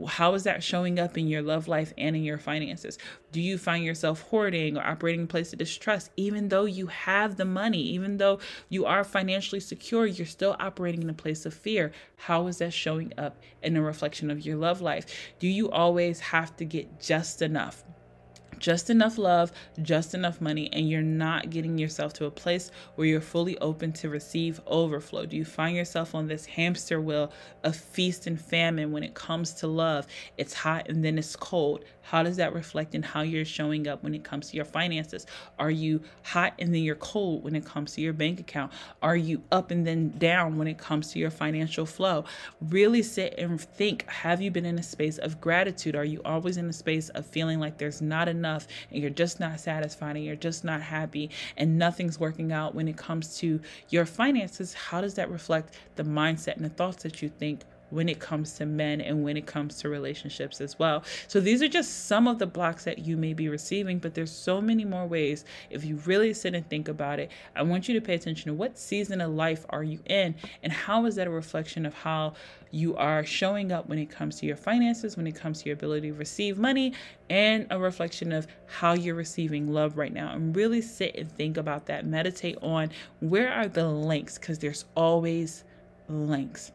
How 0.08 0.34
is 0.34 0.42
that 0.42 0.64
showing 0.64 0.98
up 0.98 1.16
in 1.16 1.28
your 1.28 1.40
love 1.40 1.68
life 1.68 1.94
and 1.96 2.16
in 2.16 2.24
your 2.24 2.38
finances? 2.38 2.98
Do 3.30 3.40
you 3.40 3.56
find 3.56 3.84
yourself 3.84 4.22
hoarding 4.22 4.76
or 4.76 4.84
operating 4.84 5.20
in 5.20 5.26
a 5.26 5.28
place 5.28 5.52
of 5.52 5.60
distrust, 5.60 6.10
even 6.16 6.48
though 6.48 6.64
you 6.64 6.88
have 6.88 7.36
the 7.36 7.44
money, 7.44 7.82
even 7.82 8.16
though 8.16 8.40
you 8.68 8.84
are 8.84 9.04
financially 9.04 9.60
secure, 9.60 10.06
you're 10.06 10.26
still 10.26 10.56
operating 10.58 11.04
in 11.04 11.10
a 11.10 11.14
place 11.14 11.46
of 11.46 11.54
fear? 11.54 11.92
How 12.16 12.48
is 12.48 12.58
that 12.58 12.72
showing 12.72 13.12
up 13.16 13.40
in 13.62 13.76
a 13.76 13.82
reflection 13.82 14.28
of 14.28 14.44
your 14.44 14.56
love 14.56 14.80
life? 14.80 15.06
Do 15.38 15.46
you 15.46 15.70
always 15.70 16.18
have 16.18 16.56
to 16.56 16.64
get 16.64 17.00
just 17.00 17.42
enough? 17.42 17.84
Just 18.58 18.90
enough 18.90 19.18
love, 19.18 19.52
just 19.82 20.14
enough 20.14 20.40
money, 20.40 20.68
and 20.72 20.88
you're 20.88 21.02
not 21.02 21.50
getting 21.50 21.78
yourself 21.78 22.12
to 22.14 22.26
a 22.26 22.30
place 22.30 22.70
where 22.94 23.06
you're 23.06 23.20
fully 23.20 23.58
open 23.58 23.92
to 23.94 24.08
receive 24.08 24.60
overflow? 24.66 25.26
Do 25.26 25.36
you 25.36 25.44
find 25.44 25.76
yourself 25.76 26.14
on 26.14 26.26
this 26.26 26.46
hamster 26.46 27.00
wheel 27.00 27.32
of 27.64 27.76
feast 27.76 28.26
and 28.26 28.40
famine 28.40 28.92
when 28.92 29.02
it 29.02 29.14
comes 29.14 29.52
to 29.54 29.66
love? 29.66 30.06
It's 30.36 30.54
hot 30.54 30.88
and 30.88 31.04
then 31.04 31.18
it's 31.18 31.36
cold. 31.36 31.84
How 32.08 32.22
does 32.22 32.36
that 32.36 32.54
reflect 32.54 32.94
in 32.94 33.02
how 33.02 33.22
you're 33.22 33.44
showing 33.44 33.88
up 33.88 34.04
when 34.04 34.14
it 34.14 34.22
comes 34.22 34.50
to 34.50 34.56
your 34.56 34.64
finances? 34.64 35.26
Are 35.58 35.72
you 35.72 36.02
hot 36.22 36.54
and 36.60 36.72
then 36.72 36.84
you're 36.84 36.94
cold 36.94 37.42
when 37.42 37.56
it 37.56 37.64
comes 37.64 37.94
to 37.94 38.00
your 38.00 38.12
bank 38.12 38.38
account? 38.38 38.72
Are 39.02 39.16
you 39.16 39.42
up 39.50 39.72
and 39.72 39.84
then 39.84 40.10
down 40.18 40.56
when 40.56 40.68
it 40.68 40.78
comes 40.78 41.10
to 41.12 41.18
your 41.18 41.32
financial 41.32 41.84
flow? 41.84 42.24
Really 42.60 43.02
sit 43.02 43.34
and 43.38 43.60
think 43.60 44.08
have 44.08 44.40
you 44.40 44.52
been 44.52 44.64
in 44.64 44.78
a 44.78 44.84
space 44.84 45.18
of 45.18 45.40
gratitude? 45.40 45.96
Are 45.96 46.04
you 46.04 46.22
always 46.24 46.58
in 46.58 46.68
a 46.68 46.72
space 46.72 47.08
of 47.08 47.26
feeling 47.26 47.58
like 47.58 47.76
there's 47.76 48.00
not 48.00 48.28
enough 48.28 48.68
and 48.92 49.00
you're 49.00 49.10
just 49.10 49.40
not 49.40 49.58
satisfied 49.58 50.14
and 50.14 50.24
you're 50.24 50.36
just 50.36 50.64
not 50.64 50.80
happy 50.80 51.30
and 51.56 51.76
nothing's 51.76 52.20
working 52.20 52.52
out 52.52 52.72
when 52.72 52.86
it 52.86 52.96
comes 52.96 53.36
to 53.38 53.60
your 53.88 54.06
finances? 54.06 54.72
How 54.74 55.00
does 55.00 55.14
that 55.14 55.28
reflect 55.28 55.76
the 55.96 56.04
mindset 56.04 56.54
and 56.54 56.64
the 56.64 56.70
thoughts 56.70 57.02
that 57.02 57.20
you 57.20 57.28
think? 57.28 57.62
When 57.90 58.08
it 58.08 58.18
comes 58.18 58.54
to 58.54 58.66
men 58.66 59.00
and 59.00 59.22
when 59.22 59.36
it 59.36 59.46
comes 59.46 59.78
to 59.78 59.88
relationships 59.88 60.60
as 60.60 60.78
well. 60.78 61.04
So 61.28 61.40
these 61.40 61.62
are 61.62 61.68
just 61.68 62.06
some 62.06 62.26
of 62.26 62.38
the 62.38 62.46
blocks 62.46 62.84
that 62.84 63.00
you 63.00 63.16
may 63.16 63.32
be 63.32 63.48
receiving, 63.48 63.98
but 63.98 64.14
there's 64.14 64.30
so 64.30 64.60
many 64.60 64.84
more 64.84 65.06
ways 65.06 65.44
if 65.70 65.84
you 65.84 65.96
really 66.06 66.34
sit 66.34 66.54
and 66.54 66.68
think 66.68 66.88
about 66.88 67.18
it. 67.18 67.30
I 67.54 67.62
want 67.62 67.88
you 67.88 67.94
to 67.94 68.00
pay 68.00 68.14
attention 68.14 68.50
to 68.50 68.54
what 68.54 68.78
season 68.78 69.20
of 69.20 69.32
life 69.32 69.64
are 69.70 69.84
you 69.84 70.00
in 70.06 70.34
and 70.62 70.72
how 70.72 71.06
is 71.06 71.14
that 71.16 71.26
a 71.26 71.30
reflection 71.30 71.86
of 71.86 71.94
how 71.94 72.34
you 72.70 72.96
are 72.96 73.24
showing 73.24 73.72
up 73.72 73.88
when 73.88 73.98
it 73.98 74.10
comes 74.10 74.38
to 74.40 74.46
your 74.46 74.56
finances, 74.56 75.16
when 75.16 75.26
it 75.26 75.34
comes 75.34 75.62
to 75.62 75.66
your 75.66 75.74
ability 75.74 76.08
to 76.08 76.14
receive 76.14 76.58
money, 76.58 76.92
and 77.30 77.66
a 77.70 77.78
reflection 77.78 78.32
of 78.32 78.46
how 78.66 78.92
you're 78.92 79.14
receiving 79.14 79.72
love 79.72 79.96
right 79.96 80.12
now. 80.12 80.32
And 80.32 80.54
really 80.54 80.82
sit 80.82 81.16
and 81.16 81.30
think 81.32 81.56
about 81.56 81.86
that. 81.86 82.06
Meditate 82.06 82.58
on 82.62 82.90
where 83.20 83.52
are 83.52 83.68
the 83.68 83.88
links 83.88 84.36
because 84.38 84.58
there's 84.58 84.84
always 84.94 85.64
links. 86.08 86.72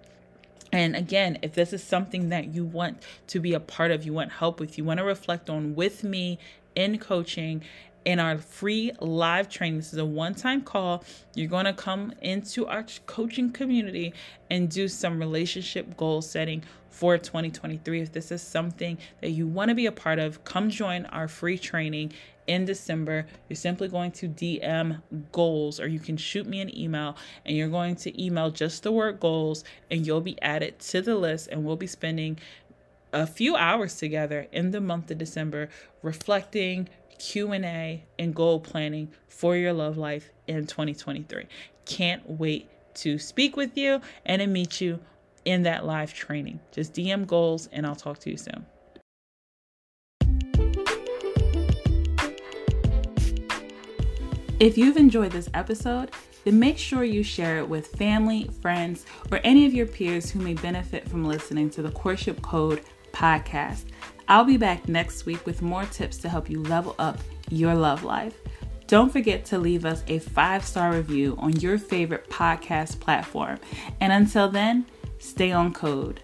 And 0.72 0.96
again, 0.96 1.38
if 1.42 1.54
this 1.54 1.74
is 1.74 1.84
something 1.84 2.30
that 2.30 2.54
you 2.54 2.64
want 2.64 3.04
to 3.28 3.40
be 3.40 3.54
a 3.54 3.60
part 3.60 3.92
of, 3.92 4.06
you 4.06 4.14
want 4.14 4.32
help 4.32 4.60
with, 4.60 4.78
you 4.78 4.84
want 4.84 5.00
to 5.00 5.04
reflect 5.04 5.50
on 5.50 5.76
with 5.76 6.04
me 6.04 6.40
in 6.76 6.98
coaching 6.98 7.64
in 8.06 8.20
our 8.20 8.38
free 8.38 8.92
live 9.00 9.50
training. 9.50 9.78
This 9.78 9.94
is 9.94 10.00
a 10.00 10.06
one 10.06 10.34
time 10.34 10.62
call. 10.62 11.04
You're 11.36 11.50
going 11.50 11.66
to 11.66 11.74
come 11.74 12.14
into 12.22 12.66
our 12.68 12.86
coaching 13.06 13.52
community 13.52 14.14
and 14.50 14.70
do 14.70 14.88
some 14.88 15.20
relationship 15.20 15.98
goal 15.98 16.22
setting 16.22 16.64
for 16.90 17.18
2023. 17.18 18.02
If 18.02 18.12
this 18.12 18.32
is 18.32 18.42
something 18.42 18.98
that 19.22 19.32
you 19.32 19.48
want 19.48 19.70
to 19.70 19.76
be 19.76 19.86
a 19.86 19.92
part 19.92 20.20
of, 20.20 20.44
come 20.44 20.70
join 20.70 21.06
our 21.08 21.28
free 21.28 21.58
training 21.58 22.14
in 22.48 22.66
December. 22.66 23.26
You're 23.50 23.56
simply 23.56 23.88
going 23.88 24.12
to 24.14 24.28
DM 24.28 25.02
goals, 25.32 25.80
or 25.80 25.88
you 25.88 26.00
can 26.00 26.18
shoot 26.18 26.46
me 26.46 26.62
an 26.62 26.76
email 26.78 27.18
and 27.46 27.56
you're 27.56 27.70
going 27.70 27.96
to 27.98 28.24
email 28.24 28.50
just 28.52 28.84
the 28.84 28.92
word 28.92 29.20
goals, 29.20 29.64
and 29.90 30.06
you'll 30.06 30.22
be 30.22 30.42
added 30.42 30.80
to 30.80 31.02
the 31.02 31.16
list. 31.16 31.48
And 31.52 31.66
we'll 31.66 31.76
be 31.76 31.88
spending 31.88 32.40
a 33.14 33.28
few 33.28 33.56
hours 33.56 33.96
together 33.96 34.48
in 34.52 34.72
the 34.72 34.82
month 34.82 35.12
of 35.12 35.18
December 35.18 35.70
reflecting, 36.02 36.88
Q&A 37.20 38.04
and 38.18 38.34
goal 38.34 38.60
planning 38.60 39.12
for 39.28 39.56
your 39.56 39.74
love 39.74 39.98
life 39.98 40.32
in 40.48 40.66
2023. 40.66 41.46
Can't 41.86 42.28
wait 42.28 42.70
to 42.96 43.20
speak 43.20 43.56
with 43.56 43.78
you 43.78 44.02
and 44.26 44.42
to 44.42 44.48
meet 44.48 44.82
you 44.82 45.00
in 45.46 45.64
that 45.64 45.86
live 45.86 46.14
training. 46.14 46.60
Just 46.72 46.94
DM 46.94 47.28
goals 47.28 47.70
and 47.72 47.86
I'll 47.86 47.96
talk 47.96 48.20
to 48.20 48.30
you 48.30 48.38
soon. 48.38 48.66
If 54.62 54.78
you've 54.78 54.98
enjoyed 54.98 55.32
this 55.32 55.50
episode, 55.56 56.12
then 56.44 56.60
make 56.60 56.78
sure 56.78 57.04
you 57.04 57.24
share 57.24 57.58
it 57.58 57.68
with 57.68 57.88
family, 57.96 58.48
friends, 58.62 59.08
or 59.32 59.40
any 59.44 59.66
of 59.66 59.74
your 59.74 59.88
peers 59.88 60.30
who 60.30 60.40
may 60.40 60.54
benefit 60.54 61.10
from 61.10 61.26
listening 61.26 61.72
to 61.72 61.82
the 61.82 61.90
Courtship 61.90 62.44
Code 62.44 62.82
podcast. 63.12 63.86
I'll 64.28 64.44
be 64.44 64.58
back 64.58 64.88
next 64.88 65.26
week 65.26 65.44
with 65.48 65.64
more 65.64 65.86
tips 65.86 66.18
to 66.20 66.30
help 66.30 66.48
you 66.48 66.62
level 66.62 66.94
up 67.00 67.18
your 67.50 67.74
love 67.74 68.04
life. 68.04 68.38
Don't 68.86 69.12
forget 69.12 69.46
to 69.46 69.58
leave 69.58 69.84
us 69.84 70.04
a 70.08 70.20
five 70.20 70.64
star 70.64 70.94
review 70.94 71.36
on 71.40 71.54
your 71.54 71.80
favorite 71.80 72.30
podcast 72.30 73.00
platform. 73.00 73.58
And 74.00 74.14
until 74.14 74.48
then, 74.48 74.86
stay 75.18 75.52
on 75.52 75.74
code. 75.74 76.22